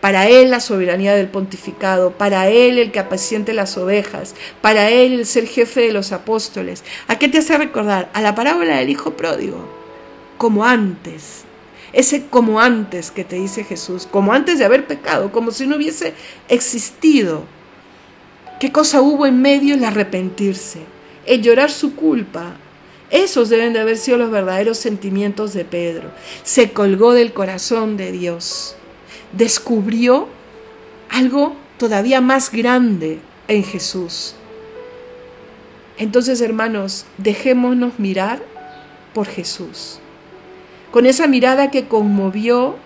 Para 0.00 0.28
él 0.28 0.50
la 0.50 0.60
soberanía 0.60 1.14
del 1.14 1.28
pontificado, 1.28 2.12
para 2.12 2.48
él 2.48 2.78
el 2.78 2.92
que 2.92 3.00
apaciente 3.00 3.52
las 3.52 3.76
ovejas, 3.76 4.34
para 4.60 4.90
él 4.90 5.14
el 5.14 5.26
ser 5.26 5.46
jefe 5.46 5.80
de 5.80 5.92
los 5.92 6.12
apóstoles. 6.12 6.84
¿A 7.08 7.18
qué 7.18 7.28
te 7.28 7.38
hace 7.38 7.58
recordar? 7.58 8.08
A 8.12 8.22
la 8.22 8.36
parábola 8.36 8.76
del 8.76 8.90
hijo 8.90 9.16
pródigo, 9.16 9.68
como 10.36 10.64
antes. 10.64 11.44
Ese 11.92 12.26
como 12.26 12.60
antes 12.60 13.10
que 13.10 13.24
te 13.24 13.36
dice 13.36 13.64
Jesús, 13.64 14.06
como 14.08 14.32
antes 14.32 14.58
de 14.58 14.64
haber 14.64 14.86
pecado, 14.86 15.32
como 15.32 15.50
si 15.50 15.66
no 15.66 15.76
hubiese 15.76 16.14
existido. 16.48 17.44
¿Qué 18.60 18.70
cosa 18.70 19.00
hubo 19.00 19.26
en 19.26 19.42
medio? 19.42 19.74
El 19.74 19.84
arrepentirse, 19.84 20.80
el 21.26 21.42
llorar 21.42 21.70
su 21.70 21.96
culpa, 21.96 22.56
esos 23.10 23.48
deben 23.48 23.72
de 23.72 23.80
haber 23.80 23.96
sido 23.96 24.18
los 24.18 24.30
verdaderos 24.30 24.78
sentimientos 24.78 25.54
de 25.54 25.64
Pedro. 25.64 26.10
Se 26.44 26.72
colgó 26.72 27.14
del 27.14 27.32
corazón 27.32 27.96
de 27.96 28.12
Dios 28.12 28.76
descubrió 29.32 30.28
algo 31.10 31.54
todavía 31.78 32.20
más 32.20 32.50
grande 32.50 33.20
en 33.48 33.64
Jesús. 33.64 34.34
Entonces, 35.96 36.40
hermanos, 36.40 37.06
dejémonos 37.18 37.98
mirar 37.98 38.40
por 39.14 39.26
Jesús, 39.26 39.98
con 40.92 41.06
esa 41.06 41.26
mirada 41.26 41.70
que 41.70 41.88
conmovió 41.88 42.76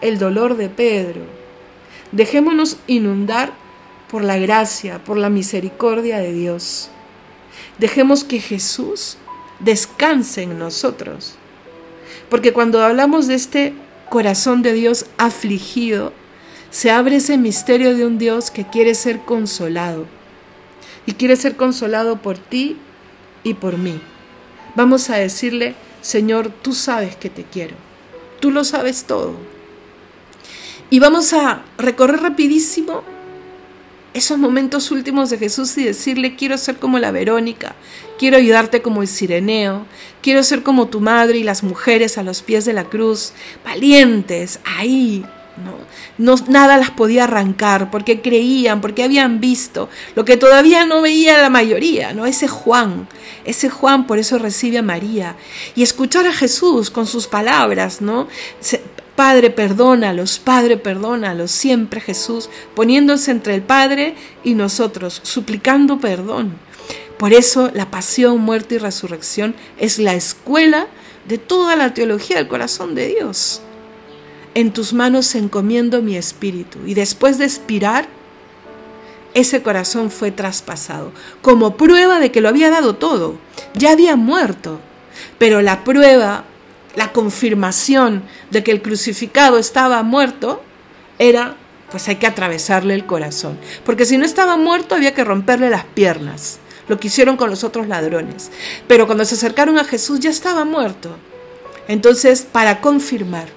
el 0.00 0.18
dolor 0.18 0.56
de 0.56 0.68
Pedro. 0.68 1.22
Dejémonos 2.12 2.76
inundar 2.86 3.52
por 4.10 4.22
la 4.22 4.36
gracia, 4.36 5.02
por 5.02 5.16
la 5.16 5.30
misericordia 5.30 6.18
de 6.18 6.32
Dios. 6.32 6.90
Dejemos 7.78 8.24
que 8.24 8.40
Jesús 8.40 9.16
descanse 9.58 10.42
en 10.42 10.58
nosotros. 10.58 11.36
Porque 12.28 12.52
cuando 12.52 12.82
hablamos 12.82 13.26
de 13.26 13.34
este 13.34 13.72
corazón 14.12 14.60
de 14.60 14.74
Dios 14.74 15.06
afligido, 15.16 16.12
se 16.70 16.90
abre 16.90 17.16
ese 17.16 17.38
misterio 17.38 17.96
de 17.96 18.04
un 18.04 18.18
Dios 18.18 18.50
que 18.50 18.66
quiere 18.66 18.94
ser 18.94 19.20
consolado. 19.20 20.04
Y 21.06 21.14
quiere 21.14 21.34
ser 21.34 21.56
consolado 21.56 22.20
por 22.20 22.36
ti 22.36 22.76
y 23.42 23.54
por 23.54 23.78
mí. 23.78 23.98
Vamos 24.76 25.08
a 25.08 25.16
decirle, 25.16 25.74
Señor, 26.02 26.52
tú 26.60 26.74
sabes 26.74 27.16
que 27.16 27.30
te 27.30 27.44
quiero. 27.44 27.74
Tú 28.38 28.50
lo 28.50 28.64
sabes 28.64 29.04
todo. 29.04 29.34
Y 30.90 30.98
vamos 30.98 31.32
a 31.32 31.62
recorrer 31.78 32.20
rapidísimo 32.20 33.04
esos 34.14 34.38
momentos 34.38 34.90
últimos 34.90 35.30
de 35.30 35.38
Jesús 35.38 35.76
y 35.78 35.84
decirle, 35.84 36.36
quiero 36.36 36.58
ser 36.58 36.76
como 36.76 36.98
la 36.98 37.10
Verónica, 37.10 37.74
quiero 38.18 38.36
ayudarte 38.36 38.82
como 38.82 39.02
el 39.02 39.08
Sireneo, 39.08 39.86
quiero 40.20 40.42
ser 40.42 40.62
como 40.62 40.88
tu 40.88 41.00
madre 41.00 41.38
y 41.38 41.44
las 41.44 41.62
mujeres 41.62 42.18
a 42.18 42.22
los 42.22 42.42
pies 42.42 42.64
de 42.64 42.72
la 42.72 42.84
cruz, 42.84 43.32
valientes, 43.64 44.60
ahí. 44.64 45.24
No, 46.18 46.34
no 46.36 46.42
nada 46.48 46.78
las 46.78 46.90
podía 46.90 47.24
arrancar 47.24 47.90
porque 47.90 48.22
creían, 48.22 48.80
porque 48.80 49.04
habían 49.04 49.38
visto 49.38 49.90
lo 50.14 50.24
que 50.24 50.38
todavía 50.38 50.86
no 50.86 51.02
veía 51.02 51.42
la 51.42 51.50
mayoría, 51.50 52.14
¿no? 52.14 52.24
Ese 52.24 52.48
Juan, 52.48 53.06
ese 53.44 53.68
Juan 53.68 54.06
por 54.06 54.18
eso 54.18 54.38
recibe 54.38 54.78
a 54.78 54.82
María 54.82 55.36
y 55.74 55.82
escuchar 55.82 56.26
a 56.26 56.32
Jesús 56.32 56.88
con 56.88 57.06
sus 57.06 57.26
palabras, 57.26 58.00
¿no? 58.00 58.28
Padre, 59.16 59.50
perdónalos, 59.50 60.38
Padre, 60.38 60.78
perdónalos, 60.78 61.50
siempre 61.50 62.00
Jesús, 62.00 62.48
poniéndose 62.74 63.30
entre 63.30 63.54
el 63.54 63.62
Padre 63.62 64.14
y 64.42 64.54
nosotros, 64.54 65.20
suplicando 65.22 65.98
perdón. 65.98 66.52
Por 67.18 67.32
eso 67.32 67.70
la 67.74 67.90
pasión, 67.90 68.40
muerte 68.40 68.76
y 68.76 68.78
resurrección 68.78 69.54
es 69.78 69.98
la 69.98 70.14
escuela 70.14 70.88
de 71.28 71.38
toda 71.38 71.76
la 71.76 71.94
teología 71.94 72.36
del 72.36 72.48
corazón 72.48 72.94
de 72.94 73.08
Dios. 73.08 73.60
En 74.54 74.72
tus 74.72 74.92
manos 74.92 75.34
encomiendo 75.34 76.02
mi 76.02 76.16
espíritu. 76.16 76.80
Y 76.86 76.94
después 76.94 77.38
de 77.38 77.44
expirar, 77.44 78.08
ese 79.34 79.62
corazón 79.62 80.10
fue 80.10 80.30
traspasado, 80.30 81.12
como 81.40 81.76
prueba 81.76 82.18
de 82.18 82.32
que 82.32 82.40
lo 82.40 82.48
había 82.48 82.70
dado 82.70 82.96
todo. 82.96 83.36
Ya 83.74 83.92
había 83.92 84.16
muerto. 84.16 84.80
Pero 85.38 85.62
la 85.62 85.84
prueba 85.84 86.44
la 86.94 87.12
confirmación 87.12 88.22
de 88.50 88.62
que 88.62 88.70
el 88.70 88.82
crucificado 88.82 89.58
estaba 89.58 90.02
muerto 90.02 90.62
era, 91.18 91.56
pues 91.90 92.08
hay 92.08 92.16
que 92.16 92.26
atravesarle 92.26 92.94
el 92.94 93.06
corazón. 93.06 93.58
Porque 93.84 94.04
si 94.04 94.18
no 94.18 94.24
estaba 94.24 94.56
muerto 94.56 94.94
había 94.94 95.14
que 95.14 95.24
romperle 95.24 95.70
las 95.70 95.84
piernas, 95.84 96.58
lo 96.88 96.98
que 96.98 97.08
hicieron 97.08 97.36
con 97.36 97.50
los 97.50 97.64
otros 97.64 97.88
ladrones. 97.88 98.50
Pero 98.86 99.06
cuando 99.06 99.24
se 99.24 99.34
acercaron 99.34 99.78
a 99.78 99.84
Jesús 99.84 100.20
ya 100.20 100.30
estaba 100.30 100.64
muerto. 100.64 101.16
Entonces, 101.88 102.42
para 102.50 102.80
confirmar. 102.80 103.48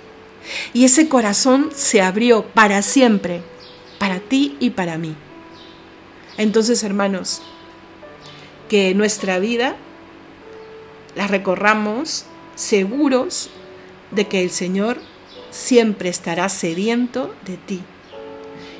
Y 0.74 0.86
ese 0.86 1.10
corazón 1.10 1.72
se 1.74 2.02
abrió 2.02 2.46
para 2.46 2.82
siempre, 2.82 3.42
para 4.00 4.20
ti 4.20 4.56
y 4.60 4.72
para 4.72 4.98
mí. 4.98 5.16
Entonces, 6.38 6.84
hermanos, 6.84 7.42
que 8.70 8.94
nuestra 8.94 9.40
vida 9.40 9.76
la 11.16 11.28
recorramos 11.28 12.26
seguros 12.56 13.50
de 14.12 14.28
que 14.28 14.42
el 14.42 14.50
Señor 14.50 14.98
siempre 15.52 16.10
estará 16.10 16.50
sediento 16.50 17.34
de 17.46 17.58
ti, 17.58 17.82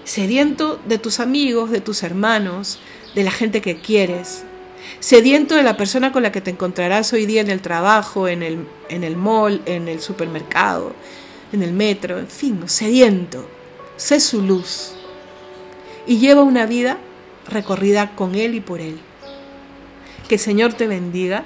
sediento 0.04 0.80
de 0.88 0.98
tus 0.98 1.20
amigos, 1.20 1.72
de 1.72 1.82
tus 1.82 2.04
hermanos, 2.04 2.80
de 3.14 3.24
la 3.24 3.32
gente 3.32 3.62
que 3.62 3.80
quieres, 3.80 4.44
sediento 5.00 5.56
de 5.56 5.64
la 5.64 5.78
persona 5.78 6.12
con 6.12 6.24
la 6.24 6.32
que 6.32 6.42
te 6.42 6.52
encontrarás 6.52 7.14
hoy 7.14 7.26
día 7.26 7.42
en 7.42 7.50
el 7.50 7.62
trabajo, 7.62 8.28
en 8.28 8.44
el, 8.44 8.68
en 8.90 9.04
el 9.04 9.16
mall, 9.16 9.62
en 9.66 9.88
el 9.88 10.02
supermercado, 10.02 10.94
en 11.52 11.64
el 11.64 11.74
metro, 11.74 12.20
en 12.20 12.28
fin, 12.28 12.68
sediento. 12.68 13.48
Sé 13.98 14.20
su 14.20 14.42
luz 14.42 14.94
y 16.06 16.18
lleva 16.18 16.44
una 16.44 16.66
vida 16.66 16.98
recorrida 17.48 18.16
con 18.16 18.36
Él 18.36 18.56
y 18.56 18.60
por 18.60 18.82
Él. 18.82 19.00
Que 20.28 20.36
el 20.36 20.42
Señor 20.42 20.74
te 20.74 20.88
bendiga 20.88 21.46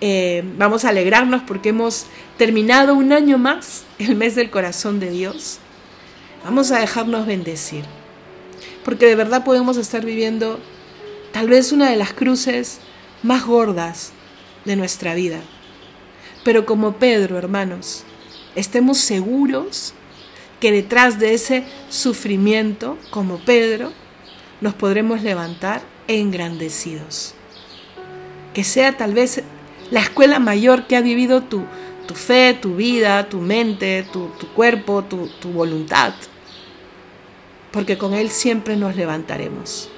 eh, 0.00 0.44
vamos 0.56 0.84
a 0.84 0.90
alegrarnos 0.90 1.42
porque 1.42 1.70
hemos 1.70 2.06
terminado 2.36 2.94
un 2.94 3.12
año 3.12 3.38
más, 3.38 3.84
el 3.98 4.14
mes 4.14 4.34
del 4.34 4.50
corazón 4.50 5.00
de 5.00 5.10
Dios. 5.10 5.58
Vamos 6.44 6.70
a 6.70 6.78
dejarnos 6.78 7.26
bendecir, 7.26 7.84
porque 8.84 9.06
de 9.06 9.16
verdad 9.16 9.44
podemos 9.44 9.76
estar 9.76 10.04
viviendo 10.04 10.60
tal 11.32 11.48
vez 11.48 11.72
una 11.72 11.90
de 11.90 11.96
las 11.96 12.12
cruces 12.12 12.78
más 13.22 13.44
gordas 13.44 14.12
de 14.64 14.76
nuestra 14.76 15.14
vida. 15.14 15.40
Pero 16.44 16.64
como 16.64 16.92
Pedro, 16.92 17.36
hermanos, 17.36 18.04
estemos 18.54 18.98
seguros 18.98 19.94
que 20.60 20.72
detrás 20.72 21.18
de 21.18 21.34
ese 21.34 21.64
sufrimiento, 21.88 22.98
como 23.10 23.38
Pedro, 23.38 23.92
nos 24.60 24.74
podremos 24.74 25.22
levantar 25.22 25.82
engrandecidos. 26.06 27.34
Que 28.54 28.64
sea 28.64 28.96
tal 28.96 29.14
vez 29.14 29.42
la 29.90 30.00
escuela 30.00 30.38
mayor 30.38 30.86
que 30.86 30.96
ha 30.96 31.00
vivido 31.00 31.42
tu, 31.42 31.64
tu 32.06 32.14
fe, 32.14 32.54
tu 32.54 32.76
vida, 32.76 33.28
tu 33.28 33.38
mente, 33.38 34.06
tu, 34.12 34.30
cuerpo, 34.54 35.04
tu, 35.04 35.28
tu 35.40 35.50
voluntad. 35.50 36.14
Porque 37.72 37.98
con 37.98 38.14
Él 38.14 38.30
siempre 38.30 38.76
nos 38.76 38.96
levantaremos. 38.96 39.88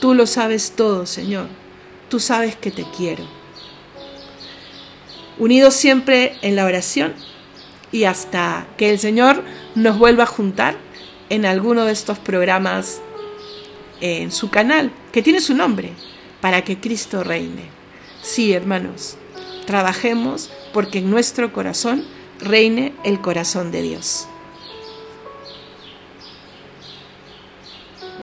Tú 0.00 0.14
lo 0.14 0.26
sabes 0.26 0.72
todo, 0.76 1.06
Señor. 1.06 1.48
Tú 2.08 2.20
sabes 2.20 2.56
que 2.56 2.70
te 2.70 2.84
quiero. 2.96 3.24
Unidos 5.38 5.74
siempre 5.74 6.36
en 6.42 6.56
la 6.56 6.64
oración 6.64 7.14
y 7.92 8.04
hasta 8.04 8.66
que 8.76 8.90
el 8.90 8.98
Señor 8.98 9.42
nos 9.74 9.98
vuelva 9.98 10.24
a 10.24 10.26
juntar 10.26 10.76
en 11.30 11.46
alguno 11.46 11.84
de 11.84 11.92
estos 11.92 12.18
programas 12.18 13.00
en 14.00 14.30
su 14.32 14.50
canal, 14.50 14.92
que 15.12 15.22
tiene 15.22 15.40
su 15.40 15.54
nombre, 15.54 15.92
para 16.40 16.62
que 16.62 16.78
Cristo 16.78 17.24
reine. 17.24 17.77
Sí, 18.22 18.52
hermanos, 18.52 19.16
trabajemos 19.66 20.50
porque 20.72 20.98
en 20.98 21.10
nuestro 21.10 21.52
corazón 21.52 22.04
reine 22.40 22.94
el 23.04 23.20
corazón 23.20 23.70
de 23.70 23.82
Dios. 23.82 24.28